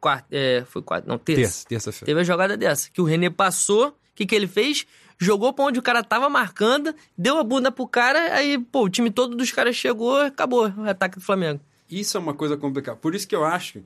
Quarta, 0.00 0.26
é, 0.30 0.62
foi 0.68 0.82
quarta, 0.82 1.08
não, 1.08 1.18
terça. 1.18 1.40
Terça, 1.40 1.66
terça-feira. 1.68 2.06
Teve 2.06 2.20
a 2.20 2.24
jogada 2.24 2.56
dessa, 2.56 2.90
que 2.92 3.00
o 3.00 3.04
René 3.04 3.28
passou, 3.28 3.88
o 3.88 3.94
que 4.14 4.24
que 4.24 4.36
ele 4.36 4.46
fez? 4.46 4.86
Jogou 5.18 5.52
pra 5.52 5.64
onde 5.64 5.80
o 5.80 5.82
cara 5.82 6.04
tava 6.04 6.28
marcando, 6.28 6.94
deu 7.18 7.38
a 7.38 7.42
bunda 7.42 7.72
pro 7.72 7.88
cara, 7.88 8.34
aí, 8.34 8.56
pô, 8.56 8.84
o 8.84 8.88
time 8.88 9.10
todo 9.10 9.36
dos 9.36 9.50
caras 9.50 9.74
chegou, 9.74 10.20
acabou 10.20 10.72
o 10.76 10.88
ataque 10.88 11.16
do 11.18 11.24
Flamengo. 11.24 11.60
Isso 12.00 12.16
é 12.16 12.20
uma 12.20 12.32
coisa 12.32 12.56
complicada. 12.56 12.96
Por 12.96 13.14
isso 13.14 13.28
que 13.28 13.36
eu 13.36 13.44
acho 13.44 13.82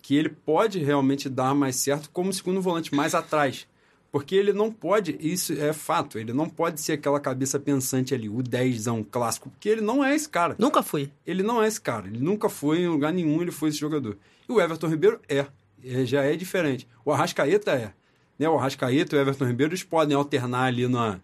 que 0.00 0.14
ele 0.14 0.28
pode 0.28 0.78
realmente 0.78 1.28
dar 1.28 1.54
mais 1.54 1.76
certo 1.76 2.08
como 2.10 2.32
segundo 2.32 2.62
volante, 2.62 2.94
mais 2.94 3.14
atrás. 3.14 3.66
Porque 4.10 4.34
ele 4.34 4.52
não 4.54 4.72
pode, 4.72 5.18
isso 5.20 5.52
é 5.52 5.72
fato, 5.72 6.18
ele 6.18 6.32
não 6.32 6.48
pode 6.48 6.80
ser 6.80 6.92
aquela 6.92 7.20
cabeça 7.20 7.60
pensante 7.60 8.14
ali, 8.14 8.26
o 8.26 8.42
10 8.42 8.86
clássico, 9.10 9.50
porque 9.50 9.68
ele 9.68 9.82
não 9.82 10.02
é 10.02 10.14
esse 10.14 10.28
cara. 10.28 10.56
Nunca 10.58 10.82
foi. 10.82 11.12
Ele 11.26 11.42
não 11.42 11.62
é 11.62 11.68
esse 11.68 11.80
cara, 11.80 12.06
ele 12.06 12.18
nunca 12.18 12.48
foi 12.48 12.80
em 12.80 12.88
lugar 12.88 13.12
nenhum, 13.12 13.42
ele 13.42 13.50
foi 13.50 13.68
esse 13.68 13.78
jogador. 13.78 14.16
E 14.48 14.52
o 14.52 14.60
Everton 14.60 14.86
Ribeiro 14.86 15.20
é, 15.28 15.44
ele 15.82 16.06
já 16.06 16.22
é 16.22 16.34
diferente. 16.36 16.88
O 17.04 17.12
Arrascaeta 17.12 17.72
é. 17.72 17.92
Né? 18.38 18.48
O 18.48 18.56
Arrascaeta 18.56 19.14
e 19.14 19.18
o 19.18 19.20
Everton 19.20 19.44
Ribeiro 19.44 19.72
eles 19.72 19.82
podem 19.82 20.16
alternar 20.16 20.64
ali 20.64 20.88
na. 20.88 21.20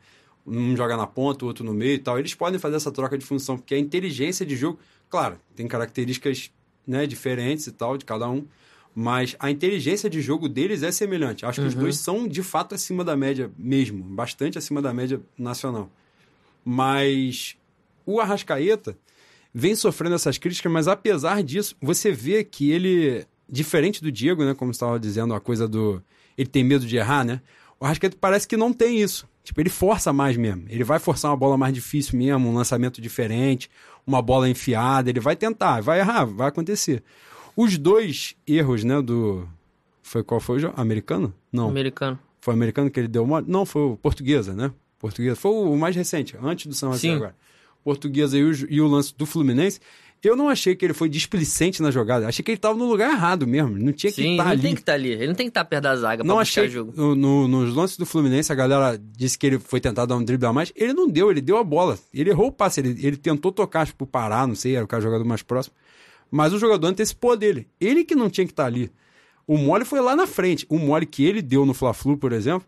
Um 0.47 0.77
joga 0.77 0.95
na 0.95 1.07
ponta, 1.07 1.43
o 1.43 1.49
outro 1.49 1.65
no 1.65 1.73
meio 1.73 1.95
e 1.95 1.99
tal. 1.99 2.19
Eles 2.19 2.35
podem 2.35 2.61
fazer 2.61 2.77
essa 2.77 2.93
troca 2.93 3.17
de 3.17 3.25
função, 3.25 3.57
porque 3.57 3.75
a 3.75 3.79
inteligência 3.79 4.45
de 4.45 4.55
jogo, 4.55 4.79
claro, 5.09 5.39
tem 5.55 5.67
características 5.67 6.51
né, 6.87 7.07
diferentes 7.07 7.67
e 7.67 7.73
tal 7.73 7.97
de 7.97 8.05
cada 8.05 8.29
um 8.29 8.47
mas 8.95 9.35
a 9.41 9.51
inteligência 9.51 10.09
de 10.09 10.21
jogo 10.21 10.49
deles 10.49 10.83
é 10.83 10.93
semelhante. 10.93 11.45
Acho 11.45 11.57
que 11.57 11.63
uhum. 11.63 11.69
os 11.69 11.75
dois 11.75 11.97
são 11.97 12.29
de 12.29 12.43
fato 12.43 12.75
acima 12.75 13.03
da 13.03 13.17
média 13.17 13.51
mesmo, 13.59 14.03
bastante 14.05 14.57
acima 14.57 14.81
da 14.81 14.95
média 14.95 15.21
nacional. 15.37 15.91
Mas 16.65 17.57
o 18.07 18.21
Arrascaeta 18.21 18.97
vem 19.53 19.75
sofrendo 19.75 20.15
essas 20.15 20.39
críticas, 20.39 20.71
mas 20.71 20.87
apesar 20.87 21.43
disso, 21.43 21.77
você 21.83 22.13
vê 22.13 22.45
que 22.45 22.71
ele, 22.71 23.27
diferente 23.49 24.01
do 24.01 24.13
Diego, 24.13 24.45
né, 24.45 24.55
como 24.55 24.71
estava 24.71 24.99
dizendo, 24.99 25.35
a 25.35 25.41
coisa 25.41 25.67
do 25.67 26.01
ele 26.39 26.49
tem 26.49 26.65
medo 26.65 26.87
de 26.87 26.97
errar, 26.97 27.25
né? 27.25 27.41
O 27.79 27.85
Arrascaeta 27.85 28.17
parece 28.21 28.47
que 28.47 28.57
não 28.57 28.73
tem 28.73 29.01
isso. 29.01 29.29
Tipo, 29.45 29.61
ele 29.61 29.69
força 29.69 30.13
mais 30.13 30.37
mesmo. 30.37 30.65
Ele 30.69 30.83
vai 30.83 30.99
forçar 30.99 31.31
uma 31.31 31.37
bola 31.37 31.57
mais 31.57 31.73
difícil 31.73 32.19
mesmo, 32.19 32.49
um 32.49 32.55
lançamento 32.55 33.01
diferente, 33.01 33.71
uma 34.07 34.21
bola 34.21 34.49
enfiada, 34.49 35.11
ele 35.11 35.21
vai 35.21 35.37
tentar, 35.37 35.81
vai 35.81 36.01
errar, 36.01 36.25
vai 36.25 36.49
acontecer. 36.49 37.03
Os 37.57 37.79
dois 37.79 38.35
erros, 38.47 38.85
né, 38.85 39.01
do. 39.01 39.49
Foi 40.03 40.23
qual 40.23 40.41
foi 40.41 40.57
o 40.57 40.59
jogo? 40.59 40.75
Americano? 40.77 41.33
Não. 41.53 41.69
Americano. 41.69 42.19
Foi 42.41 42.53
americano 42.53 42.91
que 42.91 43.01
ele 43.01 43.09
deu 43.09 43.25
uma. 43.25 43.41
Não, 43.41 43.65
foi 43.65 43.83
o 43.83 43.97
portuguesa, 43.97 44.53
né? 44.53 44.73
Portuguesa. 44.99 45.37
Foi 45.37 45.53
o 45.53 45.77
mais 45.77 45.97
recente, 45.97 46.37
antes 46.43 46.67
do 46.67 46.75
São 46.75 46.93
José 46.93 47.13
agora. 47.13 47.37
Portuguesa 47.83 48.37
e 48.39 48.45
o, 48.45 48.53
e 48.71 48.81
o 48.81 48.87
lance 48.87 49.15
do 49.17 49.27
Fluminense. 49.27 49.81
Eu 50.29 50.37
não 50.37 50.49
achei 50.49 50.75
que 50.75 50.85
ele 50.85 50.95
foi 50.95 51.09
displicente 51.09 51.83
na 51.83 51.91
jogada. 51.91 52.27
Achei 52.27 52.43
que 52.43 52.51
ele 52.51 52.57
estava 52.57 52.77
no 52.77 52.87
lugar 52.87 53.11
errado 53.11 53.47
mesmo. 53.47 53.79
Não 53.79 53.93
tinha 53.93 54.13
que 54.13 54.23
Sim, 54.23 54.33
estar 54.33 54.45
tá 54.45 54.51
ali. 54.51 54.59
Ele 54.59 54.63
tem 54.63 54.75
que 54.75 54.81
estar 54.81 54.93
tá 54.93 54.97
ali. 54.97 55.13
Ele 55.13 55.27
não 55.27 55.35
tem 55.35 55.47
que 55.47 55.51
estar 55.51 55.65
tá 55.65 55.69
perto 55.69 55.83
da 55.83 55.97
zaga 55.97 56.25
não 56.25 56.39
achei, 56.39 56.69
jogo. 56.69 56.93
No, 56.97 57.15
no, 57.15 57.49
nos 57.49 57.75
lances 57.75 57.97
do 57.97 58.07
Fluminense, 58.07 58.51
a 58.53 58.55
galera 58.55 58.99
disse 58.99 59.39
que 59.39 59.47
ele 59.47 59.59
foi 59.59 59.81
tentar 59.81 60.07
dar 60.07 60.17
um 60.17 60.25
drible 60.25 60.47
a 60.47 60.53
mais. 60.53 60.73
Ele 60.75 60.93
não 60.93 61.09
deu, 61.09 61.31
ele 61.31 61.41
deu 61.41 61.57
a 61.57 61.65
bola. 61.65 61.99
Ele 62.13 62.31
errou 62.31 62.49
o 62.49 62.53
passe. 62.53 62.81
Ele, 62.81 63.07
ele 63.07 63.17
tentou 63.17 63.53
tocar, 63.53 63.83
acho, 63.83 63.95
pro 63.95 64.07
Pará, 64.07 64.47
não 64.47 64.55
sei, 64.55 64.77
era 64.77 64.85
o 64.85 64.89
cara 64.89 65.03
jogador 65.03 65.25
mais 65.25 65.43
próximo. 65.43 65.75
Mas 66.31 66.53
o 66.53 66.59
jogador 66.59 66.87
antecipou 66.87 67.37
dele. 67.37 67.69
Ele 67.81 68.05
que 68.05 68.15
não 68.15 68.31
tinha 68.31 68.47
que 68.47 68.53
estar 68.53 68.67
ali. 68.67 68.91
O 69.47 69.59
mole 69.59 69.85
foi 69.85 70.01
lá 70.01 70.17
na 70.17 70.27
frente. 70.27 70.67
O 70.69 70.79
mole 70.79 71.07
que 71.07 71.25
ele 71.25 71.43
deu 71.43 71.67
no 71.67 71.75
Fla-Flu, 71.75 72.17
por 72.17 72.33
exemplo, 72.33 72.67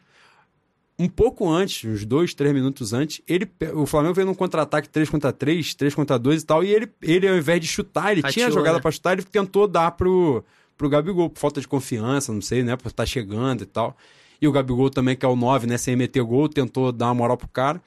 um 0.99 1.09
pouco 1.09 1.49
antes, 1.49 1.85
uns 1.89 2.05
dois, 2.05 2.33
três 2.33 2.55
minutos 2.55 2.93
antes, 2.93 3.21
ele, 3.29 3.51
o 3.75 3.85
Flamengo 3.85 4.15
veio 4.15 4.27
num 4.27 4.35
contra-ataque 4.35 4.89
3 4.89 5.11
contra 5.11 5.31
3, 5.31 5.75
3 5.75 5.95
contra 5.95 6.19
2 6.19 6.43
e 6.43 6.47
tal, 6.47 6.65
e 6.65 6.69
ele, 6.69 6.89
ele 7.03 7.29
ao 7.29 7.37
invés 7.37 7.61
de 7.61 7.67
chutar, 7.67 8.13
ele 8.13 8.23
tinha 8.23 8.51
jogada 8.51 8.77
né? 8.77 8.83
para 8.83 8.91
chutar, 8.91 9.13
ele 9.13 9.23
tentou 9.23 9.69
dar 9.69 9.91
pro, 9.91 10.43
pro 10.77 10.89
Gabigol, 10.89 11.29
por 11.29 11.39
falta 11.39 11.61
de 11.61 11.69
confiança, 11.69 12.33
não 12.33 12.41
sei, 12.41 12.63
né, 12.63 12.77
por 12.77 12.89
estar 12.89 13.03
tá 13.03 13.07
chegando 13.07 13.63
e 13.63 13.67
tal. 13.67 13.97
E 14.41 14.49
o 14.49 14.53
Gabigol 14.53 14.89
também, 14.89 15.17
que 15.17 15.25
é 15.25 15.29
o 15.29 15.37
9, 15.37 15.67
né, 15.67 15.77
sem 15.77 15.95
meter 15.97 16.23
gol, 16.23 16.49
tentou 16.49 16.91
dar 16.93 17.07
uma 17.07 17.15
moral 17.15 17.37
pro 17.37 17.49
cara 17.49 17.81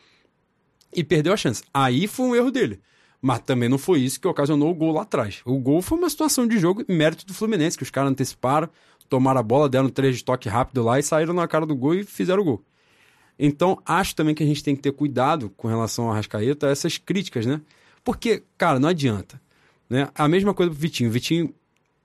e 0.93 1.03
perdeu 1.03 1.33
a 1.33 1.37
chance. 1.37 1.63
Aí 1.73 2.07
foi 2.07 2.25
um 2.25 2.35
erro 2.35 2.51
dele. 2.51 2.79
Mas 3.21 3.39
também 3.39 3.67
não 3.67 3.77
foi 3.77 3.99
isso 3.99 4.19
que 4.19 4.27
ocasionou 4.27 4.71
o 4.71 4.73
gol 4.73 4.93
lá 4.93 5.01
atrás. 5.01 5.41
O 5.43 5.59
gol 5.59 5.81
foi 5.81 5.97
uma 5.97 6.09
situação 6.09 6.47
de 6.47 6.57
jogo 6.57 6.85
mérito 6.87 7.25
do 7.25 7.33
Fluminense, 7.33 7.75
que 7.75 7.83
os 7.83 7.89
caras 7.89 8.11
anteciparam, 8.11 8.69
tomaram 9.09 9.41
a 9.41 9.43
bola, 9.43 9.67
deram 9.67 9.89
três 9.89 10.17
de 10.17 10.23
toque 10.23 10.47
rápido 10.47 10.83
lá 10.83 10.97
e 10.97 11.03
saíram 11.03 11.33
na 11.33 11.47
cara 11.47 11.65
do 11.65 11.75
gol 11.75 11.95
e 11.95 12.03
fizeram 12.03 12.41
o 12.41 12.45
gol. 12.45 12.63
Então, 13.39 13.81
acho 13.85 14.15
também 14.15 14.35
que 14.35 14.43
a 14.43 14.45
gente 14.45 14.63
tem 14.63 14.75
que 14.75 14.81
ter 14.81 14.91
cuidado 14.91 15.49
com 15.55 15.67
relação 15.67 16.05
ao 16.05 16.11
Arrascaeta, 16.11 16.67
essas 16.67 16.97
críticas, 16.97 17.45
né? 17.45 17.61
Porque, 18.03 18.43
cara, 18.57 18.79
não 18.79 18.89
adianta. 18.89 19.41
Né? 19.89 20.09
A 20.13 20.27
mesma 20.27 20.53
coisa 20.53 20.69
pro 20.69 20.79
Vitinho. 20.79 21.09
O 21.09 21.13
Vitinho, 21.13 21.53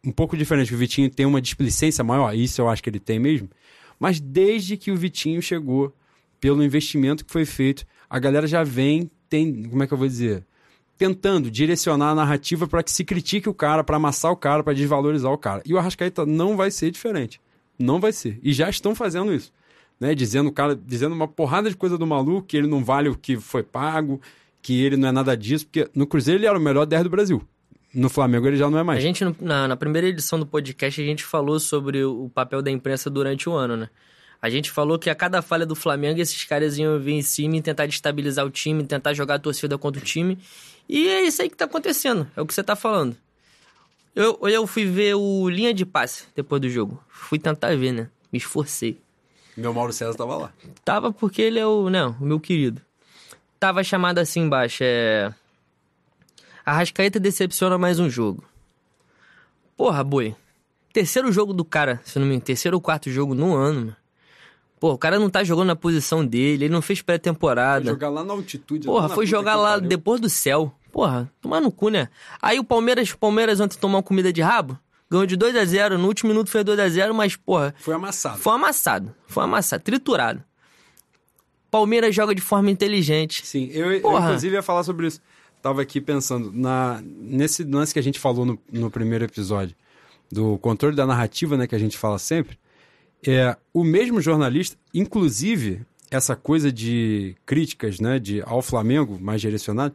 um 0.04 0.12
pouco 0.12 0.36
diferente, 0.36 0.72
o 0.72 0.78
Vitinho 0.78 1.10
tem 1.10 1.26
uma 1.26 1.42
displicência 1.42 2.04
maior, 2.04 2.34
isso 2.34 2.60
eu 2.60 2.68
acho 2.68 2.82
que 2.82 2.88
ele 2.88 3.00
tem 3.00 3.18
mesmo. 3.18 3.50
Mas 3.98 4.20
desde 4.20 4.76
que 4.76 4.92
o 4.92 4.96
Vitinho 4.96 5.42
chegou, 5.42 5.92
pelo 6.40 6.62
investimento 6.62 7.24
que 7.24 7.32
foi 7.32 7.44
feito, 7.44 7.84
a 8.08 8.18
galera 8.18 8.46
já 8.46 8.62
vem, 8.62 9.10
tem, 9.28 9.64
como 9.64 9.82
é 9.82 9.86
que 9.86 9.92
eu 9.92 9.98
vou 9.98 10.06
dizer? 10.06 10.44
tentando 10.96 11.50
direcionar 11.50 12.10
a 12.10 12.14
narrativa 12.14 12.66
para 12.66 12.82
que 12.82 12.90
se 12.90 13.04
critique 13.04 13.48
o 13.48 13.54
cara, 13.54 13.82
para 13.82 13.96
amassar 13.96 14.30
o 14.30 14.36
cara, 14.36 14.62
para 14.62 14.72
desvalorizar 14.72 15.32
o 15.32 15.38
cara. 15.38 15.62
E 15.64 15.74
o 15.74 15.78
Arrascaeta 15.78 16.24
não 16.24 16.56
vai 16.56 16.70
ser 16.70 16.90
diferente. 16.90 17.40
Não 17.78 17.98
vai 17.98 18.12
ser. 18.12 18.38
E 18.42 18.52
já 18.52 18.70
estão 18.70 18.94
fazendo 18.94 19.34
isso. 19.34 19.52
Né? 19.98 20.14
Dizendo, 20.14 20.50
cara, 20.52 20.74
dizendo 20.74 21.14
uma 21.14 21.28
porrada 21.28 21.70
de 21.70 21.76
coisa 21.76 21.96
do 21.96 22.06
maluco, 22.06 22.46
que 22.46 22.56
ele 22.56 22.66
não 22.66 22.84
vale 22.84 23.08
o 23.08 23.16
que 23.16 23.36
foi 23.36 23.62
pago, 23.62 24.20
que 24.60 24.82
ele 24.82 24.96
não 24.96 25.08
é 25.08 25.12
nada 25.12 25.36
disso, 25.36 25.66
porque 25.66 25.88
no 25.94 26.06
Cruzeiro 26.06 26.40
ele 26.40 26.46
era 26.46 26.58
o 26.58 26.60
melhor 26.60 26.86
10 26.86 27.04
do 27.04 27.10
Brasil. 27.10 27.42
No 27.94 28.08
Flamengo 28.08 28.46
ele 28.48 28.56
já 28.56 28.68
não 28.68 28.78
é 28.78 28.82
mais. 28.82 28.98
A 28.98 29.02
gente, 29.02 29.24
na, 29.40 29.68
na 29.68 29.76
primeira 29.76 30.08
edição 30.08 30.38
do 30.38 30.46
podcast, 30.46 31.00
a 31.00 31.04
gente 31.04 31.22
falou 31.22 31.60
sobre 31.60 32.04
o 32.04 32.28
papel 32.34 32.60
da 32.60 32.70
imprensa 32.70 33.08
durante 33.08 33.48
o 33.48 33.52
ano, 33.52 33.76
né? 33.76 33.88
A 34.42 34.50
gente 34.50 34.70
falou 34.70 34.98
que 34.98 35.08
a 35.08 35.14
cada 35.14 35.40
falha 35.40 35.64
do 35.64 35.74
Flamengo, 35.74 36.20
esses 36.20 36.44
caras 36.44 36.76
iam 36.76 36.98
vir 36.98 37.12
em 37.12 37.22
cima 37.22 37.56
e 37.56 37.62
tentar 37.62 37.86
destabilizar 37.86 38.44
o 38.44 38.50
time, 38.50 38.84
tentar 38.84 39.14
jogar 39.14 39.36
a 39.36 39.38
torcida 39.38 39.78
contra 39.78 40.02
o 40.02 40.04
time. 40.04 40.38
E 40.88 41.08
é 41.08 41.22
isso 41.22 41.40
aí 41.40 41.48
que 41.48 41.56
tá 41.56 41.64
acontecendo, 41.64 42.26
é 42.36 42.42
o 42.42 42.46
que 42.46 42.52
você 42.52 42.62
tá 42.62 42.76
falando. 42.76 43.16
Eu, 44.14 44.38
eu 44.42 44.66
fui 44.66 44.84
ver 44.84 45.14
o 45.14 45.48
linha 45.48 45.72
de 45.72 45.86
passe 45.86 46.26
depois 46.36 46.60
do 46.60 46.68
jogo. 46.68 47.02
Fui 47.08 47.38
tentar 47.38 47.74
ver, 47.76 47.92
né? 47.92 48.08
Me 48.32 48.38
esforcei. 48.38 49.00
Meu 49.56 49.72
Mauro 49.72 49.92
César 49.92 50.14
tava 50.14 50.36
lá. 50.36 50.52
Tava 50.84 51.12
porque 51.12 51.42
ele 51.42 51.58
é 51.58 51.66
o, 51.66 51.88
não, 51.88 52.16
o 52.20 52.24
meu 52.24 52.40
querido. 52.40 52.82
Tava 53.58 53.84
chamado 53.84 54.18
assim 54.18 54.40
embaixo, 54.40 54.82
é... 54.82 55.32
Arrascaeta 56.66 57.20
decepciona 57.20 57.78
mais 57.78 57.98
um 57.98 58.08
jogo. 58.08 58.44
Porra, 59.76 60.02
boi. 60.02 60.34
Terceiro 60.92 61.30
jogo 61.32 61.52
do 61.52 61.64
cara, 61.64 62.00
se 62.04 62.18
não 62.18 62.26
me 62.26 62.34
engano, 62.34 62.44
terceiro 62.44 62.76
ou 62.76 62.80
quarto 62.80 63.10
jogo 63.10 63.34
no 63.34 63.54
ano, 63.54 63.80
mano. 63.80 63.96
Pô, 64.78 64.92
o 64.92 64.98
cara 64.98 65.18
não 65.18 65.30
tá 65.30 65.42
jogando 65.42 65.68
na 65.68 65.76
posição 65.76 66.24
dele, 66.24 66.66
ele 66.66 66.72
não 66.72 66.82
fez 66.82 67.00
pré-temporada. 67.00 67.86
Jogar 67.86 68.10
lá 68.10 68.22
na 68.22 68.32
altitude. 68.32 68.86
Porra, 68.86 69.08
na 69.08 69.14
foi 69.14 69.26
jogar 69.26 69.56
lá 69.56 69.74
pariu. 69.74 69.88
depois 69.88 70.20
do 70.20 70.28
céu. 70.28 70.72
Porra, 70.92 71.30
tomar 71.40 71.60
no 71.60 71.72
cu, 71.72 71.88
né? 71.88 72.08
Aí 72.40 72.58
o 72.58 72.64
Palmeiras, 72.64 73.10
o 73.10 73.18
Palmeiras 73.18 73.60
ontem 73.60 73.78
tomou 73.78 73.96
uma 73.96 74.02
comida 74.02 74.32
de 74.32 74.42
rabo, 74.42 74.78
ganhou 75.10 75.26
de 75.26 75.36
2 75.36 75.56
a 75.56 75.64
0 75.64 75.98
no 75.98 76.08
último 76.08 76.28
minuto 76.30 76.50
fez 76.50 76.64
2 76.64 76.78
a 76.78 76.88
0 76.88 77.14
mas, 77.14 77.36
porra, 77.36 77.74
Foi 77.78 77.94
amassado. 77.94 78.38
foi 78.38 78.54
amassado. 78.54 79.14
Foi 79.26 79.44
amassado, 79.44 79.82
triturado. 79.82 80.42
Palmeiras 81.70 82.14
joga 82.14 82.34
de 82.34 82.40
forma 82.40 82.70
inteligente. 82.70 83.44
Sim, 83.44 83.68
eu, 83.72 83.92
eu, 83.92 84.18
inclusive 84.18 84.54
ia 84.54 84.62
falar 84.62 84.84
sobre 84.84 85.08
isso. 85.08 85.20
Tava 85.60 85.82
aqui 85.82 86.00
pensando 86.00 86.52
na, 86.52 87.02
nesse 87.02 87.64
lance 87.64 87.92
que 87.92 87.98
a 87.98 88.02
gente 88.02 88.18
falou 88.18 88.44
no, 88.44 88.58
no 88.70 88.90
primeiro 88.90 89.24
episódio, 89.24 89.74
do 90.30 90.58
controle 90.58 90.94
da 90.94 91.06
narrativa, 91.06 91.56
né, 91.56 91.66
que 91.66 91.74
a 91.74 91.78
gente 91.78 91.96
fala 91.98 92.18
sempre. 92.18 92.58
É, 93.26 93.56
o 93.72 93.82
mesmo 93.82 94.20
jornalista, 94.20 94.76
inclusive 94.92 95.80
essa 96.10 96.36
coisa 96.36 96.70
de 96.70 97.34
críticas, 97.44 97.98
né, 97.98 98.18
de 98.18 98.42
ao 98.42 98.62
Flamengo 98.62 99.18
mais 99.20 99.40
direcionado, 99.40 99.94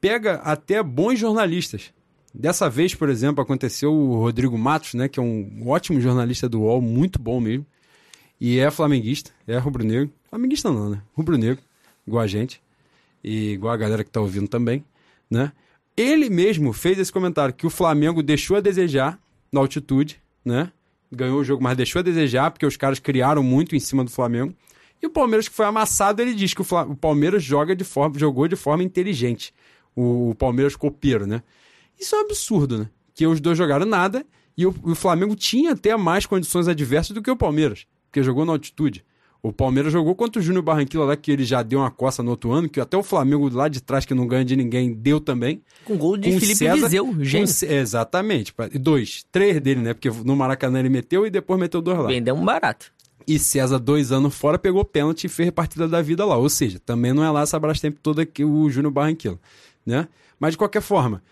pega 0.00 0.34
até 0.36 0.82
bons 0.82 1.18
jornalistas. 1.18 1.92
Dessa 2.32 2.70
vez, 2.70 2.94
por 2.94 3.08
exemplo, 3.08 3.42
aconteceu 3.42 3.92
o 3.92 4.16
Rodrigo 4.16 4.56
Matos, 4.56 4.94
né, 4.94 5.08
que 5.08 5.18
é 5.18 5.22
um 5.22 5.68
ótimo 5.68 6.00
jornalista 6.00 6.48
do 6.48 6.60
UOL, 6.60 6.80
muito 6.80 7.18
bom 7.18 7.40
mesmo. 7.40 7.66
E 8.40 8.58
é 8.58 8.70
flamenguista, 8.70 9.32
é 9.46 9.58
rubro-negro. 9.58 10.10
Flamenguista 10.30 10.70
não, 10.70 10.90
né? 10.90 11.02
Rubro-negro, 11.14 11.62
igual 12.06 12.22
a 12.22 12.26
gente. 12.26 12.62
E 13.22 13.52
igual 13.52 13.74
a 13.74 13.76
galera 13.76 14.02
que 14.02 14.10
tá 14.10 14.20
ouvindo 14.20 14.48
também, 14.48 14.82
né? 15.30 15.52
Ele 15.96 16.30
mesmo 16.30 16.72
fez 16.72 16.98
esse 16.98 17.12
comentário 17.12 17.52
que 17.52 17.66
o 17.66 17.70
Flamengo 17.70 18.22
deixou 18.22 18.56
a 18.56 18.60
desejar 18.60 19.18
na 19.52 19.60
altitude, 19.60 20.22
né? 20.42 20.72
Ganhou 21.12 21.40
o 21.40 21.44
jogo, 21.44 21.62
mas 21.62 21.76
deixou 21.76 22.00
a 22.00 22.02
desejar 22.02 22.50
porque 22.50 22.64
os 22.64 22.76
caras 22.76 22.98
criaram 22.98 23.42
muito 23.42 23.76
em 23.76 23.80
cima 23.80 24.02
do 24.04 24.10
Flamengo. 24.10 24.54
E 25.02 25.06
o 25.06 25.10
Palmeiras 25.10 25.48
que 25.48 25.54
foi 25.54 25.66
amassado, 25.66 26.22
ele 26.22 26.34
diz 26.34 26.54
que 26.54 26.62
o, 26.62 26.96
Palmeiras 26.96 27.42
joga 27.42 27.74
de 27.74 27.84
forma, 27.84 28.18
jogou 28.18 28.46
de 28.48 28.56
forma 28.56 28.82
inteligente. 28.82 29.52
O, 29.94 30.30
o 30.30 30.34
Palmeiras 30.34 30.76
copeiro, 30.76 31.26
né? 31.26 31.42
Isso 32.00 32.14
é 32.14 32.18
um 32.18 32.22
absurdo, 32.22 32.78
né? 32.78 32.88
Que 33.14 33.26
os 33.26 33.40
dois 33.40 33.58
jogaram 33.58 33.84
nada 33.86 34.24
e 34.56 34.66
o, 34.66 34.74
o 34.82 34.94
Flamengo 34.94 35.36
tinha 35.36 35.72
até 35.72 35.96
mais 35.96 36.26
condições 36.26 36.66
adversas 36.68 37.14
do 37.14 37.22
que 37.22 37.30
o 37.30 37.36
Palmeiras, 37.36 37.86
porque 38.06 38.22
jogou 38.22 38.44
na 38.44 38.52
altitude. 38.52 39.04
O 39.42 39.52
Palmeiras 39.52 39.90
jogou 39.90 40.14
contra 40.14 40.38
o 40.38 40.42
Júnior 40.42 40.62
Barranquilla 40.62 41.04
lá, 41.06 41.16
que 41.16 41.30
ele 41.32 41.44
já 41.44 41.62
deu 41.62 41.78
uma 41.78 41.90
coça 41.90 42.22
no 42.22 42.30
outro 42.30 42.52
ano, 42.52 42.68
que 42.68 42.78
até 42.78 42.94
o 42.96 43.02
Flamengo 43.02 43.48
lá 43.48 43.68
de 43.68 43.80
trás, 43.82 44.04
que 44.04 44.12
não 44.12 44.26
ganha 44.26 44.44
de 44.44 44.54
ninguém, 44.54 44.92
deu 44.92 45.18
também. 45.18 45.62
Com 45.86 45.96
gol 45.96 46.18
de 46.18 46.30
Com 46.30 46.38
Felipe 46.40 46.56
César- 46.58 46.74
Viseu, 46.86 47.06
com 47.06 47.24
gente. 47.24 47.50
Ce- 47.50 47.64
Exatamente. 47.66 48.52
Dois, 48.78 49.24
três 49.32 49.58
dele, 49.60 49.80
né? 49.80 49.94
Porque 49.94 50.10
no 50.10 50.36
Maracanã 50.36 50.78
ele 50.80 50.90
meteu 50.90 51.26
e 51.26 51.30
depois 51.30 51.58
meteu 51.58 51.80
dois 51.80 51.98
lá. 51.98 52.08
Vendeu 52.08 52.34
um 52.34 52.44
barato. 52.44 52.92
E 53.26 53.38
César, 53.38 53.78
dois 53.78 54.12
anos 54.12 54.34
fora, 54.34 54.58
pegou 54.58 54.84
pênalti 54.84 55.24
e 55.24 55.28
fez 55.28 55.48
a 55.48 55.52
partida 55.52 55.88
da 55.88 56.02
vida 56.02 56.22
lá. 56.26 56.36
Ou 56.36 56.48
seja, 56.50 56.78
também 56.78 57.14
não 57.14 57.24
é 57.24 57.30
lá 57.30 57.40
essa 57.42 57.58
Brastemp 57.58 57.96
toda 58.02 58.26
que 58.26 58.44
o 58.44 58.68
Júnior 58.68 58.92
Barranquilla, 58.92 59.38
né? 59.86 60.06
Mas 60.38 60.52
de 60.52 60.58
qualquer 60.58 60.82
forma, 60.82 61.22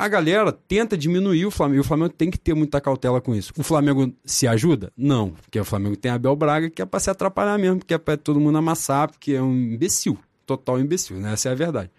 a 0.00 0.08
galera 0.08 0.50
tenta 0.52 0.96
diminuir 0.96 1.44
o 1.46 1.50
Flamengo. 1.50 1.78
E 1.78 1.80
o 1.80 1.84
Flamengo 1.84 2.10
tem 2.10 2.30
que 2.30 2.38
ter 2.38 2.54
muita 2.54 2.80
cautela 2.80 3.20
com 3.20 3.34
isso. 3.34 3.52
O 3.58 3.62
Flamengo 3.62 4.12
se 4.24 4.46
ajuda? 4.46 4.92
Não. 4.96 5.30
Porque 5.30 5.60
o 5.60 5.64
Flamengo 5.64 5.96
tem 5.96 6.10
Abel 6.10 6.34
Braga 6.34 6.70
que 6.70 6.80
é 6.80 6.86
pra 6.86 6.98
se 7.00 7.10
atrapalhar 7.10 7.58
mesmo, 7.58 7.78
porque 7.78 7.94
é 7.94 7.98
pra 7.98 8.16
todo 8.16 8.40
mundo 8.40 8.56
amassar, 8.58 9.10
porque 9.10 9.32
é 9.32 9.42
um 9.42 9.52
imbecil. 9.54 10.18
Total 10.46 10.80
imbecil, 10.80 11.16
né? 11.18 11.32
Essa 11.34 11.50
é 11.50 11.52
a 11.52 11.54
verdade. 11.54 11.90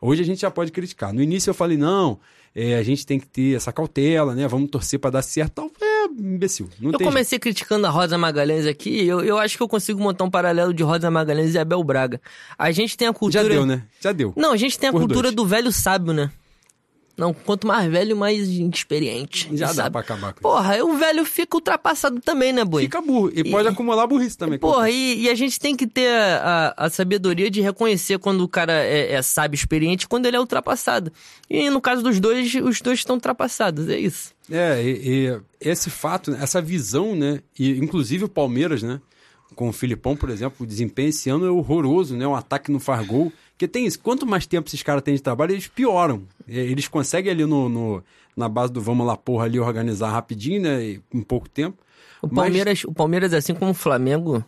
Hoje 0.00 0.20
a 0.22 0.24
gente 0.24 0.40
já 0.40 0.50
pode 0.50 0.70
criticar. 0.72 1.12
No 1.14 1.22
início 1.22 1.48
eu 1.48 1.54
falei, 1.54 1.78
não, 1.78 2.18
é, 2.54 2.74
a 2.74 2.82
gente 2.82 3.06
tem 3.06 3.18
que 3.18 3.26
ter 3.26 3.56
essa 3.56 3.72
cautela, 3.72 4.34
né? 4.34 4.46
Vamos 4.46 4.68
torcer 4.68 4.98
pra 4.98 5.08
dar 5.10 5.22
certo. 5.22 5.52
Tal. 5.54 5.70
É 5.80 6.04
imbecil. 6.06 6.68
Não 6.78 6.92
Eu 6.92 6.98
tem 6.98 7.06
comecei 7.06 7.38
criticando 7.38 7.86
a 7.86 7.90
Rosa 7.90 8.18
Magalhães 8.18 8.66
aqui, 8.66 9.06
eu, 9.06 9.20
eu 9.24 9.38
acho 9.38 9.56
que 9.56 9.62
eu 9.62 9.68
consigo 9.68 10.00
montar 10.02 10.24
um 10.24 10.30
paralelo 10.30 10.74
de 10.74 10.82
Rosa 10.82 11.10
Magalhães 11.10 11.54
e 11.54 11.58
Abel 11.58 11.82
Braga. 11.82 12.20
A 12.58 12.70
gente 12.70 12.96
tem 12.96 13.08
a 13.08 13.10
jeito. 13.10 13.18
cultura... 13.18 13.42
Já 13.44 13.48
deu, 13.48 13.64
né? 13.64 13.82
Já 14.00 14.12
deu. 14.12 14.32
Não, 14.36 14.52
a 14.52 14.56
gente 14.56 14.78
tem 14.78 14.90
a 14.90 14.92
Por 14.92 15.00
cultura 15.00 15.32
dois. 15.32 15.34
do 15.36 15.46
velho 15.46 15.72
sábio, 15.72 16.12
né? 16.12 16.30
Não, 17.16 17.32
quanto 17.32 17.66
mais 17.66 17.90
velho, 17.90 18.16
mais 18.16 18.48
inexperiente. 18.48 19.48
Já 19.56 19.68
dá 19.68 19.74
sabe? 19.74 19.90
pra 19.92 20.00
acabar 20.00 20.32
com 20.32 20.38
isso. 20.38 20.42
Porra, 20.42 20.84
o 20.84 20.96
velho 20.96 21.24
fica 21.24 21.56
ultrapassado 21.56 22.20
também, 22.20 22.52
né, 22.52 22.64
boi? 22.64 22.82
Fica 22.82 23.00
burro. 23.00 23.30
E, 23.34 23.48
pode 23.50 23.68
acumular 23.68 24.06
burrice 24.06 24.36
também. 24.36 24.58
Porra, 24.58 24.90
e, 24.90 25.22
e 25.22 25.30
a 25.30 25.34
gente 25.34 25.58
tem 25.60 25.76
que 25.76 25.86
ter 25.86 26.08
a, 26.08 26.74
a- 26.76 26.86
a 26.86 26.90
sabedoria 26.90 27.48
de 27.50 27.60
reconhecer 27.60 28.18
quando 28.18 28.40
o 28.42 28.48
cara 28.48 28.72
é, 28.72 29.12
é 29.12 29.22
sábio, 29.22 29.54
experiente, 29.56 30.08
quando 30.08 30.26
ele 30.26 30.36
é 30.36 30.40
ultrapassado. 30.40 31.12
E 31.48 31.70
no 31.70 31.80
caso 31.80 32.02
dos 32.02 32.18
dois, 32.18 32.52
os 32.56 32.80
dois 32.80 32.98
estão 32.98 33.14
ultrapassados, 33.16 33.88
é 33.88 33.98
isso. 33.98 34.32
É, 34.50 34.82
e, 34.82 35.28
e 35.30 35.40
esse 35.60 35.90
fato, 35.90 36.30
né, 36.32 36.38
essa 36.42 36.60
visão, 36.60 37.14
né? 37.14 37.40
E 37.58 37.70
inclusive 37.78 38.24
o 38.24 38.28
Palmeiras, 38.28 38.82
né? 38.82 39.00
Com 39.54 39.68
o 39.68 39.72
Filipão, 39.72 40.16
por 40.16 40.30
exemplo, 40.30 40.56
o 40.64 40.66
desempenho 40.66 41.10
esse 41.10 41.30
ano 41.30 41.46
é 41.46 41.50
horroroso, 41.50 42.16
né? 42.16 42.26
O 42.26 42.34
ataque 42.34 42.72
não 42.72 42.80
faz 42.80 43.06
gol. 43.06 43.32
Porque 43.64 43.68
tem 43.68 43.86
isso, 43.86 43.98
quanto 43.98 44.26
mais 44.26 44.46
tempo 44.46 44.68
esses 44.68 44.82
caras 44.82 45.02
têm 45.02 45.14
de 45.14 45.22
trabalho, 45.22 45.52
eles 45.52 45.66
pioram. 45.68 46.22
E 46.46 46.58
Eles 46.58 46.86
conseguem 46.88 47.32
ali 47.32 47.44
no, 47.46 47.68
no- 47.68 48.04
na 48.36 48.48
base 48.48 48.72
do 48.72 48.80
vamos 48.80 49.06
lá, 49.06 49.16
porra, 49.16 49.44
ali 49.46 49.58
organizar 49.58 50.10
rapidinho, 50.10 50.60
né? 50.62 50.84
E, 50.84 51.00
em 51.12 51.22
pouco 51.22 51.48
tempo. 51.48 51.78
O 52.20 52.26
Mas- 52.26 52.34
Palmeiras, 52.46 52.84
o 52.84 52.92
Palmeiras, 52.92 53.32
assim 53.32 53.54
como 53.54 53.70
o 53.70 53.74
Flamengo, 53.74 54.44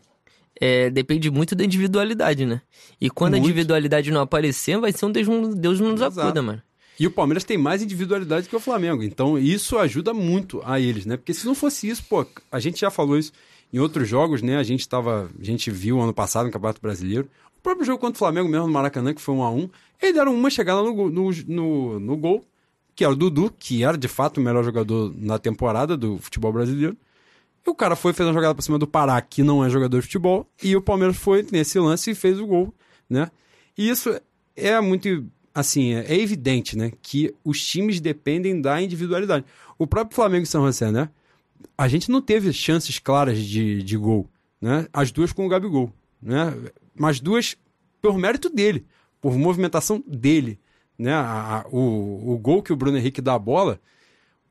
é, 0.61 0.91
depende 0.91 1.31
muito 1.31 1.55
da 1.55 1.65
individualidade, 1.65 2.45
né? 2.47 2.61
E 3.01 3.09
quando 3.11 3.35
a 3.35 3.37
Muito. 3.37 3.47
individualidade 3.51 4.11
não 4.11 4.21
aparecer, 4.21 4.79
vai 4.79 4.93
ser 4.93 5.07
um 5.07 5.13
Deus, 5.13 5.55
Deus 5.55 5.81
nos 5.81 6.01
acuda, 6.03 6.43
mano. 6.43 6.63
E 6.99 7.07
o 7.07 7.11
Palmeiras 7.11 7.45
tem 7.45 7.59
mais 7.59 7.83
individualidade 7.83 8.49
que 8.49 8.57
o 8.57 8.61
Flamengo. 8.61 9.03
Então, 9.03 9.39
isso 9.39 9.77
ajuda 9.79 10.15
muito 10.15 10.63
a 10.65 10.81
eles, 10.81 11.05
né? 11.07 11.17
Porque 11.19 11.35
se 11.35 11.45
não 11.47 11.55
fosse 11.55 11.89
isso, 11.89 12.03
pô, 12.09 12.27
a 12.51 12.59
gente 12.59 12.81
já 12.81 12.91
falou 12.91 13.19
isso 13.19 13.33
em 13.73 13.79
outros 13.79 14.09
jogos, 14.09 14.41
né? 14.41 14.57
A 14.57 14.63
gente 14.63 14.89
tava. 14.89 15.29
A 15.39 15.45
gente 15.45 15.71
viu 15.71 16.01
ano 16.01 16.15
passado 16.15 16.47
no 16.47 16.53
Campeonato 16.53 16.81
Brasileiro. 16.81 17.29
Próprio 17.67 17.85
jogo 17.85 17.99
contra 17.99 18.15
o 18.15 18.19
Flamengo 18.19 18.49
mesmo 18.49 18.69
no 18.69 18.73
Maracanã, 18.73 19.13
que 19.13 19.21
foi 19.21 19.35
um 19.35 19.43
a 19.43 19.51
um, 19.51 19.69
eles 20.01 20.15
deram 20.15 20.33
uma 20.33 20.49
chegada 20.49 20.81
no, 20.85 21.11
no, 21.11 21.31
no, 21.49 21.99
no 21.99 22.17
gol, 22.17 22.45
que 22.95 23.03
era 23.03 23.13
o 23.13 23.17
Dudu, 23.17 23.53
que 23.59 23.83
era 23.83 23.99
de 23.99 24.07
fato 24.07 24.39
o 24.39 24.41
melhor 24.41 24.63
jogador 24.63 25.13
na 25.19 25.37
temporada 25.37 25.97
do 25.97 26.17
futebol 26.17 26.53
brasileiro. 26.53 26.97
E 27.67 27.69
o 27.69 27.75
cara 27.75 27.97
foi 27.97 28.13
fez 28.13 28.25
uma 28.25 28.33
jogada 28.33 28.55
pra 28.55 28.63
cima 28.63 28.79
do 28.79 28.87
Pará, 28.87 29.21
que 29.21 29.43
não 29.43 29.65
é 29.65 29.69
jogador 29.69 29.97
de 29.99 30.07
futebol, 30.07 30.49
e 30.63 30.77
o 30.77 30.81
Palmeiras 30.81 31.17
foi 31.17 31.45
nesse 31.51 31.77
lance 31.81 32.13
e 32.13 32.15
fez 32.15 32.39
o 32.39 32.47
gol, 32.47 32.73
né? 33.11 33.33
E 33.77 33.91
isso 33.91 34.17
é 34.55 34.81
muito, 34.81 35.27
assim, 35.53 35.93
é 35.93 36.05
é 36.07 36.21
evidente, 36.21 36.79
né? 36.79 36.93
Que 37.03 37.35
os 37.43 37.61
times 37.67 37.99
dependem 37.99 38.61
da 38.61 38.81
individualidade. 38.81 39.45
O 39.77 39.89
próprio 39.89 40.15
Flamengo 40.15 40.45
e 40.45 40.47
São 40.47 40.65
José, 40.65 40.93
né? 40.93 41.09
A 41.77 41.89
gente 41.89 42.13
não 42.13 42.23
teve 42.23 42.53
chances 42.53 43.01
claras 43.01 43.41
de, 43.41 43.83
de 43.83 43.97
gol, 43.97 44.31
né? 44.61 44.87
As 44.93 45.11
duas 45.11 45.33
com 45.33 45.45
o 45.45 45.49
Gabigol, 45.49 45.93
né? 46.23 46.55
Mas 46.99 47.21
duas 47.21 47.57
por 48.01 48.17
mérito 48.19 48.49
dele, 48.49 48.87
por 49.21 49.37
movimentação 49.37 50.03
dele, 50.07 50.59
né? 50.99 51.13
A- 51.13 51.65
a- 51.65 51.67
o, 51.71 52.33
o 52.35 52.39
gol 52.39 52.63
que 52.63 52.73
o 52.73 52.77
Bruno 52.77 52.97
Henrique 52.99 53.21
dá 53.21 53.35
a 53.35 53.39
bola, 53.39 53.81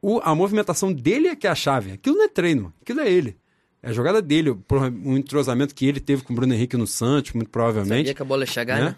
o- 0.01 0.19
a 0.23 0.33
movimentação 0.35 0.91
dele 0.93 1.27
é 1.27 1.35
que 1.35 1.47
é 1.47 1.49
a 1.49 1.55
chave. 1.55 1.91
Aquilo 1.93 2.15
não 2.17 2.25
é 2.25 2.27
treino, 2.27 2.73
aquilo 2.81 2.99
é 3.01 3.11
ele. 3.11 3.37
É 3.81 3.89
a 3.89 3.93
jogada 3.93 4.21
dele, 4.21 4.49
o, 4.49 4.55
pro- 4.55 4.79
um 4.81 5.15
entrosamento 5.17 5.73
que 5.75 5.85
ele 5.85 5.99
teve 5.99 6.23
com 6.23 6.33
o 6.33 6.35
Bruno 6.35 6.53
Henrique 6.53 6.75
no 6.75 6.87
Santos, 6.87 7.33
muito 7.33 7.49
provavelmente. 7.49 7.97
Sabia 8.07 8.13
que 8.15 8.21
a 8.21 8.25
bola 8.25 8.43
ia 8.43 8.47
chegar, 8.47 8.79
né? 8.79 8.85
né? 8.85 8.95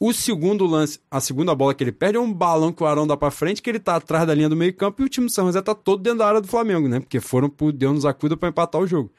O 0.00 0.12
segundo 0.12 0.66
lance, 0.66 0.98
a 1.10 1.20
segunda 1.20 1.54
bola 1.54 1.72
que 1.74 1.84
ele 1.84 1.92
perde 1.92 2.16
é 2.16 2.20
um 2.20 2.32
balão 2.32 2.72
que 2.72 2.82
o 2.82 2.86
Arão 2.86 3.06
dá 3.06 3.16
pra 3.16 3.30
frente, 3.30 3.62
que 3.62 3.70
ele 3.70 3.78
tá 3.78 3.96
atrás 3.96 4.26
da 4.26 4.34
linha 4.34 4.48
do 4.48 4.56
meio 4.56 4.74
campo 4.74 5.00
e 5.00 5.04
o 5.04 5.08
time 5.08 5.26
do 5.26 5.32
São 5.32 5.46
José 5.46 5.62
tá 5.62 5.74
todo 5.74 6.02
dentro 6.02 6.18
da 6.18 6.26
área 6.26 6.40
do 6.40 6.48
Flamengo, 6.48 6.88
né? 6.88 6.98
Porque 7.00 7.20
foram 7.20 7.48
por 7.48 7.70
Deus 7.70 7.94
nos 7.94 8.04
acuda 8.04 8.36
pra 8.36 8.48
empatar 8.48 8.80
o 8.80 8.86
jogo. 8.86 9.12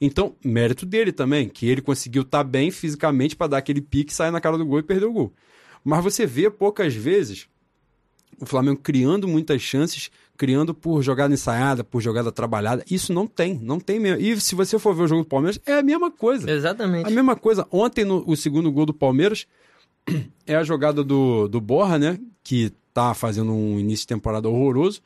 Então, 0.00 0.34
mérito 0.44 0.84
dele 0.84 1.12
também, 1.12 1.48
que 1.48 1.66
ele 1.66 1.80
conseguiu 1.80 2.22
estar 2.22 2.44
bem 2.44 2.70
fisicamente 2.70 3.34
pra 3.34 3.46
dar 3.46 3.58
aquele 3.58 3.80
pique, 3.80 4.12
sair 4.12 4.30
na 4.30 4.40
cara 4.40 4.58
do 4.58 4.66
gol 4.66 4.78
e 4.78 4.82
perder 4.82 5.06
o 5.06 5.12
gol. 5.12 5.32
Mas 5.82 6.04
você 6.04 6.26
vê 6.26 6.50
poucas 6.50 6.94
vezes 6.94 7.48
o 8.40 8.44
Flamengo 8.44 8.80
criando 8.82 9.26
muitas 9.26 9.62
chances, 9.62 10.10
criando 10.36 10.74
por 10.74 11.02
jogada 11.02 11.32
ensaiada, 11.32 11.82
por 11.82 12.00
jogada 12.02 12.30
trabalhada. 12.30 12.84
Isso 12.90 13.12
não 13.12 13.26
tem, 13.26 13.58
não 13.62 13.80
tem 13.80 13.98
mesmo. 13.98 14.20
E 14.20 14.38
se 14.40 14.54
você 14.54 14.78
for 14.78 14.94
ver 14.94 15.04
o 15.04 15.08
jogo 15.08 15.22
do 15.22 15.28
Palmeiras, 15.28 15.60
é 15.64 15.78
a 15.78 15.82
mesma 15.82 16.10
coisa. 16.10 16.50
Exatamente. 16.50 17.06
A 17.06 17.10
mesma 17.10 17.34
coisa. 17.34 17.66
Ontem, 17.70 18.04
no, 18.04 18.22
o 18.26 18.36
segundo 18.36 18.70
gol 18.70 18.84
do 18.84 18.92
Palmeiras 18.92 19.46
é 20.46 20.54
a 20.54 20.62
jogada 20.62 21.02
do, 21.02 21.48
do 21.48 21.60
Borra, 21.60 21.98
né? 21.98 22.18
Que 22.44 22.72
tá 22.92 23.14
fazendo 23.14 23.52
um 23.52 23.78
início 23.78 24.04
de 24.04 24.08
temporada 24.08 24.48
horroroso. 24.48 25.00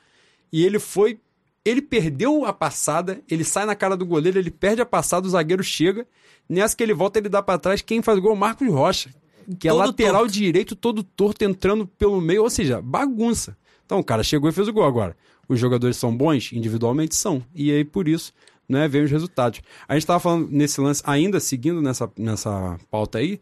E 0.52 0.64
ele 0.64 0.78
foi. 0.78 1.18
Ele 1.64 1.82
perdeu 1.82 2.44
a 2.46 2.52
passada, 2.52 3.20
ele 3.28 3.44
sai 3.44 3.66
na 3.66 3.74
cara 3.74 3.96
do 3.96 4.06
goleiro, 4.06 4.38
ele 4.38 4.50
perde 4.50 4.80
a 4.80 4.86
passada, 4.86 5.26
o 5.26 5.30
zagueiro 5.30 5.62
chega. 5.62 6.06
Nessa 6.48 6.74
que 6.74 6.82
ele 6.82 6.94
volta, 6.94 7.18
ele 7.18 7.28
dá 7.28 7.42
pra 7.42 7.58
trás. 7.58 7.82
Quem 7.82 8.00
faz 8.02 8.18
o 8.18 8.20
gol? 8.22 8.30
é 8.32 8.34
o 8.34 8.38
Marcos 8.38 8.68
Rocha. 8.68 9.10
Que 9.58 9.68
é 9.68 9.70
Todo 9.70 9.80
lateral 9.86 10.22
torto. 10.22 10.32
direito, 10.32 10.76
todo 10.76 11.02
torto, 11.02 11.44
entrando 11.44 11.86
pelo 11.86 12.20
meio. 12.20 12.42
Ou 12.42 12.50
seja, 12.50 12.80
bagunça. 12.80 13.56
Então 13.84 13.98
o 13.98 14.04
cara 14.04 14.22
chegou 14.22 14.48
e 14.48 14.52
fez 14.52 14.68
o 14.68 14.72
gol 14.72 14.84
agora. 14.84 15.16
Os 15.48 15.58
jogadores 15.58 15.96
são 15.96 16.16
bons? 16.16 16.52
Individualmente 16.52 17.14
são. 17.14 17.42
E 17.54 17.70
aí, 17.72 17.84
por 17.84 18.06
isso, 18.08 18.32
né, 18.68 18.86
vem 18.86 19.02
os 19.02 19.10
resultados. 19.10 19.60
A 19.88 19.94
gente 19.94 20.04
estava 20.04 20.20
falando 20.20 20.48
nesse 20.50 20.80
lance, 20.80 21.02
ainda 21.04 21.40
seguindo 21.40 21.82
nessa, 21.82 22.10
nessa 22.16 22.78
pauta 22.90 23.18
aí, 23.18 23.40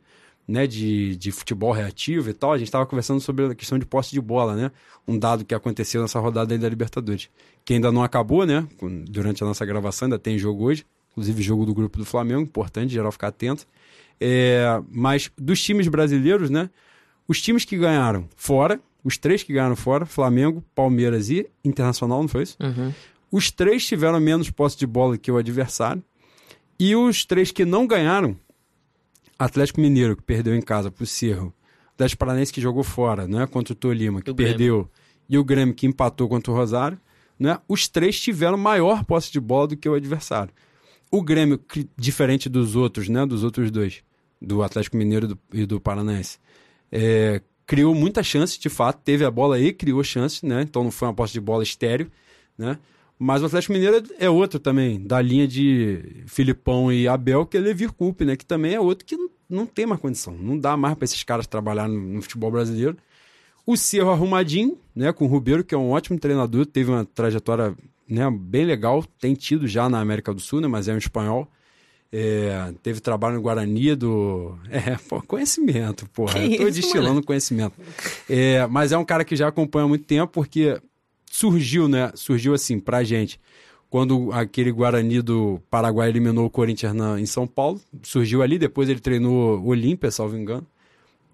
né, 0.49 0.66
de, 0.66 1.14
de 1.16 1.30
futebol 1.30 1.72
reativo 1.72 2.30
e 2.30 2.32
tal, 2.32 2.53
a 2.53 2.59
gente 2.59 2.68
estava 2.68 2.86
conversando 2.86 3.20
sobre 3.20 3.44
a 3.44 3.55
questão 3.55 3.78
de 3.78 3.84
posse 3.84 4.12
de 4.12 4.20
bola, 4.20 4.57
né? 4.57 4.72
Um 5.07 5.18
dado 5.18 5.44
que 5.44 5.55
aconteceu 5.55 6.01
nessa 6.01 6.18
rodada 6.18 6.55
aí 6.55 6.59
da 6.59 6.66
Libertadores. 6.66 7.28
Que 7.66 7.74
ainda 7.74 7.92
não 7.92 8.03
acabou, 8.03 8.46
né? 8.46 8.66
Durante 9.11 9.44
a 9.44 9.46
nossa 9.46 9.66
gravação, 9.66 10.07
ainda 10.07 10.18
tem 10.18 10.38
jogo 10.38 10.64
hoje, 10.64 10.86
inclusive 11.11 11.42
jogo 11.42 11.66
do 11.66 11.74
grupo 11.74 11.99
do 11.99 12.05
Flamengo, 12.07 12.40
importante, 12.40 12.90
geral 12.90 13.12
ficar 13.12 13.28
atento. 13.28 13.66
É, 14.18 14.80
mas 14.90 15.30
dos 15.36 15.62
times 15.62 15.86
brasileiros, 15.86 16.49
né? 16.49 16.70
Os 17.28 17.42
times 17.42 17.66
que 17.66 17.76
ganharam 17.76 18.26
fora, 18.34 18.80
os 19.05 19.18
três 19.18 19.42
que 19.42 19.53
ganharam 19.53 19.76
fora, 19.76 20.07
Flamengo, 20.07 20.64
Palmeiras 20.74 21.28
e 21.28 21.46
Internacional, 21.62 22.22
não 22.22 22.28
foi 22.28 22.44
isso? 22.44 22.57
Uhum. 22.59 22.92
Os 23.30 23.51
três 23.51 23.86
tiveram 23.86 24.18
menos 24.18 24.51
posse 24.51 24.78
de 24.78 24.86
bola 24.86 25.18
que 25.18 25.30
o 25.30 25.36
adversário. 25.36 26.03
E 26.80 26.96
os 26.96 27.26
três 27.26 27.51
que 27.51 27.66
não 27.66 27.86
ganharam, 27.86 28.34
Atlético 29.39 29.80
Mineiro, 29.80 30.16
que 30.16 30.22
perdeu 30.22 30.55
em 30.55 30.61
casa 30.62 30.91
pro 30.91 31.07
Cerro, 31.07 31.55
Atlético 31.95 32.18
Paranaense 32.20 32.53
que 32.53 32.61
jogou 32.61 32.82
fora, 32.82 33.26
né, 33.26 33.47
contra 33.47 33.72
o 33.72 33.76
Tolima, 33.76 34.20
que 34.22 34.30
O 34.30 34.34
perdeu, 34.34 34.74
Grêmio. 34.76 34.91
e 35.28 35.39
o 35.39 35.45
Grêmio 35.45 35.74
que 35.74 35.86
empatou 35.86 36.28
contra 36.28 36.53
o 36.53 36.55
Rosário, 36.55 36.99
né, 37.39 37.59
os 37.68 37.89
três 37.89 38.20
tiveram 38.20 38.57
maior 38.59 39.05
posse 39.05 39.30
de 39.32 39.41
bola 39.41 39.68
do 39.68 39.76
que 39.76 39.89
o 39.89 39.95
adversário. 39.95 40.53
O 41.11 41.22
Grêmio, 41.22 41.59
que, 41.59 41.89
diferente 41.97 42.49
dos 42.49 42.76
outros, 42.76 43.09
né, 43.09 43.24
dos 43.26 43.43
outros 43.45 43.70
dois, 43.70 44.03
do 44.41 44.62
Atlético 44.62 44.97
Mineiro 44.97 45.26
e 45.26 45.28
do, 45.28 45.39
e 45.55 45.66
do 45.66 45.80
Paranaense, 45.80 46.39
é, 46.91 47.41
criou 47.66 47.95
muita 47.95 48.22
chance, 48.22 48.59
de 48.59 48.68
fato, 48.68 49.01
teve 49.05 49.24
a 49.24 49.30
bola 49.30 49.59
e 49.59 49.72
criou 49.72 50.03
chance, 50.05 50.45
né, 50.45 50.62
então 50.62 50.84
não 50.84 50.91
foi 50.91 51.09
uma 51.09 51.14
posse 51.14 51.32
de 51.32 51.41
bola 51.41 51.62
estéreo, 51.62 52.11
né, 52.57 52.78
mas 53.19 53.43
o 53.43 53.47
Atlético 53.47 53.73
Mineiro 53.73 54.03
é 54.19 54.31
outro 54.31 54.61
também, 54.61 55.03
da 55.03 55.21
linha 55.21 55.47
de 55.49 56.23
Filipão 56.27 56.93
e 56.93 57.09
Abel, 57.09 57.45
que 57.45 57.57
é 57.57 57.61
Levir 57.61 57.93
Coupe, 57.93 58.25
né? 58.25 58.37
Que 58.37 58.47
também 58.47 58.75
é 58.75 58.81
outro 58.81 59.05
que 59.05 59.16
não, 59.49 59.66
tem 59.66 59.87
mais 59.87 60.01
condição. 60.01 60.35
Não 60.35 60.57
dá 60.57 60.77
mais 60.77 60.95
para 60.95 61.05
esses 61.05 61.25
caras 61.25 61.47
trabalhar 61.47 61.89
no, 61.89 61.99
no, 61.99 62.23
futebol 62.23 62.51
brasileiro. 62.51 62.97
O 63.66 63.77
Cerro 63.77 64.11
arrumadinho, 64.11 64.79
né? 64.95 65.12
Com 65.12 65.25
o 65.25 65.29
Rubeiro, 65.29 65.64
que 65.64 65.75
é 65.75 65.79
um 65.79 65.91
ótimo 65.91 66.19
treinador, 66.19 66.64
teve 66.64 66.91
uma 66.91 67.05
trajetória 67.05 67.75
né, 68.09 68.31
bem 68.31 68.64
legal, 68.64 69.05
tem 69.21 69.35
tido 69.35 69.66
já 69.66 69.89
na 69.89 70.01
América 70.01 70.33
do 70.33 70.41
Sul, 70.41 70.61
né? 70.61 70.69
Mas 70.69 70.87
é 70.87 70.95
um 70.95 70.99
espanhol. 70.99 71.49
É, 72.11 72.73
teve 72.83 73.01
trabalho 73.01 73.35
no 73.35 73.43
Guarani 73.43 73.95
do. 73.95 74.57
É, 74.71 74.97
pô, 75.09 75.21
conhecimento, 75.23 76.09
porra. 76.11 76.35
Que 76.35 76.55
Eu 76.55 76.59
tô 76.59 76.69
isso, 76.69 76.81
destilando 76.81 77.09
moleque? 77.09 77.27
conhecimento. 77.27 77.75
É, 78.31 78.66
mas 78.69 78.93
é 78.93 78.97
um 78.99 79.05
cara 79.05 79.25
que 79.25 79.37
já 79.37 79.49
acompanha 79.49 79.85
há 79.85 79.89
muito 79.89 80.05
tempo, 80.05 80.29
porque 80.33 80.81
surgiu, 81.39 81.86
né? 81.86 82.11
Surgiu 82.14 82.53
assim 82.53 82.80
pra 82.80 83.05
gente. 83.05 83.41
Quando 83.89 84.30
aquele 84.32 84.72
Guarani 84.72 85.22
do 85.22 85.62
Paraguai 85.70 86.09
eliminou 86.09 86.47
o 86.47 86.51
Corinthians 86.51 86.93
na, 86.93 87.18
em 87.18 87.24
São 87.24 87.47
Paulo, 87.47 87.80
surgiu 88.03 88.43
ali, 88.43 88.59
depois 88.59 88.89
ele 88.89 89.01
treinou 89.01 89.59
o 89.61 89.68
Olímpia, 89.68 90.11
salvo 90.11 90.36
engano. 90.36 90.66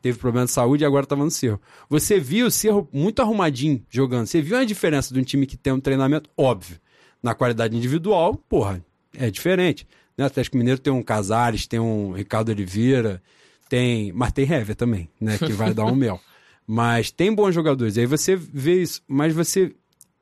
Teve 0.02 0.18
problema 0.18 0.44
de 0.44 0.52
saúde 0.52 0.84
e 0.84 0.86
agora 0.86 1.04
estava 1.04 1.24
no 1.24 1.30
Cerro. 1.30 1.58
Você 1.88 2.20
viu 2.20 2.46
o 2.46 2.50
Cerro 2.50 2.86
muito 2.92 3.22
arrumadinho 3.22 3.82
jogando. 3.88 4.26
Você 4.26 4.42
viu 4.42 4.58
a 4.58 4.64
diferença 4.64 5.12
de 5.12 5.18
um 5.18 5.24
time 5.24 5.46
que 5.46 5.56
tem 5.56 5.72
um 5.72 5.80
treinamento? 5.80 6.28
Óbvio. 6.36 6.78
Na 7.22 7.34
qualidade 7.34 7.74
individual, 7.74 8.34
porra, 8.34 8.84
é 9.14 9.30
diferente. 9.30 9.86
Né? 10.16 10.24
O 10.24 10.26
Atlético 10.26 10.58
Mineiro 10.58 10.78
tem 10.78 10.92
um 10.92 11.02
Casares, 11.02 11.66
tem 11.66 11.80
um 11.80 12.12
Ricardo 12.12 12.50
Oliveira, 12.50 13.22
tem. 13.70 14.12
Mas 14.12 14.32
tem 14.32 14.44
Hever 14.44 14.76
também, 14.76 15.08
né? 15.18 15.38
Que 15.38 15.52
vai 15.54 15.72
dar 15.72 15.86
um 15.86 15.96
mel. 15.96 16.20
Mas 16.66 17.10
tem 17.10 17.34
bons 17.34 17.54
jogadores. 17.54 17.96
Aí 17.96 18.06
você 18.06 18.36
vê 18.36 18.82
isso. 18.82 19.02
Mas 19.08 19.34
você 19.34 19.74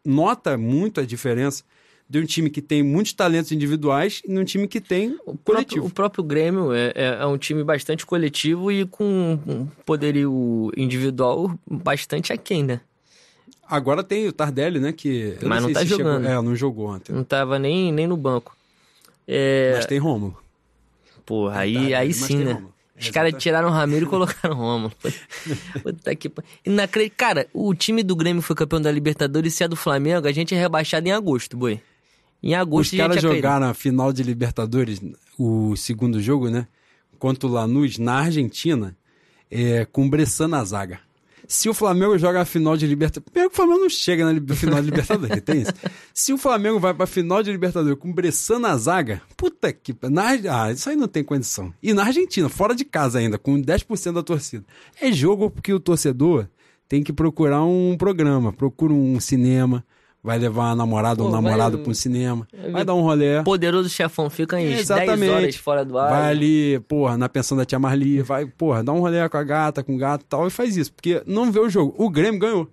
nota 0.05 0.57
muito 0.59 1.01
a 1.01 1.05
diferença 1.07 1.63
de 2.09 2.19
um 2.19 2.27
time 2.27 2.51
que 2.51 2.61
tem 2.61 2.83
muitos 2.83 3.13
talentos 3.15 3.53
individuais 3.53 4.21
e 4.25 4.31
num 4.33 4.45
time 4.45 4.69
que 4.69 4.81
tem 4.81 5.13
O 5.25 5.35
próprio, 5.35 5.43
coletivo. 5.45 5.87
o 5.87 5.91
próprio 5.91 6.23
Grêmio 6.25 6.73
é, 6.73 6.93
é, 6.95 7.07
é 7.21 7.27
um 7.27 7.39
time 7.39 7.65
bastante 7.65 8.05
coletivo 8.05 8.71
e 8.71 8.85
com 8.85 9.39
um 9.47 9.67
poderio 9.87 10.71
individual 10.77 11.59
bastante 11.67 12.33
aquém, 12.33 12.63
né? 12.63 12.81
Agora 13.67 14.05
tem 14.05 14.29
o 14.29 14.33
Tardelli, 14.33 14.79
né? 14.79 14.93
Que 14.93 15.39
Mas 15.43 15.63
não 15.63 15.69
sei 15.69 15.75
tá 15.75 15.81
se 15.81 15.87
chegou- 15.87 16.05
jogando. 16.13 16.27
É, 16.29 16.35
não 16.43 16.55
jogou 16.55 16.89
ontem. 16.89 17.13
Não 17.15 17.25
tava 17.25 17.59
nem, 17.59 17.91
nem 17.91 18.07
no 18.07 18.17
banco. 18.19 18.55
É, 19.27 19.73
Mas 19.77 19.87
tem 19.87 19.99
Romulo. 19.99 20.37
porra, 21.25 21.61
aí, 21.61 21.73
Tardelli, 21.75 21.95
aí 21.95 22.13
sim, 22.13 22.37
né? 22.45 22.53
Rômulo. 22.53 22.72
Os 23.03 23.11
caras 23.11 23.35
tiraram 23.43 23.69
o 23.69 23.73
Ramiro 23.73 24.07
e 24.07 24.09
colocaram 24.09 24.55
o 24.57 24.59
Romulo. 24.59 24.93
Puta 25.83 26.15
que 26.15 26.31
Inacre- 26.65 27.11
Cara, 27.11 27.47
o 27.53 27.75
time 27.75 28.03
do 28.03 28.15
Grêmio 28.17 28.43
foi 28.43 28.55
campeão 28.57 28.81
da 28.81 28.91
Libertadores 28.91 29.53
e 29.53 29.57
se 29.57 29.65
é 29.65 29.69
do 29.69 29.77
Flamengo, 29.77 30.27
a 30.27 30.33
gente 30.33 30.55
é 30.55 30.59
rebaixado 30.59 31.07
em 31.07 31.13
agosto, 31.13 31.57
boi. 31.57 31.81
Em 32.43 32.55
Os 32.55 32.61
agosto 32.61 32.95
a 32.95 32.99
caras 32.99 33.17
caído. 33.21 33.35
jogaram 33.37 33.67
a 33.69 33.75
final 33.75 34.13
de 34.13 34.23
Libertadores, 34.23 35.01
o 35.39 35.77
segundo 35.77 36.21
jogo, 36.21 36.49
né? 36.51 36.67
Contra 37.19 37.49
o 37.49 37.53
Lanús, 37.53 37.99
na 37.99 38.15
Argentina, 38.15 38.97
é, 39.51 39.85
com 39.85 40.07
o 40.07 40.11
Bressan 40.11 40.49
na 40.49 40.65
zaga. 40.65 40.99
Se 41.47 41.69
o 41.69 41.75
Flamengo 41.75 42.17
joga 42.19 42.41
a 42.41 42.45
final 42.45 42.77
de 42.77 42.87
Libertadores. 42.87 43.31
Primeiro 43.31 43.51
que 43.51 43.55
o 43.55 43.57
Flamengo 43.57 43.81
não 43.81 43.89
chega 43.91 44.33
na 44.33 44.55
final 44.55 44.81
de 44.81 44.87
Libertadores, 44.87 45.41
tem 45.43 45.63
isso. 45.63 45.73
Se 46.15 46.33
o 46.33 46.39
Flamengo 46.39 46.79
vai 46.79 46.95
pra 46.95 47.07
final 47.07 47.43
de 47.43 47.51
Libertadores 47.51 47.99
com 47.99 48.13
Bressan 48.13 48.59
na 48.59 48.77
zaga, 48.77 49.21
puta 49.37 49.73
que. 49.73 49.95
Na, 50.11 50.31
ah, 50.31 50.73
isso 50.73 50.89
aí 50.89 50.97
não 50.97 51.09
tem 51.09 51.25
condição. 51.25 51.73
E 51.83 51.93
na 51.93 52.05
Argentina, 52.05 52.49
fora 52.49 52.75
de 52.75 52.85
casa 52.85 53.19
ainda, 53.19 53.39
com 53.39 53.61
10% 53.61 54.13
da 54.13 54.23
torcida. 54.23 54.65
É 55.01 55.11
jogo 55.13 55.51
porque 55.51 55.73
o 55.73 55.81
torcedor 55.81 56.49
tem 56.89 57.03
que 57.03 57.13
procurar 57.13 57.65
um 57.65 57.97
programa, 57.97 58.53
procura 58.53 58.93
um 58.93 59.19
cinema, 59.19 59.85
vai 60.23 60.39
levar 60.39 60.69
uma 60.69 60.77
namorada 60.77 61.21
ou 61.23 61.29
um 61.29 61.33
vai- 61.33 61.43
namorado 61.43 61.79
pra 61.81 61.91
um 61.91 61.95
cinema, 61.95 62.47
vai 62.71 62.85
dar 62.85 62.95
um 62.95 63.01
rolê. 63.01 63.43
Poderoso 63.43 63.89
chefão 63.89 64.31
fica 64.31 64.57
10 64.57 64.81
Exatamente. 64.81 65.31
horas 65.31 65.57
fora 65.57 65.85
do 65.85 65.99
ar. 65.99 66.11
Vai 66.11 66.31
ali, 66.31 66.79
porra, 66.87 67.17
na 67.19 67.29
pensão 67.29 67.57
da 67.57 67.65
tia 67.65 67.79
Marli, 67.79 68.23
vai, 68.23 68.47
porra, 68.47 68.85
dá 68.85 68.93
um 68.93 69.01
rolê 69.01 69.29
com 69.29 69.37
a 69.37 69.43
gata, 69.43 69.83
com 69.83 69.95
o 69.97 69.99
gato 69.99 70.23
e 70.23 70.27
tal, 70.27 70.47
e 70.47 70.51
faz 70.51 70.77
isso, 70.77 70.93
porque 70.93 71.23
não 71.27 71.51
vê 71.51 71.59
o 71.59 71.69
jogo. 71.69 71.95
O 71.99 72.09
Grêmio 72.09 72.39
ganhou. 72.39 72.69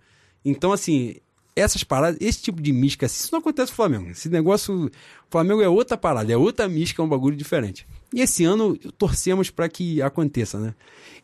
Então, 0.46 0.72
assim, 0.72 1.16
essas 1.56 1.84
paradas, 1.84 2.18
esse 2.22 2.42
tipo 2.42 2.62
de 2.62 2.72
mística, 2.72 3.06
isso 3.08 3.30
não 3.32 3.40
acontece 3.40 3.72
no 3.72 3.76
Flamengo. 3.76 4.10
Esse 4.12 4.30
negócio, 4.30 4.86
o 4.86 4.92
Flamengo 5.30 5.62
é 5.62 5.68
outra 5.68 5.98
parada, 5.98 6.32
é 6.32 6.38
outra 6.38 6.70
mística, 6.70 7.02
é 7.02 7.06
um 7.06 7.10
bagulho 7.10 7.36
diferente. 7.36 7.86
E 8.14 8.22
esse 8.22 8.46
ano 8.46 8.78
torcemos 8.98 9.50
para 9.50 9.68
que 9.68 10.02
aconteça, 10.02 10.58
né? 10.60 10.74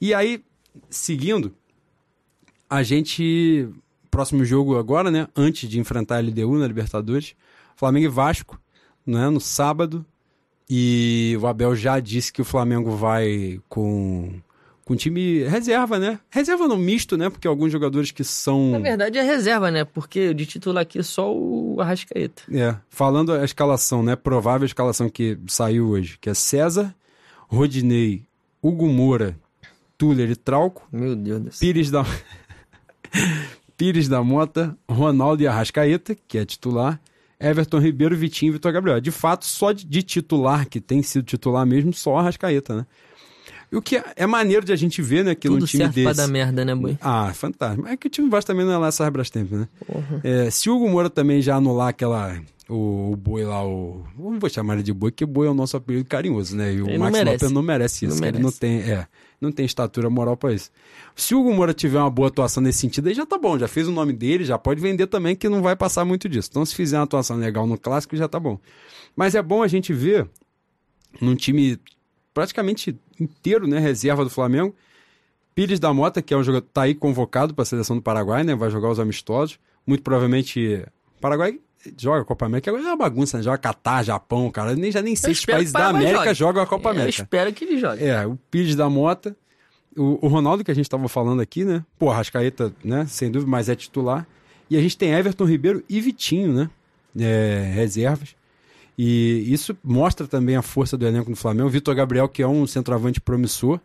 E 0.01 0.13
aí, 0.13 0.43
seguindo, 0.89 1.53
a 2.69 2.83
gente. 2.83 3.69
Próximo 4.15 4.45
jogo 4.45 4.77
agora, 4.77 5.11
né? 5.11 5.27
Antes 5.35 5.69
de 5.69 5.77
enfrentar 5.77 6.15
a 6.15 6.19
LDU 6.21 6.57
na 6.57 6.65
Libertadores, 6.65 7.35
Flamengo 7.75 8.05
e 8.05 8.07
Vasco, 8.07 8.57
né? 9.05 9.29
No 9.29 9.41
sábado. 9.41 10.05
E 10.69 11.37
o 11.41 11.45
Abel 11.45 11.75
já 11.75 11.99
disse 11.99 12.31
que 12.31 12.41
o 12.41 12.45
Flamengo 12.45 12.91
vai 12.91 13.59
com, 13.67 14.39
com 14.85 14.95
time 14.95 15.43
reserva, 15.43 15.99
né? 15.99 16.17
Reserva 16.29 16.65
não 16.65 16.77
misto, 16.77 17.17
né? 17.17 17.29
Porque 17.29 17.45
alguns 17.45 17.73
jogadores 17.73 18.09
que 18.11 18.23
são. 18.23 18.71
Na 18.71 18.79
verdade 18.79 19.17
é 19.17 19.21
reserva, 19.21 19.69
né? 19.69 19.83
Porque 19.83 20.33
de 20.33 20.45
titular 20.45 20.83
aqui 20.83 21.03
só 21.03 21.35
o 21.35 21.81
Arrascaeta. 21.81 22.43
É, 22.49 22.73
falando 22.87 23.33
a 23.33 23.43
escalação, 23.43 24.01
né? 24.01 24.15
Provável 24.15 24.65
escalação 24.65 25.09
que 25.09 25.37
saiu 25.45 25.89
hoje, 25.89 26.17
que 26.21 26.29
é 26.29 26.33
César, 26.33 26.95
Rodinei, 27.49 28.23
Hugo 28.61 28.87
Moura, 28.87 29.37
Tuller 29.97 30.31
e 30.31 30.37
Trauco, 30.37 30.87
Meu 30.89 31.17
Deus 31.17 31.41
do 31.41 31.51
céu. 31.51 31.59
Pires 31.59 31.91
da 31.91 32.05
Pires 33.77 34.07
da 34.07 34.23
Mota, 34.23 34.77
Ronaldo 34.89 35.43
e 35.43 35.47
Arrascaeta, 35.47 36.15
que 36.27 36.37
é 36.37 36.45
titular, 36.45 36.99
Everton 37.39 37.79
Ribeiro, 37.79 38.15
Vitinho 38.15 38.51
e 38.51 38.53
Vitor 38.53 38.71
Gabriel. 38.71 39.01
De 39.01 39.11
fato, 39.11 39.45
só 39.45 39.71
de, 39.71 40.01
titular, 40.03 40.67
que 40.67 40.79
tem 40.79 41.01
sido 41.03 41.23
titular 41.25 41.65
mesmo, 41.65 41.93
só 41.93 42.17
Arrascaeta, 42.17 42.75
né? 42.75 42.85
E 43.71 43.75
o 43.75 43.81
que 43.81 43.97
é, 43.97 44.03
é 44.15 44.27
maneiro 44.27 44.65
de 44.65 44.71
a 44.71 44.75
gente 44.75 45.01
ver, 45.01 45.25
né, 45.25 45.35
que 45.35 45.47
Tudo 45.47 45.61
num 45.61 45.65
time 45.65 45.83
certo 45.83 45.95
desse... 45.95 46.03
pra 46.05 46.13
dar 46.13 46.27
merda, 46.27 46.63
né, 46.63 46.73
boi? 46.75 46.97
Ah, 47.01 47.33
fantástico. 47.33 47.87
É 47.87 47.97
que 47.97 48.07
o 48.07 48.09
time 48.09 48.29
Vasco 48.29 48.47
também 48.47 48.65
não 48.65 48.73
é 48.73 48.77
lá 48.77 48.87
essas 48.87 49.09
Brastemp, 49.09 49.51
né? 49.51 49.67
Porra. 49.85 50.21
É, 50.23 50.49
se 50.49 50.69
o 50.69 50.75
Hugo 50.75 50.89
Moura 50.89 51.09
também 51.09 51.41
já 51.41 51.55
anular 51.55 51.89
aquela. 51.89 52.39
O, 52.69 53.11
o 53.11 53.15
boi 53.15 53.43
lá, 53.43 53.65
o. 53.65 54.03
Não 54.17 54.39
vou 54.39 54.49
chamar 54.49 54.75
ele 54.75 54.83
de 54.83 54.93
boi, 54.93 55.11
porque 55.11 55.25
boi 55.25 55.47
é 55.47 55.49
o 55.49 55.53
nosso 55.53 55.75
apelido 55.75 56.05
carinhoso, 56.05 56.55
né? 56.55 56.73
E 56.73 56.81
o 56.81 56.87
Ele 56.87 56.93
não 56.97 57.05
Max 57.05 57.17
merece. 57.17 57.43
Lopes 57.43 57.51
não 57.51 57.61
merece 57.61 58.05
isso, 58.05 58.15
Não 58.15 58.21
que 58.21 58.27
ele 58.27 58.37
não 58.37 58.43
merece. 58.43 58.59
tem. 58.59 58.79
É, 58.79 59.07
não 59.45 59.51
tem 59.51 59.65
estatura 59.65 60.09
moral 60.09 60.35
pra 60.35 60.53
isso. 60.53 60.69
Se 61.15 61.33
o 61.33 61.39
Hugo 61.39 61.53
Moura 61.53 61.73
tiver 61.73 61.99
uma 61.99 62.09
boa 62.09 62.27
atuação 62.27 62.61
nesse 62.61 62.79
sentido, 62.79 63.07
aí 63.07 63.13
já 63.13 63.25
tá 63.25 63.37
bom, 63.37 63.57
já 63.57 63.67
fez 63.67 63.87
o 63.87 63.91
nome 63.91 64.11
dele, 64.11 64.43
já 64.43 64.57
pode 64.57 64.81
vender 64.81 65.07
também, 65.07 65.35
que 65.35 65.47
não 65.47 65.61
vai 65.61 65.75
passar 65.75 66.03
muito 66.03 66.27
disso. 66.27 66.49
Então, 66.51 66.65
se 66.65 66.75
fizer 66.75 66.97
uma 66.97 67.03
atuação 67.03 67.37
legal 67.37 67.65
no 67.65 67.77
clássico, 67.77 68.17
já 68.17 68.27
tá 68.27 68.39
bom. 68.39 68.59
Mas 69.15 69.35
é 69.35 69.41
bom 69.41 69.63
a 69.63 69.67
gente 69.67 69.93
ver 69.93 70.27
num 71.21 71.35
time 71.35 71.79
praticamente 72.33 72.99
inteiro, 73.19 73.67
né? 73.67 73.79
Reserva 73.79 74.23
do 74.23 74.29
Flamengo. 74.29 74.75
Pires 75.53 75.79
da 75.79 75.93
Mota, 75.93 76.21
que 76.21 76.33
é 76.33 76.37
um 76.37 76.43
jogador, 76.43 76.67
tá 76.73 76.81
aí 76.81 76.93
convocado 76.93 77.53
para 77.53 77.63
a 77.63 77.65
seleção 77.65 77.95
do 77.95 78.01
Paraguai, 78.01 78.43
né? 78.43 78.53
Vai 78.53 78.69
jogar 78.69 78.89
os 78.89 78.99
amistosos. 78.99 79.57
Muito 79.87 80.03
provavelmente. 80.03 80.85
Paraguai 81.21 81.59
joga 81.97 82.23
Copa 82.25 82.45
América, 82.45 82.69
agora 82.71 82.83
é 82.83 82.87
uma 82.87 82.95
bagunça, 82.97 83.37
né? 83.37 83.43
Joga 83.43 83.57
Catar, 83.57 84.03
Japão, 84.03 84.49
cara. 84.51 84.71
Eu 84.71 84.77
nem, 84.77 84.91
já 84.91 85.01
nem 85.01 85.15
sei 85.15 85.31
Eu 85.31 85.35
se 85.35 85.39
os 85.41 85.45
países 85.45 85.73
da 85.73 85.87
América 85.87 86.33
jogam 86.33 86.61
a 86.61 86.65
Copa 86.67 86.89
Eu 86.89 86.93
América. 86.93 87.21
espero 87.23 87.53
que 87.53 87.65
ele 87.65 87.79
jogue. 87.79 88.03
É, 88.03 88.25
o 88.25 88.37
Pires 88.49 88.75
da 88.75 88.89
Mota, 88.89 89.35
o, 89.95 90.25
o 90.25 90.27
Ronaldo 90.27 90.63
que 90.63 90.71
a 90.71 90.75
gente 90.75 90.89
tava 90.89 91.07
falando 91.07 91.41
aqui, 91.41 91.63
né? 91.65 91.83
Pô, 91.97 92.09
Rascaeta, 92.09 92.73
né? 92.83 93.05
Sem 93.07 93.31
dúvida, 93.31 93.49
mas 93.49 93.69
é 93.69 93.75
titular. 93.75 94.27
E 94.69 94.77
a 94.77 94.81
gente 94.81 94.97
tem 94.97 95.11
Everton 95.13 95.45
Ribeiro 95.45 95.83
e 95.87 96.01
Vitinho, 96.01 96.53
né? 96.53 96.69
É, 97.17 97.71
reservas. 97.73 98.35
E 98.97 99.43
isso 99.51 99.77
mostra 99.83 100.27
também 100.27 100.55
a 100.55 100.61
força 100.61 100.97
do 100.97 101.05
elenco 101.05 101.29
do 101.29 101.35
Flamengo. 101.35 101.69
Vitor 101.69 101.93
Gabriel, 101.95 102.27
que 102.29 102.41
é 102.41 102.47
um 102.47 102.65
centroavante 102.65 103.19
promissor. 103.19 103.79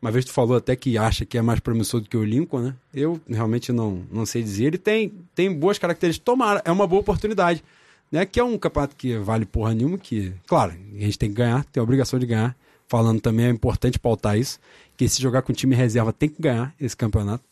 Uma 0.00 0.12
vez 0.12 0.24
tu 0.24 0.32
falou 0.32 0.56
até 0.56 0.76
que 0.76 0.96
acha 0.96 1.24
que 1.24 1.36
é 1.36 1.42
mais 1.42 1.58
promissor 1.58 2.00
do 2.00 2.08
que 2.08 2.16
o 2.16 2.24
Lincoln, 2.24 2.60
né? 2.60 2.74
Eu 2.94 3.20
realmente 3.28 3.72
não, 3.72 4.04
não 4.12 4.24
sei 4.24 4.42
dizer. 4.42 4.66
Ele 4.66 4.78
tem, 4.78 5.12
tem 5.34 5.52
boas 5.52 5.76
características. 5.76 6.24
Tomara, 6.24 6.62
é 6.64 6.70
uma 6.70 6.86
boa 6.86 7.00
oportunidade. 7.00 7.64
Né? 8.10 8.24
Que 8.24 8.38
é 8.38 8.44
um 8.44 8.56
campeonato 8.56 8.94
que 8.94 9.18
vale 9.18 9.44
porra 9.44 9.74
nenhuma, 9.74 9.98
que, 9.98 10.32
claro, 10.46 10.72
a 10.72 11.00
gente 11.00 11.18
tem 11.18 11.28
que 11.28 11.34
ganhar, 11.34 11.64
tem 11.64 11.80
a 11.80 11.84
obrigação 11.84 12.18
de 12.18 12.26
ganhar. 12.26 12.56
Falando 12.86 13.20
também, 13.20 13.46
é 13.46 13.50
importante 13.50 13.98
pautar 13.98 14.38
isso, 14.38 14.58
que 14.96 15.06
se 15.08 15.20
jogar 15.20 15.42
com 15.42 15.52
time 15.52 15.74
reserva 15.74 16.10
tem 16.10 16.28
que 16.28 16.40
ganhar 16.40 16.74
esse 16.80 16.96
campeonato. 16.96 17.44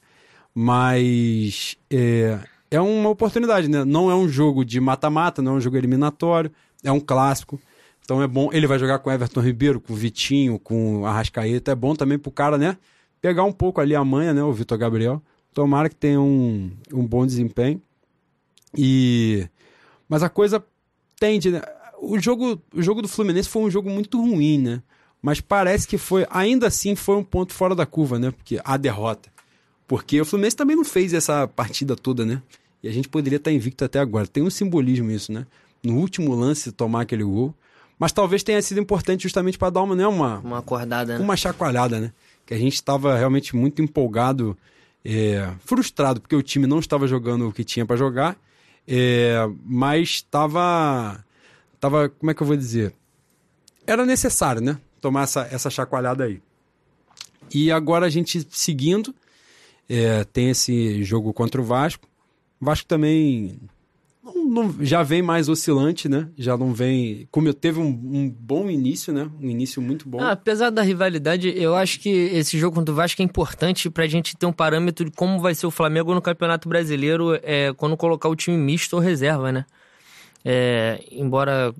Mas 0.54 1.76
é, 1.90 2.38
é 2.70 2.80
uma 2.80 3.10
oportunidade, 3.10 3.68
né? 3.68 3.84
Não 3.84 4.10
é 4.10 4.14
um 4.14 4.26
jogo 4.28 4.64
de 4.64 4.80
mata-mata, 4.80 5.42
não 5.42 5.52
é 5.52 5.54
um 5.56 5.60
jogo 5.60 5.76
eliminatório, 5.76 6.50
é 6.82 6.90
um 6.90 7.00
clássico. 7.00 7.60
Então 8.06 8.22
é 8.22 8.26
bom. 8.28 8.50
Ele 8.52 8.68
vai 8.68 8.78
jogar 8.78 9.00
com 9.00 9.10
Everton 9.10 9.40
Ribeiro, 9.40 9.80
com 9.80 9.92
Vitinho, 9.92 10.60
com 10.60 11.04
Arrascaeta. 11.04 11.72
É 11.72 11.74
bom 11.74 11.96
também 11.96 12.16
pro 12.16 12.30
cara, 12.30 12.56
né? 12.56 12.78
Pegar 13.20 13.42
um 13.42 13.50
pouco 13.50 13.80
ali 13.80 13.96
a 13.96 14.04
manha, 14.04 14.32
né? 14.32 14.44
O 14.44 14.52
Vitor 14.52 14.78
Gabriel. 14.78 15.20
Tomara 15.52 15.88
que 15.88 15.96
tenha 15.96 16.20
um, 16.20 16.70
um 16.92 17.04
bom 17.04 17.26
desempenho. 17.26 17.82
E. 18.76 19.48
Mas 20.08 20.22
a 20.22 20.28
coisa 20.28 20.64
tende, 21.18 21.50
né? 21.50 21.60
O 22.00 22.16
jogo, 22.20 22.62
o 22.72 22.80
jogo 22.80 23.02
do 23.02 23.08
Fluminense 23.08 23.48
foi 23.48 23.62
um 23.62 23.70
jogo 23.70 23.90
muito 23.90 24.20
ruim, 24.20 24.58
né? 24.58 24.82
Mas 25.20 25.40
parece 25.40 25.88
que 25.88 25.98
foi, 25.98 26.24
ainda 26.30 26.68
assim, 26.68 26.94
foi 26.94 27.16
um 27.16 27.24
ponto 27.24 27.52
fora 27.52 27.74
da 27.74 27.84
curva, 27.84 28.20
né? 28.20 28.30
Porque 28.30 28.60
a 28.64 28.76
derrota. 28.76 29.28
Porque 29.88 30.20
o 30.20 30.24
Fluminense 30.24 30.54
também 30.54 30.76
não 30.76 30.84
fez 30.84 31.12
essa 31.12 31.48
partida 31.48 31.96
toda, 31.96 32.24
né? 32.24 32.40
E 32.84 32.88
a 32.88 32.92
gente 32.92 33.08
poderia 33.08 33.38
estar 33.38 33.50
invicto 33.50 33.84
até 33.84 33.98
agora. 33.98 34.28
Tem 34.28 34.44
um 34.44 34.50
simbolismo 34.50 35.10
isso, 35.10 35.32
né? 35.32 35.44
No 35.82 35.96
último 35.96 36.36
lance, 36.36 36.70
tomar 36.70 37.00
aquele 37.00 37.24
gol. 37.24 37.52
Mas 37.98 38.12
talvez 38.12 38.42
tenha 38.42 38.60
sido 38.60 38.80
importante 38.80 39.22
justamente 39.22 39.58
para 39.58 39.70
dar 39.70 39.82
uma, 39.82 39.96
né, 39.96 40.06
uma, 40.06 40.38
uma 40.40 40.58
acordada, 40.58 41.18
né? 41.18 41.24
uma 41.24 41.36
chacoalhada, 41.36 41.98
né? 41.98 42.12
Que 42.44 42.54
a 42.54 42.58
gente 42.58 42.74
estava 42.74 43.16
realmente 43.16 43.56
muito 43.56 43.80
empolgado, 43.80 44.56
é, 45.04 45.50
frustrado, 45.60 46.20
porque 46.20 46.36
o 46.36 46.42
time 46.42 46.66
não 46.66 46.78
estava 46.78 47.06
jogando 47.06 47.48
o 47.48 47.52
que 47.52 47.64
tinha 47.64 47.86
para 47.86 47.96
jogar, 47.96 48.36
é, 48.86 49.36
mas 49.64 50.10
estava. 50.10 51.24
Tava, 51.80 52.08
como 52.08 52.30
é 52.30 52.34
que 52.34 52.42
eu 52.42 52.46
vou 52.46 52.56
dizer? 52.56 52.94
Era 53.86 54.04
necessário, 54.04 54.60
né? 54.60 54.78
Tomar 55.00 55.22
essa, 55.22 55.48
essa 55.50 55.70
chacoalhada 55.70 56.24
aí. 56.24 56.40
E 57.52 57.70
agora 57.70 58.06
a 58.06 58.10
gente 58.10 58.46
seguindo, 58.50 59.14
é, 59.88 60.24
tem 60.24 60.50
esse 60.50 61.02
jogo 61.04 61.32
contra 61.32 61.60
o 61.60 61.64
Vasco. 61.64 62.06
O 62.60 62.64
Vasco 62.64 62.86
também 62.86 63.58
não, 64.46 64.74
já 64.80 65.02
vem 65.02 65.22
mais 65.22 65.48
oscilante, 65.48 66.08
né? 66.08 66.28
Já 66.36 66.56
não 66.56 66.72
vem. 66.72 67.28
Como 67.30 67.52
teve 67.52 67.80
um, 67.80 67.86
um, 67.86 68.30
bom 68.30 68.70
início, 68.70 69.12
né? 69.12 69.28
Um 69.40 69.50
início 69.50 69.82
muito 69.82 70.08
bom. 70.08 70.20
Ah, 70.20 70.32
apesar 70.32 70.70
da 70.70 70.82
rivalidade, 70.82 71.52
eu 71.56 71.74
acho 71.74 72.00
que 72.00 72.08
esse 72.08 72.58
jogo 72.58 72.76
contra 72.76 72.92
o 72.92 72.96
Vasco 72.96 73.20
é 73.20 73.24
importante 73.24 73.90
pra 73.90 74.06
gente 74.06 74.36
ter 74.36 74.46
um 74.46 74.52
parâmetro 74.52 75.04
de 75.04 75.10
como 75.10 75.40
vai 75.40 75.54
ser 75.54 75.66
o 75.66 75.70
Flamengo 75.70 76.14
no 76.14 76.22
Campeonato 76.22 76.68
Brasileiro 76.68 77.38
é, 77.42 77.72
quando 77.76 77.96
colocar 77.96 78.28
o 78.28 78.36
time 78.36 78.56
misto 78.56 78.94
ou 78.94 79.00
reserva, 79.00 79.50
né? 79.50 79.66
É, 80.44 81.04
embora 81.10 81.74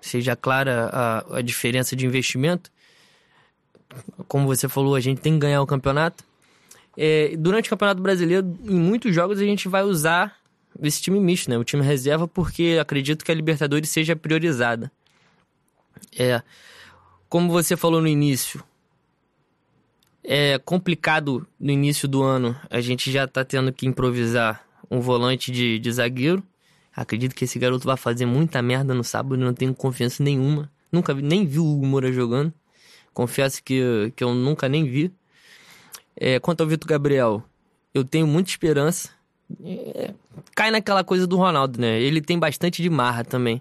seja 0.00 0.36
clara 0.36 0.90
a, 0.92 1.38
a 1.38 1.42
diferença 1.42 1.96
de 1.96 2.04
investimento, 2.04 2.70
como 4.28 4.46
você 4.46 4.68
falou, 4.68 4.94
a 4.94 5.00
gente 5.00 5.20
tem 5.20 5.32
que 5.34 5.38
ganhar 5.38 5.62
o 5.62 5.66
campeonato. 5.66 6.24
É, 6.96 7.34
durante 7.38 7.68
o 7.68 7.70
Campeonato 7.70 8.02
Brasileiro, 8.02 8.46
em 8.64 8.74
muitos 8.74 9.14
jogos, 9.14 9.38
a 9.38 9.44
gente 9.44 9.68
vai 9.68 9.82
usar 9.82 10.41
esse 10.80 11.02
time 11.02 11.18
misto, 11.20 11.50
né? 11.50 11.58
O 11.58 11.64
time 11.64 11.82
reserva, 11.82 12.28
porque 12.28 12.78
acredito 12.80 13.24
que 13.24 13.32
a 13.32 13.34
Libertadores 13.34 13.90
seja 13.90 14.14
priorizada. 14.14 14.90
É, 16.16 16.42
como 17.28 17.50
você 17.50 17.76
falou 17.76 18.00
no 18.00 18.08
início, 18.08 18.62
é 20.24 20.58
complicado 20.58 21.46
no 21.58 21.70
início 21.70 22.06
do 22.06 22.22
ano. 22.22 22.56
A 22.70 22.80
gente 22.80 23.10
já 23.10 23.26
tá 23.26 23.44
tendo 23.44 23.72
que 23.72 23.86
improvisar 23.86 24.64
um 24.90 25.00
volante 25.00 25.50
de, 25.50 25.78
de 25.78 25.92
zagueiro. 25.92 26.42
Acredito 26.94 27.34
que 27.34 27.44
esse 27.44 27.58
garoto 27.58 27.86
vai 27.86 27.96
fazer 27.96 28.26
muita 28.26 28.60
merda 28.60 28.92
no 28.92 29.02
sábado, 29.02 29.36
não 29.36 29.54
tenho 29.54 29.74
confiança 29.74 30.22
nenhuma. 30.22 30.70
Nunca 30.90 31.14
vi, 31.14 31.22
nem 31.22 31.46
vi 31.46 31.58
o 31.58 31.66
Hugo 31.66 31.86
Moura 31.86 32.12
jogando. 32.12 32.52
Confesso 33.14 33.62
que, 33.62 34.12
que 34.14 34.22
eu 34.22 34.34
nunca 34.34 34.68
nem 34.68 34.84
vi. 34.84 35.10
É, 36.14 36.38
quanto 36.38 36.60
ao 36.60 36.66
Vitor 36.66 36.86
Gabriel, 36.86 37.42
eu 37.94 38.04
tenho 38.04 38.26
muita 38.26 38.50
esperança 38.50 39.10
é, 39.64 40.14
cai 40.54 40.70
naquela 40.70 41.04
coisa 41.04 41.26
do 41.26 41.36
Ronaldo, 41.36 41.80
né? 41.80 42.00
Ele 42.00 42.20
tem 42.20 42.38
bastante 42.38 42.82
de 42.82 42.90
marra 42.90 43.24
também. 43.24 43.60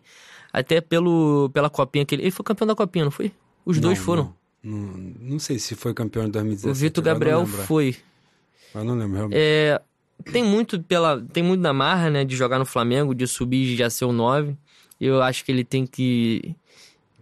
Até 0.51 0.81
pelo, 0.81 1.49
pela 1.53 1.69
copinha 1.69 2.05
que 2.05 2.15
ele. 2.15 2.23
Ele 2.23 2.31
foi 2.31 2.43
campeão 2.43 2.67
da 2.67 2.75
copinha, 2.75 3.05
não 3.05 3.11
foi? 3.11 3.31
Os 3.65 3.77
não, 3.77 3.83
dois 3.83 3.99
foram. 3.99 4.33
Não, 4.63 4.77
não, 4.77 5.13
não, 5.19 5.39
sei 5.39 5.57
se 5.57 5.75
foi 5.75 5.93
campeão 5.93 6.25
em 6.25 6.29
2017. 6.29 6.71
O 6.71 6.73
Vitor 6.75 7.03
Gabriel 7.03 7.45
foi. 7.45 7.95
Mas 8.73 8.83
não 8.83 8.95
lembro, 8.95 9.15
realmente. 9.15 9.37
É, 9.39 9.81
tem 10.31 10.43
muito 10.43 10.81
pela 10.81 11.21
tem 11.21 11.41
muito 11.41 11.61
na 11.61 11.73
marra, 11.73 12.09
né, 12.09 12.25
de 12.25 12.35
jogar 12.35 12.59
no 12.59 12.65
Flamengo, 12.65 13.15
de 13.15 13.25
subir 13.27 13.73
e 13.73 13.75
já 13.75 13.89
ser 13.89 14.05
o 14.05 14.11
9. 14.11 14.55
Eu 14.99 15.21
acho 15.21 15.43
que 15.45 15.51
ele 15.51 15.63
tem 15.63 15.85
que 15.85 16.55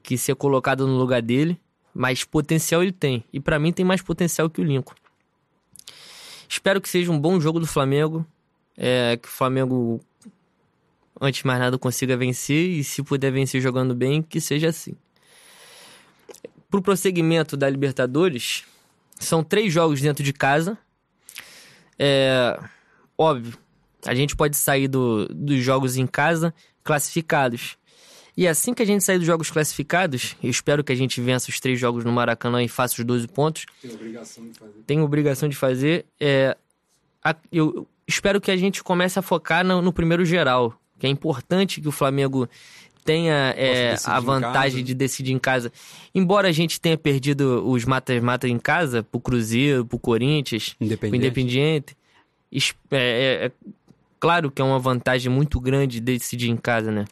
que 0.02 0.18
ser 0.18 0.36
colocado 0.36 0.88
no 0.88 0.97
lugar 0.97 1.22
dele, 1.22 1.60
mas 1.93 2.24
potencial 2.24 2.82
ele 2.82 2.91
tem. 2.91 3.24
E 3.32 3.39
para 3.39 3.60
mim 3.60 3.72
tem 3.72 3.86
mais 3.86 4.02
potencial 4.02 4.50
que 4.50 4.60
o 4.60 4.64
Lincoln. 4.64 4.95
Espero 6.47 6.82
que 6.82 6.89
seja 6.89 7.12
um 7.12 7.20
bom 7.20 7.39
jogo 7.39 7.60
do 7.60 7.68
Flamengo 7.68 8.26
é, 8.82 9.17
que 9.17 9.27
o 9.27 9.32
Flamengo, 9.32 9.99
antes 11.19 11.41
de 11.41 11.47
mais 11.47 11.59
nada, 11.59 11.77
consiga 11.77 12.15
vencer 12.15 12.69
e 12.69 12.84
se 12.84 13.03
puder 13.03 13.30
vencer 13.30 13.59
jogando 13.59 13.93
bem, 13.93 14.21
que 14.23 14.39
seja 14.39 14.69
assim. 14.69 14.95
Para 16.71 16.80
o 16.80 16.82
prosseguimento 16.82 17.57
da 17.57 17.69
Libertadores, 17.69 18.63
são 19.19 19.43
três 19.43 19.73
jogos 19.73 19.99
dentro 19.99 20.23
de 20.23 20.32
casa. 20.32 20.77
É, 21.97 22.57
óbvio, 23.17 23.57
a 24.05 24.15
gente 24.15 24.34
pode 24.34 24.55
sair 24.55 24.88
do, 24.88 25.27
dos 25.27 25.61
jogos 25.61 25.97
em 25.97 26.07
casa 26.07 26.53
classificados. 26.82 27.77
E 28.38 28.47
assim 28.47 28.73
que 28.73 28.82
a 28.82 28.86
gente 28.86 29.03
sair 29.03 29.17
dos 29.17 29.27
jogos 29.27 29.51
classificados, 29.51 30.38
eu 30.41 30.49
espero 30.49 30.82
que 30.86 30.93
a 30.93 30.95
gente 30.95 31.19
vença 31.19 31.49
os 31.49 31.59
três 31.59 31.77
jogos 31.77 32.05
no 32.05 32.13
Maracanã 32.13 32.63
e 32.63 32.69
faça 32.69 32.93
os 33.01 33.05
12 33.05 33.27
pontos. 33.27 33.65
Tem 33.82 33.91
obrigação 33.91 34.47
de 34.47 34.57
fazer. 34.57 34.73
Tem 34.88 35.01
obrigação 35.01 35.49
de 35.49 35.55
fazer. 35.57 36.05
É, 36.17 36.55
a, 37.21 37.36
eu, 37.51 37.86
espero 38.10 38.41
que 38.41 38.49
a 38.49 38.57
gente 38.57 38.84
comece 38.84 39.20
a 39.20 39.22
focar 39.22 39.64
no, 39.64 39.82
no 39.82 39.93
primeiro 39.93 40.26
geral, 40.26 40.74
que 40.97 41.05
é 41.05 41.10
importante 41.10 41.80
que 41.80 41.88
o 41.88 41.91
Flamengo 41.91 42.49
tenha 43.05 43.53
é, 43.55 43.95
a 44.05 44.20
vantagem 44.20 44.84
de 44.84 44.93
decidir 44.93 45.32
em 45.32 45.39
casa. 45.39 45.72
Embora 46.14 46.47
a 46.47 46.51
gente 46.51 46.82
tenha 46.82 46.97
perdido 46.97 47.68
os 47.70 47.86
mata-mata 47.86 48.47
em 48.47 48.57
casa, 48.57 49.03
pro 49.03 49.20
Cruzeiro, 49.20 49.86
pro 49.86 49.99
Corinthians, 49.99 50.74
pro 50.74 51.16
Independiente, 51.16 51.95
é, 52.51 52.97
é, 52.97 53.45
é, 53.45 53.51
claro 54.20 54.51
que 54.51 54.62
é 54.62 54.66
uma 54.66 54.80
vantagem 54.80 55.32
muito 55.32 55.60
grande 55.60 56.01
decidir 56.01 56.49
em 56.49 56.57
casa, 56.57 56.91
né? 56.91 57.05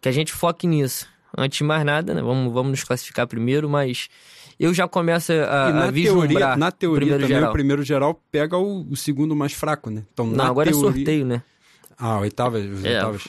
Que 0.00 0.08
a 0.08 0.12
gente 0.12 0.32
foque 0.32 0.66
nisso. 0.66 1.08
Antes 1.36 1.58
de 1.58 1.64
mais 1.64 1.84
nada, 1.84 2.14
né? 2.14 2.22
Vamos, 2.22 2.52
vamos 2.52 2.70
nos 2.70 2.84
classificar 2.84 3.26
primeiro, 3.26 3.68
mas 3.68 4.08
eu 4.58 4.72
já 4.72 4.86
começo 4.86 5.32
a, 5.32 5.72
na 5.72 5.84
a 5.86 5.90
vislumbrar. 5.90 6.28
Teoria, 6.28 6.56
na 6.56 6.70
teoria 6.72 6.96
primeiro 7.00 7.22
também 7.24 7.36
geral. 7.36 7.50
o 7.50 7.52
primeiro 7.52 7.82
geral 7.82 8.22
pega 8.30 8.56
o, 8.56 8.86
o, 8.90 8.96
segundo 8.96 9.34
mais 9.34 9.52
fraco, 9.52 9.90
né? 9.90 10.04
Então, 10.12 10.26
Não, 10.26 10.44
agora 10.44 10.70
teoria... 10.70 10.88
é 10.90 10.92
sorteio, 10.94 11.26
né? 11.26 11.42
Ah, 11.98 12.18
oitavas, 12.20 12.64
os 12.64 12.84
É. 12.84 12.94
oitavas. 12.96 13.28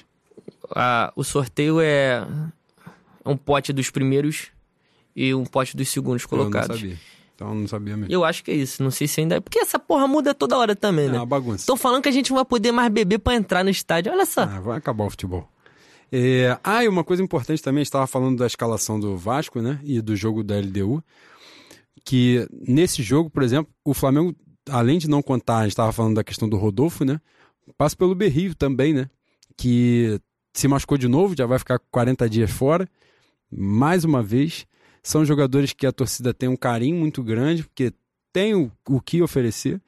A, 0.76 1.12
o 1.16 1.24
sorteio 1.24 1.80
é 1.80 2.26
um 3.26 3.36
pote 3.38 3.72
dos 3.74 3.90
primeiros 3.90 4.48
e 5.16 5.34
um 5.34 5.46
pote 5.46 5.76
dos 5.78 5.90
segundos 5.90 6.24
Eu 6.24 6.38
não 6.38 6.44
colocados. 6.46 6.80
sabia. 6.80 6.98
Então 7.36 7.50
eu 7.50 7.56
não 7.56 7.68
sabia 7.68 7.98
mesmo. 7.98 8.12
Eu 8.14 8.24
acho 8.24 8.44
que 8.44 8.52
é 8.52 8.54
isso. 8.54 8.82
Não 8.82 8.90
sei 8.92 9.08
se 9.08 9.20
ainda 9.20 9.36
é. 9.36 9.40
Porque 9.42 9.60
essa 9.60 9.78
porra 9.78 10.08
muda 10.08 10.34
toda 10.34 10.58
hora 10.58 10.76
também, 10.76 11.06
É 11.08 11.10
né? 11.10 11.18
uma 11.18 11.26
bagunça. 11.26 11.58
Estão 11.64 11.76
falando 11.76 12.02
que 12.02 12.10
a 12.10 12.12
gente 12.12 12.30
não 12.32 12.36
vai 12.38 12.46
poder 12.46 12.72
mais 12.72 12.90
beber 12.92 13.20
pra 13.20 13.36
entrar 13.36 13.64
no 13.64 13.70
estádio. 13.70 14.12
Olha 14.12 14.26
só. 14.26 14.44
Ah, 14.44 14.60
vai 14.62 14.78
acabar 14.78 15.04
o 15.06 15.10
futebol. 15.10 15.48
É... 16.12 16.58
Ah, 16.64 16.84
e 16.84 16.88
uma 16.88 17.04
coisa 17.04 17.24
importante 17.24 17.62
também, 17.62 17.82
estava 17.82 18.08
falando 18.08 18.38
da 18.38 18.48
escalação 18.48 19.00
do 19.00 19.18
Vasco, 19.18 19.62
né? 19.62 19.80
E 19.84 20.02
do 20.02 20.16
jogo 20.16 20.44
da 20.44 20.58
LDU. 20.58 21.04
Que 22.04 22.48
nesse 22.52 23.02
jogo, 23.02 23.30
por 23.30 23.44
exemplo, 23.44 23.74
o 23.84 23.94
Flamengo, 23.94 24.36
além 24.70 24.98
de 24.98 25.10
não 25.10 25.22
contar, 25.22 25.60
a 25.60 25.62
gente 25.64 25.72
estava 25.72 25.92
falando 25.92 26.16
da 26.16 26.24
questão 26.24 26.48
do 26.48 26.58
Rodolfo, 26.58 27.04
né? 27.04 27.20
Passa 27.78 27.96
pelo 27.96 28.14
Berrio 28.14 28.54
também, 28.54 28.94
né? 28.94 29.10
Que 29.58 30.20
se 30.54 30.68
machucou 30.68 30.98
de 30.98 31.08
novo, 31.08 31.36
já 31.38 31.46
vai 31.46 31.60
ficar 31.60 31.80
40 31.92 32.30
dias 32.30 32.52
fora. 32.52 32.88
Mais 33.52 34.04
uma 34.04 34.22
vez. 34.22 34.66
São 35.02 35.24
jogadores 35.24 35.74
que 35.74 35.86
a 35.86 35.92
torcida 35.92 36.34
tem 36.34 36.50
um 36.50 36.56
carinho 36.56 36.96
muito 36.96 37.22
grande, 37.22 37.64
porque 37.64 37.94
tem 38.34 38.56
o, 38.56 38.72
o 38.90 39.00
que 39.00 39.22
oferecer. 39.22 39.82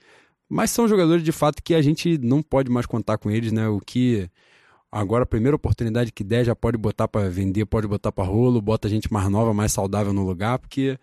Mas 0.49 0.71
são 0.71 0.87
jogadores 0.87 1.23
de 1.23 1.31
fato 1.31 1.61
que 1.61 1.73
a 1.73 1.81
gente 1.81 2.17
não 2.17 2.41
pode 2.41 2.69
mais 2.71 2.85
contar 2.85 3.17
com 3.17 3.29
eles, 3.29 3.51
né? 3.51 3.67
O 3.67 3.79
que 3.79 4.29
agora 4.99 5.23
a 5.23 5.25
primeira 5.27 5.55
oportunidade 5.55 6.11
que 6.11 6.23
der 6.23 6.43
já 6.45 6.55
pode 6.55 6.77
botar 6.77 7.07
para 7.07 7.29
vender, 7.29 7.65
pode 7.65 7.87
botar 7.87 8.11
para 8.11 8.23
rolo, 8.25 8.61
bota 8.61 8.87
gente 8.89 9.11
mais 9.11 9.27
nova, 9.29 9.53
mais 9.53 9.71
saudável 9.71 10.11
no 10.13 10.23
lugar, 10.25 10.59
porque 10.59 10.97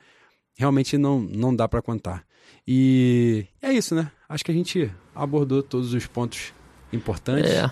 realmente 0.57 0.97
não 0.99 1.20
não 1.20 1.55
dá 1.55 1.68
para 1.68 1.80
contar. 1.82 2.24
E 2.66 3.47
é 3.61 3.72
isso, 3.72 3.95
né? 3.95 4.11
Acho 4.28 4.45
que 4.45 4.51
a 4.51 4.55
gente 4.55 4.90
abordou 5.14 5.62
todos 5.62 5.92
os 5.95 6.07
pontos 6.07 6.53
importantes. 6.92 7.51
É. 7.51 7.70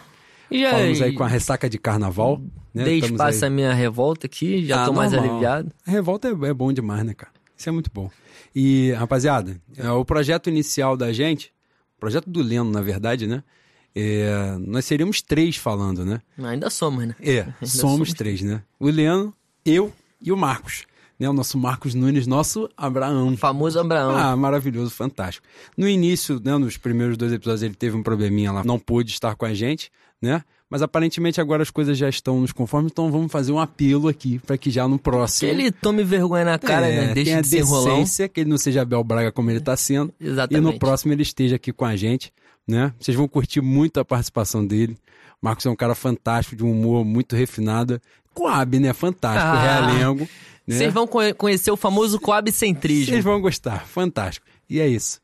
E 0.51 0.61
já 0.61 0.71
Falamos 0.71 1.01
aí 1.01 1.13
com 1.15 1.25
a 1.25 1.29
ressaca 1.29 1.69
de 1.69 1.79
carnaval, 1.79 2.41
né? 2.75 2.85
dei 2.85 2.97
Estamos 2.99 3.19
espaço 3.21 3.45
aí- 3.45 3.51
à 3.51 3.55
minha 3.55 3.73
revolta 3.73 4.27
aqui, 4.27 4.67
já 4.67 4.83
Ah, 4.83 4.87
tô 4.87 4.93
mais 4.93 5.11
normal. 5.13 5.31
aliviado. 5.31 5.73
A 5.87 5.91
revolta 5.91 6.29
é, 6.29 6.31
é 6.49 6.53
bom 6.55 6.71
demais, 6.73 7.05
né, 7.05 7.15
cara? 7.15 7.33
Isso 7.57 7.69
é 7.69 7.73
muito 7.73 7.91
bom. 7.93 8.11
E, 8.55 8.93
rapaziada, 8.93 9.57
é, 9.79 9.91
o 9.91 10.05
projeto 10.05 10.51
inicial 10.51 10.95
da 10.95 11.11
gente, 11.11 11.51
o 11.97 12.01
projeto 12.01 12.29
do 12.29 12.43
Leno, 12.43 12.71
na 12.71 12.83
verdade, 12.83 13.27
né? 13.27 13.43
É, 13.95 14.57
nós 14.59 14.85
seríamos 14.85 15.21
três 15.21 15.57
falando, 15.57 16.05
né? 16.05 16.21
Ainda 16.43 16.71
somos, 16.71 17.07
né? 17.07 17.15
É, 17.21 17.45
somos, 17.61 17.73
somos 17.73 18.13
três, 18.15 18.43
né? 18.43 18.63
O 18.79 18.89
Leno, 18.89 19.35
eu 19.65 19.93
e 20.21 20.33
o 20.33 20.37
Marcos. 20.37 20.85
Né, 21.19 21.29
o 21.29 21.33
nosso 21.33 21.57
Marcos 21.57 21.95
Nunes, 21.95 22.27
nosso 22.27 22.69
Abraão. 22.77 23.37
Famoso 23.37 23.79
Abraão. 23.79 24.17
Ah, 24.17 24.37
maravilhoso, 24.37 24.91
fantástico. 24.91 25.47
No 25.77 25.89
início, 25.89 26.41
né, 26.43 26.59
nos 26.59 26.77
primeiros 26.77 27.17
dois 27.17 27.33
episódios, 27.33 27.63
ele 27.63 27.75
teve 27.75 27.97
um 27.97 28.03
probleminha 28.03 28.51
lá, 28.51 28.65
não 28.65 28.77
pôde 28.77 29.13
estar 29.13 29.37
com 29.37 29.45
a 29.45 29.55
gente, 29.55 29.89
né? 30.21 30.43
Mas 30.73 30.81
aparentemente 30.81 31.39
agora 31.39 31.63
as 31.63 31.71
coisas 31.71 31.99
já 31.99 32.09
estão 32.09 32.41
nos 32.41 32.51
conformes, 32.51 32.91
então 32.91 33.13
vamos 33.13 33.31
fazer 33.31 33.53
um 33.53 33.59
apelo 33.59 34.09
aqui 34.09 34.39
para 34.39 34.57
que 34.57 34.71
já 34.71 34.89
no 34.89 34.99
próximo. 34.99 35.49
Que 35.49 35.55
ele 35.55 35.71
tome 35.71 36.03
vergonha 36.03 36.47
na 36.47 36.59
cara, 36.59 36.89
é, 36.89 37.09
né? 37.09 37.15
Deixe 37.15 37.31
tenha 37.31 37.43
de 37.43 37.49
ser 37.49 37.59
enrolão. 37.59 38.03
que 38.33 38.41
ele 38.41 38.49
não 38.49 38.57
seja 38.57 38.81
Abel 38.81 39.05
Braga 39.05 39.31
como 39.31 39.51
ele 39.51 39.59
está 39.59 39.77
sendo. 39.77 40.15
Exatamente. 40.19 40.67
E 40.67 40.73
no 40.73 40.79
próximo 40.79 41.13
ele 41.13 41.21
esteja 41.21 41.57
aqui 41.57 41.75
com 41.75 41.85
a 41.85 41.95
gente, 41.95 42.33
né? 42.67 42.93
Vocês 42.99 43.17
vão 43.17 43.27
curtir 43.29 43.61
muito 43.61 43.99
a 44.01 44.05
participação 44.05 44.65
dele. 44.67 44.97
Marcos 45.41 45.67
é 45.67 45.71
um 45.71 45.77
cara 45.77 45.95
fantástico, 45.95 46.55
de 46.57 46.65
um 46.65 46.71
humor 46.71 47.05
muito 47.05 47.35
refinado. 47.35 48.01
Coab, 48.35 48.79
né? 48.79 48.93
Fantástico, 48.93 49.47
Ah. 49.47 49.61
realengo. 49.63 50.29
né? 50.67 50.77
Vocês 50.77 50.93
vão 50.95 51.07
conhe- 51.07 51.35
conhecer 51.35 51.71
o 51.71 51.77
famoso 51.77 52.21
coabcentrismo. 52.21 53.07
Vocês 53.13 53.25
vão 53.25 53.41
gostar, 53.41 53.85
fantástico. 53.87 54.47
E 54.71 54.81
é 54.81 54.87
isso. 54.87 55.21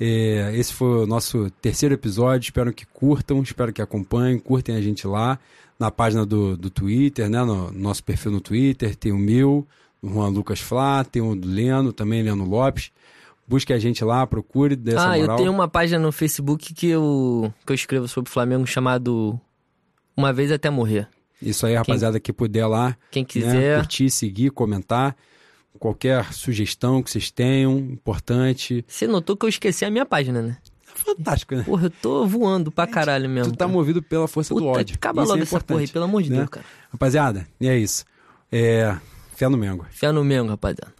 É, 0.00 0.52
esse 0.54 0.72
foi 0.72 1.02
o 1.02 1.06
nosso 1.06 1.50
terceiro 1.60 1.94
episódio. 1.94 2.46
Espero 2.46 2.72
que 2.72 2.86
curtam, 2.86 3.42
espero 3.42 3.72
que 3.72 3.82
acompanhem, 3.82 4.38
curtem 4.38 4.76
a 4.76 4.80
gente 4.80 5.06
lá 5.06 5.38
na 5.78 5.90
página 5.90 6.24
do, 6.24 6.56
do 6.56 6.70
Twitter, 6.70 7.28
né? 7.28 7.42
No 7.44 7.72
nosso 7.72 8.04
perfil 8.04 8.30
no 8.30 8.40
Twitter. 8.40 8.94
Tem 8.94 9.10
o 9.10 9.18
meu, 9.18 9.66
o 10.00 10.08
Juan 10.08 10.28
Lucas 10.28 10.60
Flá, 10.60 11.02
tem 11.02 11.20
o 11.20 11.34
do 11.34 11.48
Leno, 11.48 11.92
também 11.92 12.22
Leno 12.22 12.44
Lopes. 12.44 12.92
Busque 13.48 13.72
a 13.72 13.78
gente 13.78 14.04
lá, 14.04 14.26
procure, 14.26 14.76
dê 14.76 14.92
essa 14.94 15.10
Ah, 15.10 15.16
eu 15.18 15.22
moral. 15.22 15.36
tenho 15.38 15.50
uma 15.50 15.66
página 15.66 15.98
no 15.98 16.12
Facebook 16.12 16.74
que 16.74 16.86
eu, 16.88 17.52
que 17.64 17.72
eu 17.72 17.74
escrevo 17.74 18.06
sobre 18.06 18.28
o 18.28 18.32
Flamengo 18.32 18.66
chamado 18.66 19.40
Uma 20.16 20.32
Vez 20.32 20.52
Até 20.52 20.68
Morrer. 20.68 21.08
Isso 21.40 21.64
aí, 21.66 21.74
rapaziada, 21.74 22.20
que 22.20 22.32
puder 22.32 22.66
lá, 22.66 22.96
Quem 23.10 23.22
né? 23.22 23.26
quiser, 23.28 23.78
curtir, 23.78 24.10
seguir, 24.10 24.50
comentar. 24.50 25.16
Qualquer 25.78 26.32
sugestão 26.32 27.00
que 27.02 27.10
vocês 27.10 27.30
tenham, 27.30 27.78
importante. 27.78 28.84
você 28.86 29.06
notou 29.06 29.36
que 29.36 29.46
eu 29.46 29.48
esqueci 29.48 29.84
a 29.84 29.90
minha 29.90 30.04
página, 30.04 30.42
né? 30.42 30.56
Fantástico, 30.82 31.54
né? 31.54 31.62
Porra, 31.62 31.86
eu 31.86 31.90
tô 31.90 32.26
voando 32.26 32.72
pra 32.72 32.84
caralho 32.86 33.30
mesmo. 33.30 33.52
Tu 33.52 33.56
tá 33.56 33.64
cara. 33.66 33.72
movido 33.72 34.02
pela 34.02 34.26
força 34.26 34.52
do 34.52 34.60
Puta, 34.60 34.80
ódio. 34.80 34.96
acaba 34.96 35.22
Isso 35.22 35.30
logo 35.30 35.40
é 35.40 35.42
essa 35.44 35.60
porra 35.60 35.80
aí, 35.80 35.86
pelo 35.88 36.04
amor 36.06 36.22
de 36.24 36.30
né? 36.30 36.38
Deus, 36.38 36.48
cara. 36.50 36.66
Rapaziada, 36.90 37.46
e 37.60 37.68
é 37.68 37.78
isso. 37.78 38.04
É, 38.50 38.96
fé 39.36 39.48
no 39.48 39.56
Mengo. 39.56 39.86
Fé 39.90 40.10
no 40.10 40.24
Mengo, 40.24 40.48
rapaziada. 40.48 40.92